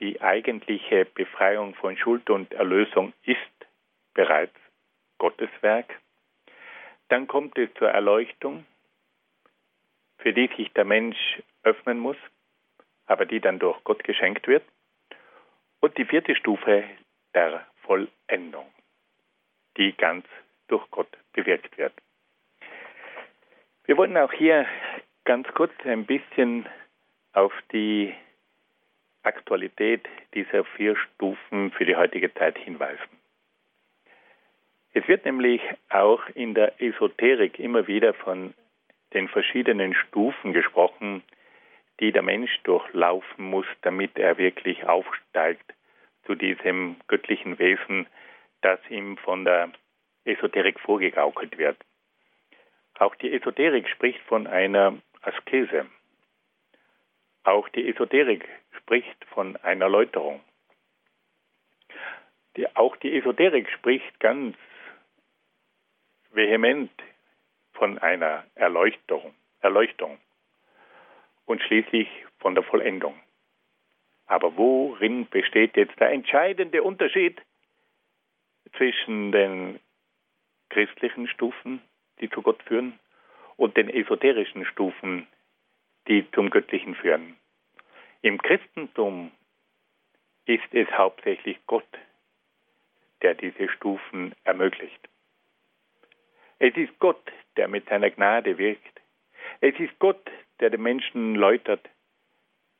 die 0.00 0.20
eigentliche 0.20 1.04
Befreiung 1.04 1.74
von 1.74 1.96
Schuld 1.96 2.28
und 2.28 2.52
Erlösung 2.52 3.12
ist 3.24 3.38
bereits 4.12 4.54
Gottes 5.24 5.48
Werk. 5.62 5.86
Dann 7.08 7.26
kommt 7.26 7.56
es 7.56 7.72
zur 7.78 7.88
Erleuchtung, 7.88 8.66
für 10.18 10.34
die 10.34 10.50
sich 10.54 10.70
der 10.74 10.84
Mensch 10.84 11.42
öffnen 11.62 11.98
muss, 11.98 12.18
aber 13.06 13.24
die 13.24 13.40
dann 13.40 13.58
durch 13.58 13.82
Gott 13.84 14.04
geschenkt 14.04 14.46
wird. 14.46 14.62
Und 15.80 15.96
die 15.96 16.04
vierte 16.04 16.36
Stufe 16.36 16.84
der 17.32 17.66
Vollendung, 17.86 18.66
die 19.78 19.94
ganz 19.96 20.26
durch 20.68 20.84
Gott 20.90 21.08
bewirkt 21.32 21.78
wird. 21.78 21.94
Wir 23.86 23.96
wollen 23.96 24.18
auch 24.18 24.32
hier 24.32 24.66
ganz 25.24 25.48
kurz 25.54 25.72
ein 25.86 26.04
bisschen 26.04 26.68
auf 27.32 27.54
die 27.72 28.14
Aktualität 29.22 30.06
dieser 30.34 30.66
vier 30.76 30.96
Stufen 30.96 31.70
für 31.70 31.86
die 31.86 31.96
heutige 31.96 32.34
Zeit 32.34 32.58
hinweisen. 32.58 33.23
Es 34.96 35.08
wird 35.08 35.24
nämlich 35.24 35.60
auch 35.88 36.22
in 36.34 36.54
der 36.54 36.80
Esoterik 36.80 37.58
immer 37.58 37.88
wieder 37.88 38.14
von 38.14 38.54
den 39.12 39.28
verschiedenen 39.28 39.92
Stufen 39.92 40.52
gesprochen, 40.52 41.24
die 41.98 42.12
der 42.12 42.22
Mensch 42.22 42.56
durchlaufen 42.62 43.44
muss, 43.44 43.66
damit 43.82 44.16
er 44.16 44.38
wirklich 44.38 44.86
aufsteigt 44.86 45.74
zu 46.26 46.36
diesem 46.36 46.96
göttlichen 47.08 47.58
Wesen, 47.58 48.06
das 48.62 48.78
ihm 48.88 49.16
von 49.18 49.44
der 49.44 49.72
Esoterik 50.24 50.78
vorgegaukelt 50.78 51.58
wird. 51.58 51.76
Auch 53.00 53.16
die 53.16 53.32
Esoterik 53.34 53.88
spricht 53.88 54.20
von 54.20 54.46
einer 54.46 54.94
Askese. 55.22 55.86
Auch 57.42 57.68
die 57.70 57.88
Esoterik 57.88 58.48
spricht 58.78 59.24
von 59.34 59.56
einer 59.56 59.88
Läuterung. 59.88 60.40
Die, 62.56 62.68
auch 62.76 62.94
die 62.96 63.18
Esoterik 63.18 63.68
spricht 63.70 64.20
ganz 64.20 64.56
vehement 66.34 66.90
von 67.72 67.98
einer 67.98 68.44
Erleuchtung, 68.54 69.34
Erleuchtung 69.60 70.18
und 71.46 71.62
schließlich 71.62 72.08
von 72.38 72.54
der 72.54 72.64
Vollendung. 72.64 73.14
Aber 74.26 74.56
worin 74.56 75.26
besteht 75.26 75.76
jetzt 75.76 75.98
der 76.00 76.10
entscheidende 76.10 76.82
Unterschied 76.82 77.40
zwischen 78.76 79.32
den 79.32 79.80
christlichen 80.70 81.28
Stufen, 81.28 81.82
die 82.20 82.30
zu 82.30 82.42
Gott 82.42 82.62
führen, 82.62 82.98
und 83.56 83.76
den 83.76 83.88
esoterischen 83.88 84.64
Stufen, 84.64 85.28
die 86.08 86.28
zum 86.32 86.50
Göttlichen 86.50 86.94
führen? 86.94 87.36
Im 88.22 88.38
Christentum 88.38 89.30
ist 90.46 90.72
es 90.72 90.90
hauptsächlich 90.92 91.58
Gott, 91.66 91.86
der 93.22 93.34
diese 93.34 93.68
Stufen 93.68 94.34
ermöglicht. 94.44 95.08
Es 96.58 96.76
ist 96.76 96.98
Gott, 96.98 97.32
der 97.56 97.68
mit 97.68 97.88
seiner 97.88 98.10
Gnade 98.10 98.58
wirkt. 98.58 99.00
Es 99.60 99.78
ist 99.78 99.98
Gott, 99.98 100.30
der 100.60 100.70
den 100.70 100.82
Menschen 100.82 101.34
läutert. 101.34 101.88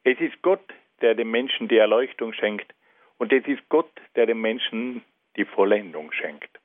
Es 0.04 0.18
ist 0.20 0.40
Gott, 0.42 0.72
der 1.00 1.14
dem 1.14 1.30
Menschen 1.30 1.68
die 1.68 1.78
Erleuchtung 1.78 2.32
schenkt. 2.32 2.72
Und 3.18 3.32
es 3.32 3.46
ist 3.46 3.68
Gott, 3.68 3.90
der 4.16 4.26
dem 4.26 4.40
Menschen 4.40 5.04
die 5.36 5.44
Vollendung 5.44 6.12
schenkt. 6.12 6.60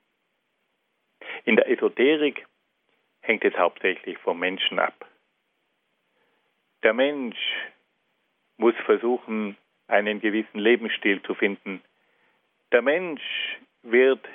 In 1.46 1.56
der 1.56 1.70
Esoterik 1.70 2.46
hängt 3.22 3.44
es 3.44 3.58
hauptsächlich 3.58 4.18
vom 4.20 4.40
Menschen 4.40 4.80
ab. 4.80 5.06
Der 6.84 6.94
Mensch 6.94 7.38
muss 8.58 8.76
versuchen, 8.86 9.58
einen 9.88 10.22
gewissen 10.22 10.60
Lebensstil 10.60 11.22
zu 11.24 11.34
finden. 11.34 11.82
Der 12.72 12.82
Mensch 12.82 13.24
wird 13.82 14.26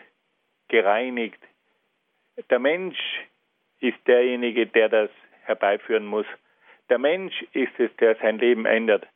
gereinigt. 0.69 1.41
Der 2.51 2.59
Mensch 2.59 2.99
ist 3.81 3.99
derjenige, 4.07 4.67
der 4.67 4.89
das 4.89 5.11
herbeiführen 5.45 6.07
muss. 6.07 6.27
Der 6.89 6.99
Mensch 6.99 7.43
ist 7.53 7.79
es, 7.79 7.95
der 7.97 8.17
sein 8.17 8.39
Leben 8.39 8.67
ändert. 8.67 9.07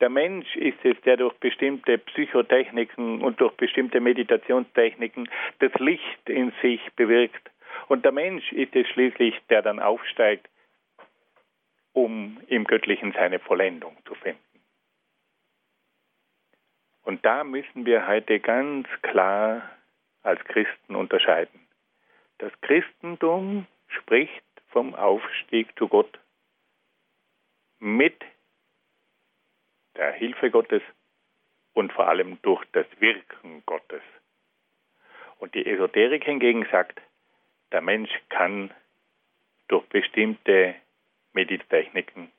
Der 0.00 0.08
Mensch 0.08 0.56
ist 0.56 0.84
es, 0.84 1.00
der 1.02 1.16
durch 1.16 1.34
bestimmte 1.34 1.98
Psychotechniken 1.98 3.22
und 3.22 3.40
durch 3.40 3.54
bestimmte 3.54 4.00
Meditationstechniken 4.00 5.28
das 5.60 5.72
Licht 5.74 6.28
in 6.28 6.52
sich 6.62 6.80
bewirkt. 6.96 7.50
Und 7.88 8.04
der 8.04 8.12
Mensch 8.12 8.50
ist 8.52 8.74
es 8.74 8.88
schließlich, 8.88 9.40
der 9.50 9.62
dann 9.62 9.80
aufsteigt, 9.80 10.48
um 11.92 12.40
im 12.48 12.64
Göttlichen 12.64 13.12
seine 13.12 13.38
Vollendung 13.38 13.96
zu 14.06 14.14
finden. 14.14 14.40
Und 17.02 17.24
da 17.24 17.44
müssen 17.44 17.86
wir 17.86 18.06
heute 18.06 18.40
ganz 18.40 18.88
klar 19.02 19.70
als 20.22 20.42
Christen 20.44 20.96
unterscheiden. 20.96 21.63
Das 22.38 22.52
Christentum 22.62 23.66
spricht 23.88 24.44
vom 24.68 24.94
Aufstieg 24.94 25.76
zu 25.78 25.88
Gott 25.88 26.18
mit 27.78 28.20
der 29.96 30.12
Hilfe 30.12 30.50
Gottes 30.50 30.82
und 31.74 31.92
vor 31.92 32.08
allem 32.08 32.40
durch 32.42 32.64
das 32.72 32.86
Wirken 32.98 33.62
Gottes. 33.66 34.02
Und 35.38 35.54
die 35.54 35.66
Esoterik 35.66 36.24
hingegen 36.24 36.66
sagt, 36.70 37.00
der 37.72 37.80
Mensch 37.80 38.10
kann 38.28 38.72
durch 39.68 39.84
bestimmte 39.88 40.74
Meditechniken, 41.32 42.32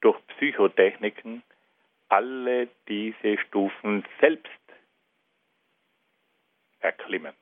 durch 0.00 0.18
Psychotechniken 0.28 1.42
alle 2.08 2.68
diese 2.88 3.38
Stufen 3.38 4.04
selbst 4.20 4.50
erklimmen. 6.80 7.34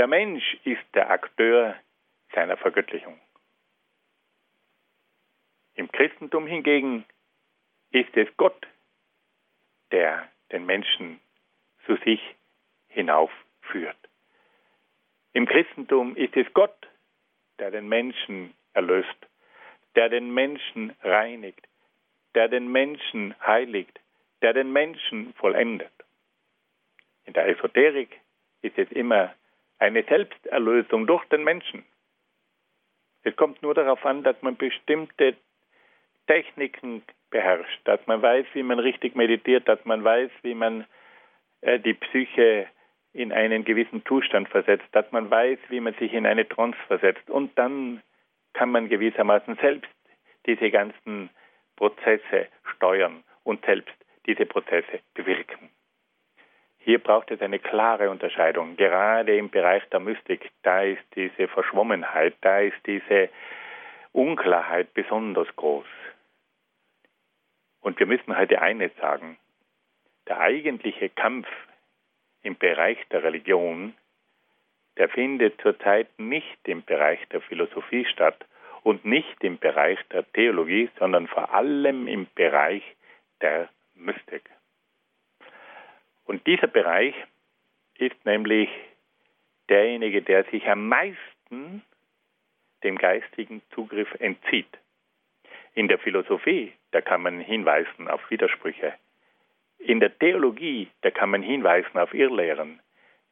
Der 0.00 0.06
Mensch 0.06 0.56
ist 0.64 0.82
der 0.94 1.10
Akteur 1.10 1.76
seiner 2.32 2.56
Vergöttlichung. 2.56 3.20
Im 5.74 5.92
Christentum 5.92 6.46
hingegen 6.46 7.04
ist 7.90 8.16
es 8.16 8.26
Gott, 8.38 8.66
der 9.90 10.26
den 10.52 10.64
Menschen 10.64 11.20
zu 11.84 11.96
sich 11.96 12.22
hinaufführt. 12.88 13.98
Im 15.34 15.44
Christentum 15.44 16.16
ist 16.16 16.34
es 16.34 16.50
Gott, 16.54 16.88
der 17.58 17.70
den 17.70 17.86
Menschen 17.86 18.54
erlöst, 18.72 19.28
der 19.96 20.08
den 20.08 20.32
Menschen 20.32 20.96
reinigt, 21.02 21.68
der 22.34 22.48
den 22.48 22.72
Menschen 22.72 23.34
heiligt, 23.46 24.00
der 24.40 24.54
den 24.54 24.72
Menschen 24.72 25.34
vollendet. 25.34 25.92
In 27.26 27.34
der 27.34 27.48
Esoterik 27.48 28.18
ist 28.62 28.78
es 28.78 28.90
immer 28.92 29.34
eine 29.80 30.04
Selbsterlösung 30.04 31.06
durch 31.06 31.24
den 31.26 31.42
Menschen. 31.42 31.84
Es 33.22 33.34
kommt 33.36 33.62
nur 33.62 33.74
darauf 33.74 34.04
an, 34.04 34.22
dass 34.22 34.40
man 34.42 34.56
bestimmte 34.56 35.36
Techniken 36.26 37.02
beherrscht, 37.30 37.80
dass 37.84 38.00
man 38.06 38.22
weiß, 38.22 38.46
wie 38.52 38.62
man 38.62 38.78
richtig 38.78 39.16
meditiert, 39.16 39.68
dass 39.68 39.84
man 39.84 40.04
weiß, 40.04 40.30
wie 40.42 40.54
man 40.54 40.86
äh, 41.62 41.78
die 41.78 41.94
Psyche 41.94 42.68
in 43.12 43.32
einen 43.32 43.64
gewissen 43.64 44.04
Zustand 44.06 44.48
versetzt, 44.48 44.86
dass 44.92 45.10
man 45.10 45.30
weiß, 45.30 45.58
wie 45.68 45.80
man 45.80 45.94
sich 45.94 46.12
in 46.12 46.26
eine 46.26 46.48
Trance 46.48 46.78
versetzt. 46.86 47.28
Und 47.28 47.58
dann 47.58 48.02
kann 48.52 48.70
man 48.70 48.88
gewissermaßen 48.88 49.56
selbst 49.56 49.90
diese 50.46 50.70
ganzen 50.70 51.30
Prozesse 51.76 52.48
steuern 52.76 53.24
und 53.42 53.64
selbst 53.64 53.94
diese 54.26 54.46
Prozesse 54.46 55.00
bewirken. 55.14 55.70
Hier 56.80 56.98
braucht 56.98 57.30
es 57.30 57.40
eine 57.40 57.58
klare 57.58 58.10
Unterscheidung. 58.10 58.76
Gerade 58.76 59.36
im 59.36 59.50
Bereich 59.50 59.84
der 59.90 60.00
Mystik, 60.00 60.50
da 60.62 60.82
ist 60.82 61.04
diese 61.14 61.46
Verschwommenheit, 61.48 62.34
da 62.40 62.60
ist 62.60 62.76
diese 62.86 63.28
Unklarheit 64.12 64.92
besonders 64.94 65.48
groß. 65.56 65.86
Und 67.80 67.98
wir 67.98 68.06
müssen 68.06 68.36
heute 68.36 68.60
eines 68.60 68.94
sagen. 68.96 69.38
Der 70.26 70.40
eigentliche 70.40 71.10
Kampf 71.10 71.48
im 72.42 72.56
Bereich 72.56 72.98
der 73.10 73.22
Religion, 73.22 73.94
der 74.96 75.08
findet 75.08 75.60
zurzeit 75.60 76.08
nicht 76.18 76.58
im 76.64 76.82
Bereich 76.82 77.20
der 77.28 77.40
Philosophie 77.42 78.06
statt, 78.06 78.44
und 78.82 79.04
nicht 79.04 79.44
im 79.44 79.58
Bereich 79.58 79.98
der 80.10 80.30
Theologie, 80.32 80.88
sondern 80.98 81.26
vor 81.26 81.52
allem 81.52 82.08
im 82.08 82.26
Bereich 82.34 82.82
der 83.40 83.68
Mystik. 83.94 84.42
Und 86.30 86.46
dieser 86.46 86.68
Bereich 86.68 87.16
ist 87.98 88.24
nämlich 88.24 88.68
derjenige, 89.68 90.22
der 90.22 90.44
sich 90.44 90.64
am 90.68 90.86
meisten 90.86 91.82
dem 92.84 92.98
geistigen 92.98 93.62
Zugriff 93.74 94.08
entzieht. 94.20 94.78
In 95.74 95.88
der 95.88 95.98
Philosophie, 95.98 96.72
da 96.92 97.00
kann 97.00 97.22
man 97.22 97.40
hinweisen 97.40 98.06
auf 98.06 98.30
Widersprüche. 98.30 98.94
In 99.80 99.98
der 99.98 100.16
Theologie, 100.20 100.86
da 101.00 101.10
kann 101.10 101.30
man 101.30 101.42
hinweisen 101.42 101.98
auf 101.98 102.14
Irrlehren. 102.14 102.78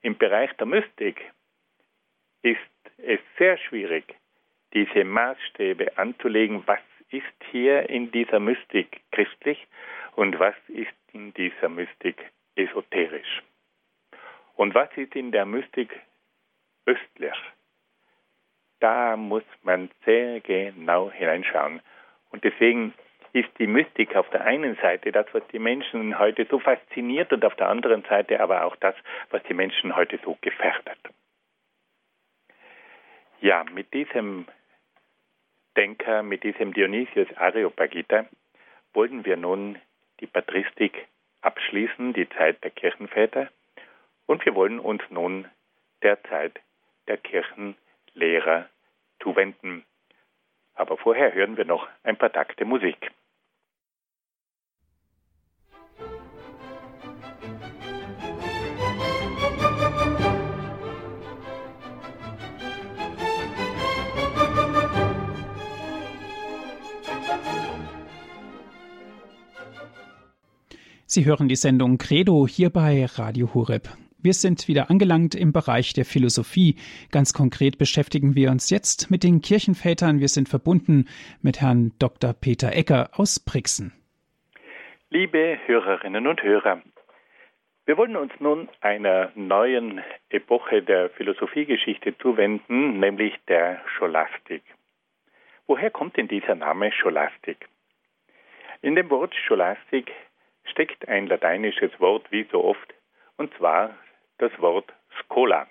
Im 0.02 0.18
Bereich 0.18 0.52
der 0.54 0.66
Mystik 0.66 1.22
ist 2.42 2.58
es 2.96 3.20
sehr 3.38 3.58
schwierig, 3.58 4.12
diese 4.74 5.04
Maßstäbe 5.04 5.96
anzulegen, 5.98 6.64
was 6.66 6.80
ist 7.10 7.44
hier 7.52 7.88
in 7.90 8.10
dieser 8.10 8.40
Mystik 8.40 9.02
christlich 9.12 9.68
und 10.16 10.40
was 10.40 10.56
ist 10.66 10.98
in 11.12 11.32
dieser 11.34 11.68
Mystik 11.68 12.32
esoterisch. 12.58 13.42
Und 14.56 14.74
was 14.74 14.88
ist 14.96 15.14
in 15.14 15.30
der 15.30 15.46
Mystik 15.46 16.00
östlich? 16.84 17.34
Da 18.80 19.16
muss 19.16 19.44
man 19.62 19.90
sehr 20.04 20.40
genau 20.40 21.10
hineinschauen. 21.10 21.80
Und 22.30 22.44
deswegen 22.44 22.94
ist 23.32 23.48
die 23.58 23.66
Mystik 23.66 24.16
auf 24.16 24.28
der 24.30 24.44
einen 24.44 24.76
Seite 24.76 25.12
das, 25.12 25.26
was 25.32 25.46
die 25.48 25.58
Menschen 25.58 26.18
heute 26.18 26.46
so 26.50 26.58
fasziniert 26.58 27.32
und 27.32 27.44
auf 27.44 27.54
der 27.56 27.68
anderen 27.68 28.02
Seite 28.04 28.40
aber 28.40 28.64
auch 28.64 28.76
das, 28.76 28.94
was 29.30 29.42
die 29.44 29.54
Menschen 29.54 29.94
heute 29.94 30.18
so 30.24 30.36
gefährdet. 30.40 30.98
Ja, 33.40 33.64
mit 33.72 33.92
diesem 33.94 34.46
Denker, 35.76 36.22
mit 36.24 36.42
diesem 36.42 36.72
Dionysius 36.72 37.28
Areopagita, 37.36 38.26
wollen 38.94 39.24
wir 39.24 39.36
nun 39.36 39.78
die 40.20 40.26
Patristik 40.26 41.06
abschließen, 41.40 42.12
die 42.12 42.28
Zeit 42.30 42.62
der 42.64 42.70
Kirchenväter, 42.70 43.48
und 44.26 44.44
wir 44.44 44.54
wollen 44.54 44.78
uns 44.78 45.02
nun 45.10 45.48
der 46.02 46.22
Zeit 46.24 46.60
der 47.06 47.16
Kirchenlehrer 47.16 48.68
zuwenden. 49.22 49.84
Aber 50.74 50.96
vorher 50.96 51.32
hören 51.34 51.56
wir 51.56 51.64
noch 51.64 51.88
ein 52.02 52.16
paar 52.16 52.32
Takte 52.32 52.64
Musik. 52.64 53.10
Sie 71.10 71.24
hören 71.24 71.48
die 71.48 71.56
Sendung 71.56 71.96
Credo 71.96 72.46
hier 72.46 72.68
bei 72.68 73.06
Radio 73.06 73.54
Hureb. 73.54 73.88
Wir 74.22 74.34
sind 74.34 74.68
wieder 74.68 74.90
angelangt 74.90 75.34
im 75.34 75.54
Bereich 75.54 75.94
der 75.94 76.04
Philosophie. 76.04 76.76
Ganz 77.10 77.32
konkret 77.32 77.78
beschäftigen 77.78 78.34
wir 78.34 78.50
uns 78.50 78.68
jetzt 78.68 79.10
mit 79.10 79.22
den 79.22 79.40
Kirchenvätern. 79.40 80.20
Wir 80.20 80.28
sind 80.28 80.50
verbunden 80.50 81.08
mit 81.40 81.62
Herrn 81.62 81.92
Dr. 81.98 82.34
Peter 82.34 82.76
Ecker 82.76 83.08
aus 83.14 83.42
Brixen. 83.42 83.94
Liebe 85.08 85.58
Hörerinnen 85.64 86.26
und 86.26 86.42
Hörer, 86.42 86.82
wir 87.86 87.96
wollen 87.96 88.16
uns 88.16 88.32
nun 88.38 88.68
einer 88.82 89.32
neuen 89.34 90.02
Epoche 90.28 90.82
der 90.82 91.08
Philosophiegeschichte 91.08 92.18
zuwenden, 92.18 93.00
nämlich 93.00 93.32
der 93.48 93.80
Scholastik. 93.96 94.62
Woher 95.66 95.90
kommt 95.90 96.18
denn 96.18 96.28
dieser 96.28 96.54
Name 96.54 96.92
Scholastik? 96.92 97.66
In 98.82 98.94
dem 98.94 99.08
Wort 99.08 99.34
Scholastik 99.34 100.12
steckt 100.70 101.08
ein 101.08 101.26
lateinisches 101.26 101.90
Wort 102.00 102.30
wie 102.30 102.44
so 102.50 102.64
oft, 102.64 102.94
und 103.36 103.52
zwar 103.54 103.96
das 104.38 104.52
Wort 104.58 104.92
Schola. 105.28 105.66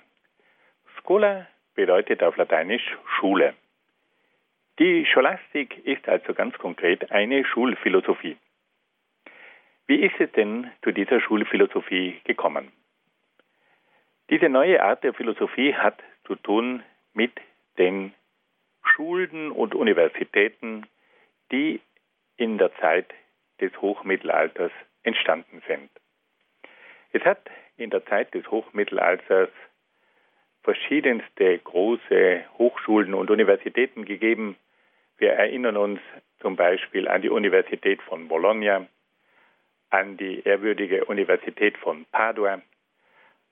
Schola 1.02 1.48
bedeutet 1.76 2.24
auf 2.24 2.36
Lateinisch 2.38 2.98
Schule. 3.18 3.54
Die 4.80 5.06
Scholastik 5.06 5.86
ist 5.86 6.08
also 6.08 6.34
ganz 6.34 6.58
konkret 6.58 7.12
eine 7.12 7.43
Schulphilosophie. 7.45 8.38
Wie 9.88 10.04
ist 10.04 10.20
es 10.20 10.32
denn 10.34 10.70
zu 10.84 10.91
dieser 10.91 11.22
Schulphilosophie 11.22 12.20
gekommen? 12.26 12.72
Diese 14.30 14.50
neue 14.50 14.84
Art 14.84 15.04
der 15.04 15.14
Philosophie 15.14 15.74
hat 15.74 16.04
zu 16.26 16.36
tun 16.36 16.84
mit 17.14 17.32
den 17.78 18.14
Schulen 18.84 19.52
und 19.52 19.74
Universitäten, 19.74 20.86
die 21.52 21.80
in 22.36 22.58
der 22.58 22.76
Zeit 22.78 23.14
des 23.62 23.72
Hochmittelalters 23.82 24.72
entstanden 25.08 25.64
sind. 25.68 25.89
Es 27.14 27.24
hat 27.24 27.49
in 27.78 27.89
der 27.89 28.05
Zeit 28.05 28.34
des 28.34 28.49
Hochmittelalters 28.51 29.49
verschiedenste 30.64 31.58
große 31.60 32.43
Hochschulen 32.58 33.14
und 33.14 33.32
Universitäten 33.32 34.03
gegeben. 34.03 34.58
Wir 35.18 35.32
erinnern 35.32 35.78
uns 35.78 36.01
zum 36.41 36.58
Beispiel 36.58 37.08
an 37.08 37.22
die 37.22 37.30
Universität 37.30 38.01
von 38.01 38.28
Bologna, 38.28 38.86
an 39.89 40.18
die 40.18 40.43
ehrwürdige 40.43 41.05
Universität 41.05 41.78
von 41.78 42.05
Padua, 42.12 42.62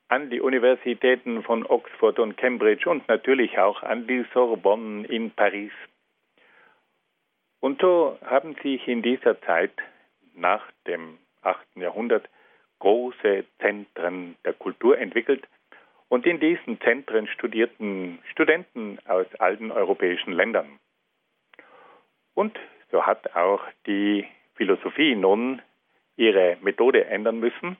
an 0.09 0.29
die 0.29 0.41
Universitäten 0.41 1.41
von 1.41 1.65
Oxford 1.65 2.19
und 2.19 2.35
Cambridge 2.35 2.89
und 2.89 3.07
natürlich 3.07 3.57
auch 3.57 3.81
an 3.81 4.07
die 4.07 4.25
Sorbonne 4.33 5.07
in 5.07 5.31
Paris. 5.31 5.71
Und 7.61 7.79
so 7.79 8.19
haben 8.25 8.55
sich 8.61 8.85
in 8.89 9.01
dieser 9.01 9.39
Zeit 9.41 9.73
nach 10.35 10.69
dem 10.85 11.17
8. 11.45 11.59
Jahrhundert 11.75 12.29
große 12.79 13.45
Zentren 13.59 14.35
der 14.45 14.53
Kultur 14.53 14.97
entwickelt. 14.97 15.47
Und 16.09 16.25
in 16.25 16.39
diesen 16.39 16.79
Zentren 16.81 17.27
studierten 17.27 18.19
Studenten 18.31 18.99
aus 19.07 19.27
allen 19.39 19.71
europäischen 19.71 20.33
Ländern. 20.33 20.79
Und 22.33 22.57
so 22.91 23.05
hat 23.05 23.35
auch 23.35 23.61
die 23.87 24.27
Philosophie 24.55 25.15
nun 25.15 25.61
ihre 26.15 26.57
Methode 26.61 27.05
ändern 27.05 27.39
müssen 27.39 27.77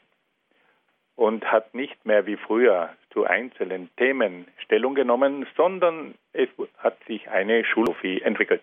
und 1.15 1.49
hat 1.51 1.73
nicht 1.73 2.05
mehr 2.05 2.25
wie 2.25 2.35
früher 2.35 2.93
zu 3.11 3.25
einzelnen 3.25 3.89
Themen 3.95 4.47
Stellung 4.57 4.95
genommen, 4.95 5.47
sondern 5.55 6.15
es 6.33 6.49
hat 6.77 6.97
sich 7.05 7.29
eine 7.29 7.63
Schulphilosophie 7.63 8.21
entwickelt. 8.21 8.61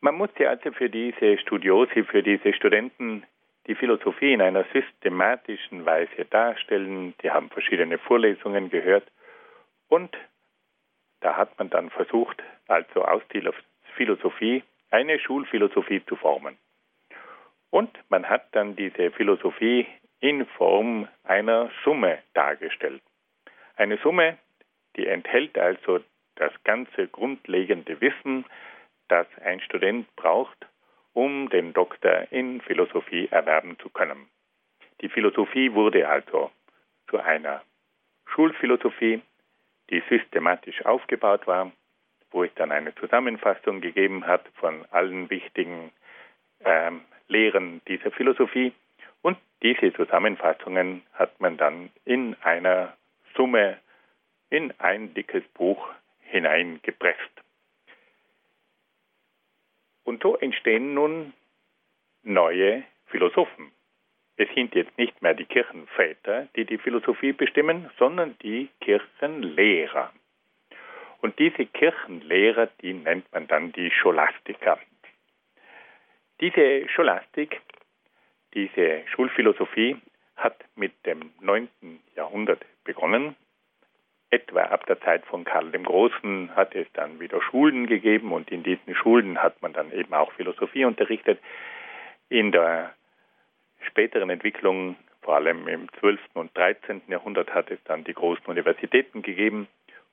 Man 0.00 0.14
musste 0.14 0.48
also 0.48 0.72
für 0.72 0.88
diese 0.88 1.36
Studiosi, 1.38 2.04
für 2.04 2.22
diese 2.22 2.54
Studenten 2.54 3.24
die 3.66 3.74
Philosophie 3.74 4.32
in 4.32 4.42
einer 4.42 4.64
systematischen 4.72 5.84
Weise 5.84 6.24
darstellen. 6.24 7.14
Die 7.22 7.30
haben 7.30 7.50
verschiedene 7.50 7.98
Vorlesungen 7.98 8.70
gehört 8.70 9.06
und 9.88 10.16
da 11.20 11.36
hat 11.36 11.58
man 11.58 11.68
dann 11.70 11.90
versucht, 11.90 12.42
also 12.66 13.04
aus 13.04 13.22
der 13.32 13.52
Philosophie 13.96 14.62
eine 14.90 15.18
Schulphilosophie 15.18 16.04
zu 16.06 16.16
formen. 16.16 16.56
Und 17.70 17.90
man 18.08 18.28
hat 18.28 18.46
dann 18.52 18.74
diese 18.74 19.10
Philosophie 19.12 19.86
in 20.20 20.46
Form 20.46 21.08
einer 21.24 21.70
Summe 21.84 22.18
dargestellt. 22.34 23.02
Eine 23.76 23.98
Summe, 23.98 24.38
die 24.96 25.06
enthält 25.06 25.56
also 25.56 26.00
das 26.36 26.52
ganze 26.64 27.06
grundlegende 27.06 28.00
Wissen, 28.00 28.44
das 29.08 29.26
ein 29.44 29.60
Student 29.60 30.14
braucht, 30.16 30.66
um 31.12 31.48
den 31.48 31.72
Doktor 31.72 32.26
in 32.30 32.60
Philosophie 32.60 33.28
erwerben 33.30 33.78
zu 33.78 33.88
können. 33.88 34.28
Die 35.00 35.08
Philosophie 35.08 35.72
wurde 35.72 36.08
also 36.08 36.50
zu 37.08 37.18
einer 37.18 37.62
Schulphilosophie, 38.26 39.22
die 39.90 40.02
systematisch 40.08 40.84
aufgebaut 40.84 41.46
war, 41.46 41.72
wo 42.30 42.44
es 42.44 42.54
dann 42.54 42.70
eine 42.70 42.94
Zusammenfassung 42.94 43.80
gegeben 43.80 44.26
hat 44.26 44.46
von 44.54 44.84
allen 44.90 45.28
wichtigen 45.30 45.90
ähm, 46.64 47.00
Lehren 47.28 47.80
dieser 47.88 48.10
Philosophie. 48.12 48.72
Und 49.22 49.38
diese 49.62 49.92
Zusammenfassungen 49.92 51.02
hat 51.14 51.40
man 51.40 51.56
dann 51.56 51.90
in 52.04 52.36
einer 52.42 52.96
Summe 53.34 53.78
in 54.50 54.72
ein 54.78 55.14
dickes 55.14 55.44
Buch 55.54 55.88
hineingepresst. 56.20 57.29
Und 60.10 60.24
so 60.24 60.36
entstehen 60.36 60.92
nun 60.92 61.34
neue 62.24 62.82
Philosophen. 63.06 63.70
Es 64.36 64.48
sind 64.56 64.74
jetzt 64.74 64.98
nicht 64.98 65.22
mehr 65.22 65.34
die 65.34 65.44
Kirchenväter, 65.44 66.48
die 66.56 66.64
die 66.64 66.78
Philosophie 66.78 67.32
bestimmen, 67.32 67.88
sondern 67.96 68.36
die 68.42 68.70
Kirchenlehrer. 68.80 70.12
Und 71.20 71.38
diese 71.38 71.64
Kirchenlehrer, 71.64 72.66
die 72.82 72.92
nennt 72.92 73.32
man 73.32 73.46
dann 73.46 73.70
die 73.70 73.92
Scholastiker. 73.92 74.80
Diese 76.40 76.88
Scholastik, 76.88 77.60
diese 78.52 79.06
Schulphilosophie 79.14 79.96
hat 80.34 80.56
mit 80.74 81.06
dem 81.06 81.30
9. 81.38 81.68
Jahrhundert 82.16 82.66
begonnen 82.82 83.36
etwa 84.30 84.62
ab 84.62 84.86
der 84.86 85.00
Zeit 85.00 85.24
von 85.26 85.44
Karl 85.44 85.70
dem 85.70 85.84
Großen 85.84 86.54
hat 86.54 86.74
es 86.74 86.86
dann 86.92 87.18
wieder 87.18 87.42
Schulen 87.42 87.86
gegeben 87.86 88.32
und 88.32 88.50
in 88.50 88.62
diesen 88.62 88.94
Schulen 88.94 89.42
hat 89.42 89.60
man 89.60 89.72
dann 89.72 89.92
eben 89.92 90.14
auch 90.14 90.32
Philosophie 90.32 90.84
unterrichtet. 90.84 91.40
In 92.28 92.52
der 92.52 92.94
späteren 93.80 94.30
Entwicklung, 94.30 94.96
vor 95.22 95.34
allem 95.34 95.66
im 95.66 95.88
12. 95.98 96.20
und 96.34 96.56
13. 96.56 97.02
Jahrhundert, 97.08 97.52
hat 97.52 97.70
es 97.70 97.82
dann 97.84 98.04
die 98.04 98.14
großen 98.14 98.46
Universitäten 98.46 99.22
gegeben 99.22 99.66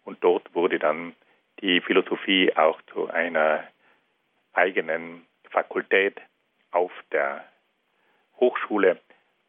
und 0.03 0.24
dort 0.24 0.53
wurde 0.55 0.80
dann 0.80 1.13
die 1.61 1.82
Philosophie 1.82 2.55
auch 2.55 2.82
zu 2.93 3.09
einer 3.09 3.63
eigenen 4.53 5.26
Fakultät 5.49 6.20
auf 6.72 6.91
der 7.11 7.43
Hochschule 8.39 8.99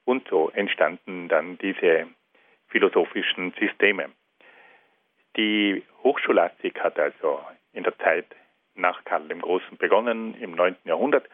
und 0.05 0.29
so 0.29 0.51
entstanden 0.51 1.29
dann 1.29 1.59
diese 1.59 2.07
philosophischen 2.69 3.53
Systeme. 3.59 4.11
Die 5.37 5.83
Hochscholastik 6.03 6.81
hat 6.81 6.99
also 6.99 7.41
in 7.73 7.85
der 7.85 7.97
Zeit 7.99 8.27
nach 8.75 9.05
Karl 9.05 9.29
dem 9.29 9.41
Großen 9.41 9.77
begonnen 9.77 10.35
im 10.41 10.53
9. 10.53 10.77
Jahrhundert 10.85 11.29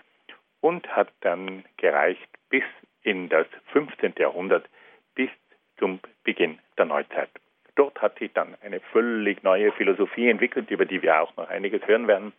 und 0.61 0.89
hat 0.89 1.13
dann 1.21 1.65
gereicht 1.77 2.29
bis 2.49 2.65
in 3.03 3.29
das 3.29 3.47
15. 3.73 4.15
Jahrhundert, 4.19 4.69
bis 5.15 5.31
zum 5.79 6.01
Beginn 6.25 6.59
der 6.79 6.87
Neuzeit. 6.87 7.31
Dort 7.77 8.01
hat 8.01 8.19
sich 8.19 8.33
dann 8.33 8.57
eine 8.63 8.81
völlig 8.81 9.43
neue 9.43 9.73
Philosophie 9.73 10.29
entwickelt, 10.29 10.71
über 10.71 10.87
die 10.87 11.03
wir 11.03 11.21
auch 11.21 11.37
noch 11.37 11.49
einiges 11.49 11.87
hören 11.87 12.07
werden. 12.09 12.33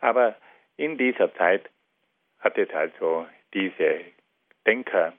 Aber 0.00 0.36
in 0.76 0.96
dieser 0.96 1.34
Zeit 1.34 1.68
hat 2.38 2.56
es 2.56 2.70
also 2.70 3.26
diese 3.52 4.00
Denker 4.66 5.12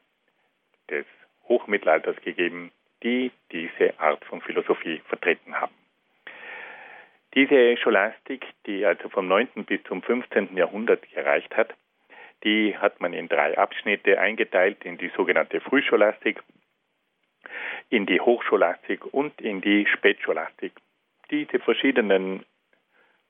des 0.90 1.06
Hochmittelalters 1.48 2.16
gegeben, 2.22 2.72
die 3.04 3.32
diese 3.52 4.00
Art 4.00 4.24
von 4.26 4.42
Philosophie 4.42 5.02
vertreten 5.08 5.60
haben. 5.60 5.74
Diese 7.34 7.78
Scholastik, 7.78 8.46
die 8.66 8.86
also 8.86 9.08
vom 9.10 9.28
9. 9.28 9.66
bis 9.66 9.82
zum 9.84 10.02
15. 10.02 10.56
Jahrhundert 10.58 11.10
gereicht 11.14 11.56
hat, 11.56 11.74
die 12.44 12.78
hat 12.78 13.00
man 13.00 13.14
in 13.14 13.30
drei 13.30 13.58
Abschnitte 13.58 14.20
eingeteilt, 14.20 14.84
in 14.84 14.98
die 14.98 15.12
sogenannte 15.16 15.62
Frühscholastik, 15.62 16.42
in 17.90 18.06
die 18.06 18.20
Hochscholastik 18.20 19.06
und 19.14 19.40
in 19.40 19.62
die 19.62 19.86
Spätscholastik. 19.88 20.74
Diese 21.30 21.60
verschiedenen 21.60 22.46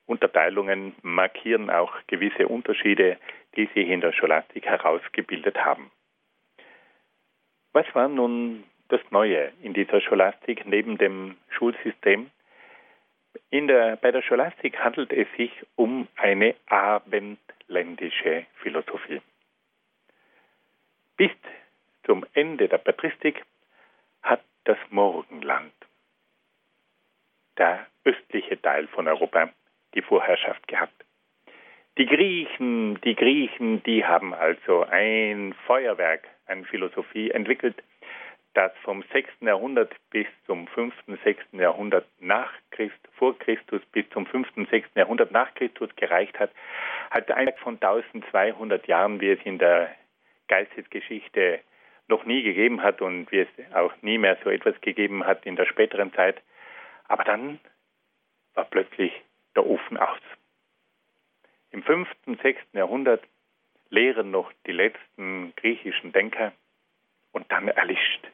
Unterteilungen 0.06 0.96
markieren 1.04 1.70
auch 1.70 1.94
gewisse 2.08 2.48
Unterschiede, 2.48 3.18
die 3.56 3.68
sich 3.68 3.88
in 3.88 4.02
der 4.02 4.14
Scholastik 4.14 4.66
herausgebildet 4.66 5.58
haben. 5.64 5.92
Was 7.74 7.86
war 7.94 8.08
nun 8.08 8.64
das 8.92 9.02
Neue 9.10 9.52
in 9.62 9.74
dieser 9.74 10.02
Scholastik 10.02 10.66
neben 10.66 10.98
dem 10.98 11.38
Schulsystem? 11.50 12.30
In 13.50 13.68
der, 13.68 13.96
bei 13.96 14.12
der 14.12 14.22
Scholastik 14.22 14.78
handelt 14.80 15.14
es 15.14 15.28
sich 15.38 15.52
um 15.76 16.08
eine 16.18 16.56
abendländische 16.68 18.46
Philosophie. 18.56 19.22
Bis 21.16 21.32
zum 22.04 22.26
Ende 22.34 22.68
der 22.68 22.80
Patristik 22.80 23.44
hat 24.24 24.42
das 24.66 24.78
Morgenland, 24.89 25.74
der 27.58 27.88
östliche 28.04 28.62
Teil 28.62 28.88
von 28.88 29.08
Europa, 29.08 29.50
die 29.94 30.02
Vorherrschaft 30.02 30.68
gehabt. 30.68 31.06
Die 31.98 32.06
Griechen, 32.06 33.00
die 33.02 33.16
Griechen, 33.16 33.84
die 33.84 34.06
haben 34.06 34.34
also 34.34 34.84
ein 34.84 35.54
Feuerwerk 35.68 36.28
an 36.48 36.66
Philosophie 36.66 37.32
entwickelt, 37.32 37.76
das 38.54 38.72
vom 38.84 39.04
6. 39.14 39.30
Jahrhundert 39.41 39.93
bis 40.10 40.28
zum 40.45 40.68
5., 40.68 40.93
6. 41.24 41.43
Jahrhundert 41.54 42.06
nach 42.20 42.52
Christ, 42.72 42.99
vor 43.14 43.38
Christus 43.39 43.82
bis 43.91 44.10
zum 44.10 44.26
5., 44.26 44.47
6. 44.70 44.89
Jahrhundert 44.95 45.32
nach 45.32 45.54
Christus 45.56 45.89
gereicht 45.95 46.38
hat, 46.39 46.52
hat 47.10 47.32
ein 47.32 47.52
von 47.58 47.76
1200 47.76 48.88
Jahren, 48.88 49.22
wie 49.22 49.32
es 49.32 49.39
in 49.45 49.58
der 49.58 49.95
Geistesgeschichte 50.47 51.62
noch 52.08 52.26
nie 52.26 52.43
gegeben 52.43 52.84
hat 52.84 53.02
und 53.02 53.32
wie 53.32 53.39
es 53.39 53.74
auch 53.74 53.93
nie 54.02 54.18
mehr 54.18 54.38
so 54.43 54.49
etwas 54.49 54.80
gegeben 54.82 55.26
hat 55.26 55.45
in 55.45 55.56
der 55.56 55.66
späteren 55.66 56.14
Zeit. 56.14 56.41
Aber 57.08 57.24
dann 57.24 57.60
war 58.54 58.66
plötzlich 58.66 59.14
der 59.56 59.66
Ofen 59.66 59.97
aus. 59.97 60.20
Im 61.72 61.84
5., 61.84 62.10
6. 62.43 62.60
Jahrhundert 62.74 63.24
lehren 63.89 64.32
noch 64.32 64.52
die 64.66 64.74
letzten 64.74 65.54
griechischen 65.56 66.12
Denker 66.12 66.52
und 67.32 67.49
dann 67.49 67.70
erlischt 67.70 68.28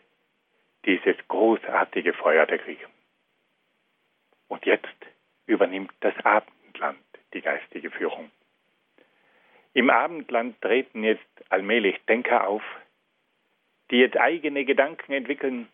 dieses 0.85 1.15
großartige 1.27 2.13
Feuer 2.13 2.45
der 2.45 2.59
Griechen. 2.59 2.91
Und 4.47 4.65
jetzt 4.65 4.87
übernimmt 5.45 5.91
das 5.99 6.13
Abendland 6.23 6.99
die 7.33 7.41
geistige 7.41 7.91
Führung. 7.91 8.31
Im 9.73 9.89
Abendland 9.89 10.59
treten 10.61 11.03
jetzt 11.03 11.23
allmählich 11.49 11.99
Denker 12.05 12.47
auf, 12.47 12.63
die 13.91 13.97
jetzt 13.97 14.17
eigene 14.17 14.65
Gedanken 14.65 15.13
entwickeln. 15.13 15.67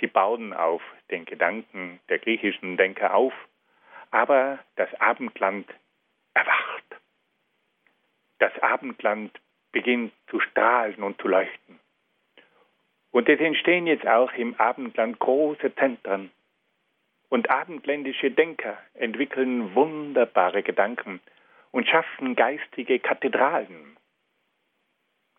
Sie 0.00 0.06
bauen 0.06 0.52
auf 0.52 0.82
den 1.10 1.24
Gedanken 1.24 2.00
der 2.08 2.18
griechischen 2.18 2.76
Denker 2.76 3.14
auf, 3.14 3.32
aber 4.10 4.58
das 4.76 4.92
Abendland 5.00 5.68
erwacht. 6.34 6.84
Das 8.38 8.56
Abendland 8.60 9.38
beginnt 9.72 10.12
zu 10.28 10.40
strahlen 10.40 11.02
und 11.02 11.20
zu 11.20 11.28
leuchten. 11.28 11.78
Und 13.18 13.28
es 13.28 13.40
entstehen 13.40 13.88
jetzt 13.88 14.06
auch 14.06 14.32
im 14.34 14.54
Abendland 14.60 15.18
große 15.18 15.74
Zentren. 15.74 16.30
Und 17.28 17.50
abendländische 17.50 18.30
Denker 18.30 18.78
entwickeln 18.94 19.74
wunderbare 19.74 20.62
Gedanken 20.62 21.18
und 21.72 21.88
schaffen 21.88 22.36
geistige 22.36 23.00
Kathedralen. 23.00 23.96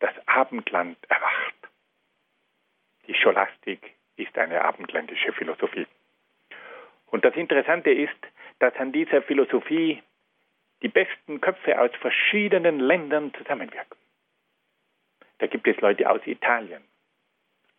Das 0.02 0.12
Abendland 0.26 0.98
erwacht. 1.08 1.56
Die 3.08 3.14
Scholastik 3.14 3.94
ist 4.18 4.38
eine 4.38 4.62
abendländische 4.66 5.32
Philosophie. 5.32 5.88
Und 7.06 7.24
das 7.24 7.38
Interessante 7.38 7.92
ist, 7.92 8.20
dass 8.60 8.76
an 8.76 8.92
dieser 8.92 9.22
Philosophie 9.22 10.04
die 10.82 10.90
besten 10.90 11.40
Köpfe 11.40 11.80
aus 11.80 11.92
verschiedenen 12.02 12.82
Ländern 12.82 13.34
zusammenwirken. 13.36 13.98
Da 15.38 15.48
gibt 15.48 15.66
es 15.66 15.80
Leute 15.80 16.10
aus 16.10 16.20
Italien, 16.26 16.84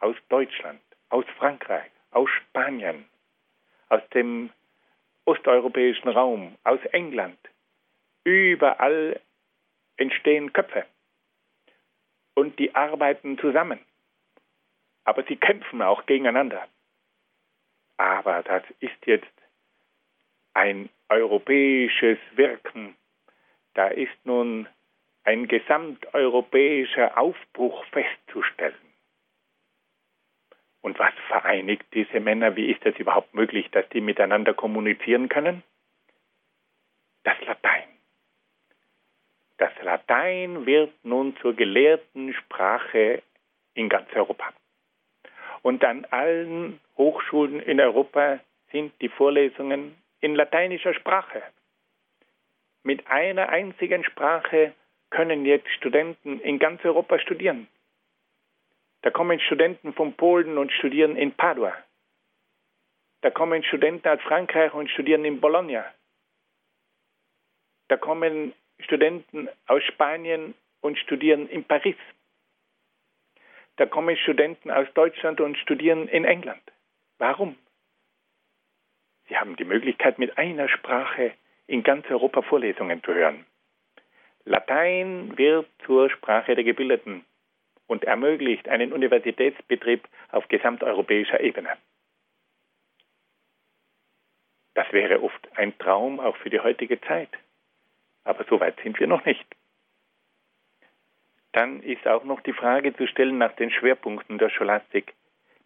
aus 0.01 0.17
Deutschland, 0.29 0.81
aus 1.11 1.25
Frankreich, 1.39 1.91
aus 2.11 2.29
Spanien, 2.31 3.05
aus 3.89 4.03
dem 4.15 4.51
osteuropäischen 5.25 6.09
Raum, 6.09 6.57
aus 6.65 6.81
England. 6.93 7.39
Überall 8.25 9.21
entstehen 9.97 10.53
Köpfe 10.53 10.85
und 12.35 12.59
die 12.59 12.75
arbeiten 12.75 13.39
zusammen. 13.39 13.81
Aber 15.05 15.23
sie 15.25 15.37
kämpfen 15.37 15.83
auch 15.83 16.07
gegeneinander. 16.07 16.67
Aber 17.97 18.43
das 18.43 18.63
ist 18.81 19.07
jetzt 19.07 19.27
ein 20.55 20.89
europäisches 21.09 22.19
Wirken. 22.35 22.97
Da 23.75 23.89
ist 23.89 24.25
nun 24.25 24.69
ein 25.25 25.49
gesamteuropäischer 25.49 27.17
Aufbruch 27.19 27.85
festzustellen. 27.87 28.90
Und 30.83 30.99
was 30.99 31.13
vereinigt 31.29 31.87
diese 31.93 32.21
Männer? 32.21 32.57
Wie 32.57 32.71
ist 32.71 32.85
es 32.85 32.97
überhaupt 32.99 33.35
möglich, 33.35 33.71
dass 33.71 33.89
die 33.91 34.01
miteinander 34.01 34.55
kommunizieren 34.55 35.29
können? 35.29 35.63
Das 37.25 37.37
Latein. 37.47 37.89
Das 39.59 39.73
Latein 39.83 40.65
wird 40.65 40.93
nun 41.05 41.37
zur 41.37 41.55
gelehrten 41.55 42.33
Sprache 42.33 43.23
in 43.75 43.91
ganz 43.91 44.09
Europa. 44.15 44.53
Und 45.63 45.85
an 45.85 46.07
allen 46.07 46.81
Hochschulen 46.97 47.61
in 47.61 47.79
Europa 47.79 48.41
sind 48.73 48.93
die 49.03 49.11
Vorlesungen 49.11 49.97
in 50.21 50.35
lateinischer 50.35 50.95
Sprache. 50.95 51.43
Mit 52.83 53.07
einer 53.09 53.51
einzigen 53.51 54.05
Sprache 54.05 54.73
können 55.11 55.45
jetzt 55.45 55.69
Studenten 55.73 56.41
in 56.41 56.59
ganz 56.59 56.83
Europa 56.85 57.19
studieren. 57.19 57.69
Da 59.03 59.11
kommen 59.11 59.41
Studenten 59.41 59.95
von 59.95 60.15
Polen 60.15 60.59
und 60.59 60.73
studieren 60.73 61.17
in 61.17 61.33
Padua. 61.33 61.75
Da 63.23 63.31
kommen 63.31 63.63
Studenten 63.65 64.09
aus 64.09 64.21
Frankreich 64.23 64.73
und 64.75 64.91
studieren 64.91 65.25
in 65.25 65.41
Bologna. 65.41 65.85
Da 67.89 67.97
kommen 67.97 68.55
Studenten 68.81 69.49
aus 69.67 69.83
Spanien 69.85 70.55
und 70.81 70.99
studieren 70.99 71.49
in 71.49 71.65
Paris. 71.65 71.97
Da 73.77 73.87
kommen 73.87 74.17
Studenten 74.17 74.71
aus 74.71 74.87
Deutschland 74.95 75.41
und 75.41 75.57
studieren 75.57 76.09
in 76.09 76.25
England. 76.25 76.63
Warum? 77.19 77.57
Sie 79.29 79.37
haben 79.37 79.57
die 79.57 79.65
Möglichkeit, 79.65 80.19
mit 80.19 80.37
einer 80.37 80.69
Sprache 80.69 81.33
in 81.67 81.83
ganz 81.83 82.09
Europa 82.11 82.43
Vorlesungen 82.43 83.03
zu 83.03 83.15
hören. 83.15 83.47
Latein 84.45 85.37
wird 85.39 85.69
zur 85.85 86.11
Sprache 86.11 86.55
der 86.55 86.65
Gebildeten 86.65 87.25
und 87.91 88.05
ermöglicht 88.05 88.69
einen 88.69 88.93
Universitätsbetrieb 88.93 90.07
auf 90.31 90.47
gesamteuropäischer 90.47 91.41
Ebene. 91.41 91.71
Das 94.75 94.93
wäre 94.93 95.21
oft 95.23 95.49
ein 95.57 95.77
Traum 95.77 96.21
auch 96.21 96.37
für 96.37 96.51
die 96.51 96.61
heutige 96.61 97.01
Zeit. 97.01 97.31
Aber 98.23 98.45
so 98.45 98.61
weit 98.61 98.79
sind 98.85 99.01
wir 99.01 99.09
noch 99.09 99.25
nicht. 99.25 99.45
Dann 101.51 101.83
ist 101.83 102.07
auch 102.07 102.23
noch 102.23 102.41
die 102.43 102.53
Frage 102.53 102.95
zu 102.95 103.09
stellen 103.09 103.39
nach 103.39 103.57
den 103.57 103.73
Schwerpunkten 103.73 104.39
der 104.39 104.51
Scholastik. 104.51 105.13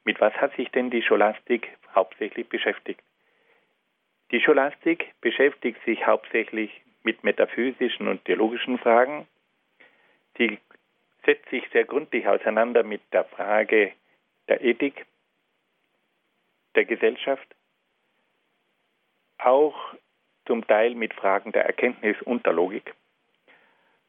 Mit 0.05 0.19
was 0.19 0.33
hat 0.33 0.57
sich 0.57 0.71
denn 0.71 0.89
die 0.89 1.03
Scholastik 1.03 1.77
hauptsächlich 1.95 2.49
beschäftigt? 2.49 3.03
Die 4.31 4.41
Scholastik 4.41 5.13
beschäftigt 5.21 5.85
sich 5.85 6.07
hauptsächlich 6.07 6.71
mit 7.03 7.23
metaphysischen 7.23 8.09
und 8.09 8.25
theologischen 8.25 8.79
Fragen. 8.79 9.29
Die 10.39 10.59
setzt 11.25 11.49
sich 11.51 11.65
sehr 11.73 11.85
gründlich 11.85 12.27
auseinander 12.27 12.83
mit 12.83 13.03
der 13.13 13.25
Frage 13.25 13.93
der 14.49 14.63
Ethik, 14.63 15.07
der 16.75 16.85
Gesellschaft, 16.85 17.47
auch 19.39 19.77
zum 20.47 20.67
Teil 20.67 20.95
mit 20.95 21.15
Fragen 21.15 21.53
der 21.53 21.65
Erkenntnis 21.65 22.21
und 22.23 22.45
der 22.45 22.53
Logik. 22.53 22.95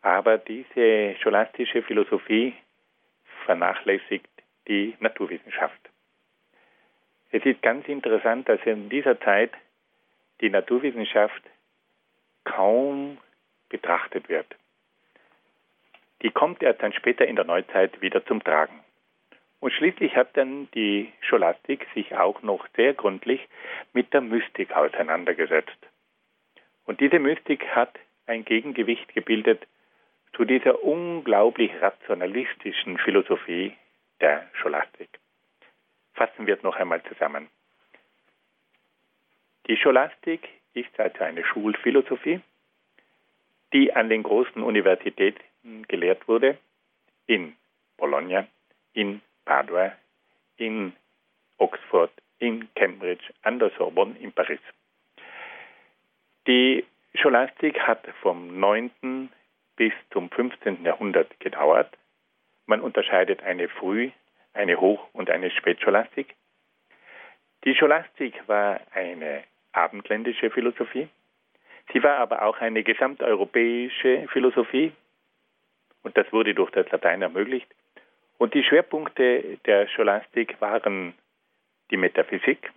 Aber 0.01 0.37
diese 0.37 1.15
scholastische 1.21 1.81
Philosophie 1.83 2.53
vernachlässigt 3.45 4.29
die 4.67 4.95
Naturwissenschaft. 4.99 5.79
Es 7.31 7.45
ist 7.45 7.61
ganz 7.61 7.87
interessant, 7.87 8.47
dass 8.49 8.59
in 8.65 8.89
dieser 8.89 9.19
Zeit 9.19 9.51
die 10.41 10.49
Naturwissenschaft 10.49 11.41
kaum 12.43 13.17
betrachtet 13.69 14.29
wird. 14.29 14.47
Die 16.25 16.31
kommt 16.31 16.63
erst 16.63 16.81
dann 16.81 16.91
später 16.91 17.27
in 17.27 17.35
der 17.35 17.45
Neuzeit 17.45 18.01
wieder 18.01 18.25
zum 18.25 18.43
Tragen. 18.43 18.83
Und 19.59 19.71
schließlich 19.73 20.15
hat 20.15 20.35
dann 20.35 20.67
die 20.71 21.13
Scholastik 21.21 21.85
sich 21.93 22.15
auch 22.15 22.41
noch 22.41 22.65
sehr 22.75 22.95
gründlich 22.95 23.47
mit 23.93 24.11
der 24.11 24.21
Mystik 24.21 24.71
auseinandergesetzt. 24.71 25.77
Und 26.85 26.99
diese 26.99 27.19
Mystik 27.19 27.67
hat 27.75 27.99
ein 28.25 28.43
Gegengewicht 28.43 29.13
gebildet 29.13 29.67
zu 30.33 30.45
dieser 30.45 30.83
unglaublich 30.83 31.71
rationalistischen 31.79 32.97
Philosophie 32.97 33.73
der 34.19 34.49
Scholastik. 34.53 35.19
Fassen 36.15 36.47
wir 36.47 36.55
es 36.55 36.63
noch 36.63 36.75
einmal 36.75 37.03
zusammen. 37.03 37.49
Die 39.67 39.77
Scholastik 39.77 40.49
ist 40.73 40.99
also 40.99 41.23
eine 41.23 41.45
Schulphilosophie, 41.45 42.41
die 43.73 43.93
an 43.93 44.09
den 44.09 44.23
großen 44.23 44.63
Universitäten 44.63 45.39
gelehrt 45.87 46.27
wurde, 46.27 46.57
in 47.27 47.55
Bologna, 47.97 48.47
in 48.93 49.21
Padua, 49.45 49.93
in 50.57 50.93
Oxford, 51.57 52.11
in 52.39 52.67
Cambridge, 52.75 53.23
an 53.43 53.59
der 53.59 53.71
Sorbonne 53.77 54.15
in 54.19 54.31
Paris. 54.31 54.59
Die 56.47 56.85
Scholastik 57.15 57.79
hat 57.79 58.07
vom 58.21 58.59
9. 58.59 59.29
bis 59.75 59.93
zum 60.11 60.29
15. 60.29 60.83
Jahrhundert 60.83 61.39
gedauert. 61.39 61.97
Man 62.65 62.81
unterscheidet 62.81 63.41
eine 63.43 63.67
Früh-, 63.67 64.11
eine 64.53 64.79
Hoch- 64.79 65.07
und 65.13 65.29
eine 65.29 65.49
Spätscholastik. 65.51 66.35
Die 67.63 67.75
Scholastik 67.75 68.47
war 68.47 68.79
eine 68.93 69.43
abendländische 69.71 70.51
Philosophie. 70.51 71.09
Sie 71.93 72.03
war 72.03 72.17
aber 72.17 72.43
auch 72.43 72.59
eine 72.59 72.83
gesamteuropäische 72.83 74.27
Philosophie 74.31 74.91
und 76.05 76.15
das 76.17 76.31
wurde 76.31 76.53
durch 76.53 76.69
das 76.71 76.89
Latein 76.91 77.23
ermöglicht. 77.23 77.67
Und 78.37 78.53
die 78.53 78.63
Schwerpunkte 78.63 79.57
der 79.65 79.87
Scholastik 79.87 80.61
waren 80.61 81.15
die 81.89 81.97
Metaphysik, 81.97 82.71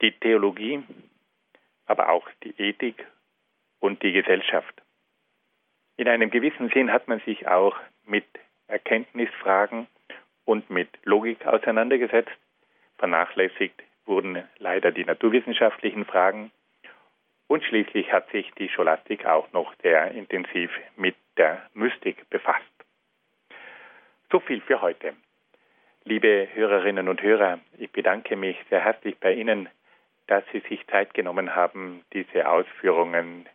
die 0.00 0.12
Theologie, 0.12 0.82
aber 1.84 2.08
auch 2.08 2.26
die 2.42 2.54
Ethik 2.58 3.06
und 3.80 4.02
die 4.02 4.12
Gesellschaft. 4.12 4.80
In 5.98 6.08
einem 6.08 6.30
gewissen 6.30 6.70
Sinn 6.70 6.90
hat 6.90 7.06
man 7.06 7.20
sich 7.20 7.46
auch 7.46 7.76
mit 8.06 8.24
Erkenntnisfragen 8.66 9.86
und 10.46 10.70
mit 10.70 10.88
Logik 11.04 11.46
auseinandergesetzt. 11.46 12.32
Vernachlässigt 12.96 13.82
wurden 14.06 14.42
leider 14.58 14.90
die 14.90 15.04
naturwissenschaftlichen 15.04 16.06
Fragen. 16.06 16.50
Und 17.46 17.62
schließlich 17.64 18.12
hat 18.12 18.30
sich 18.30 18.50
die 18.58 18.68
Scholastik 18.68 19.26
auch 19.26 19.52
noch 19.52 19.74
sehr 19.82 20.10
intensiv 20.12 20.70
mit 20.96 21.14
der 21.36 21.62
Mystik 21.74 22.28
befasst. 22.30 22.64
So 24.30 24.40
viel 24.40 24.60
für 24.60 24.80
heute. 24.80 25.14
Liebe 26.04 26.48
Hörerinnen 26.52 27.08
und 27.08 27.22
Hörer, 27.22 27.60
ich 27.78 27.90
bedanke 27.90 28.36
mich 28.36 28.56
sehr 28.68 28.80
herzlich 28.80 29.18
bei 29.18 29.32
Ihnen, 29.34 29.68
dass 30.26 30.44
Sie 30.52 30.60
sich 30.68 30.86
Zeit 30.88 31.14
genommen 31.14 31.54
haben, 31.54 32.04
diese 32.12 32.48
Ausführungen 32.48 33.46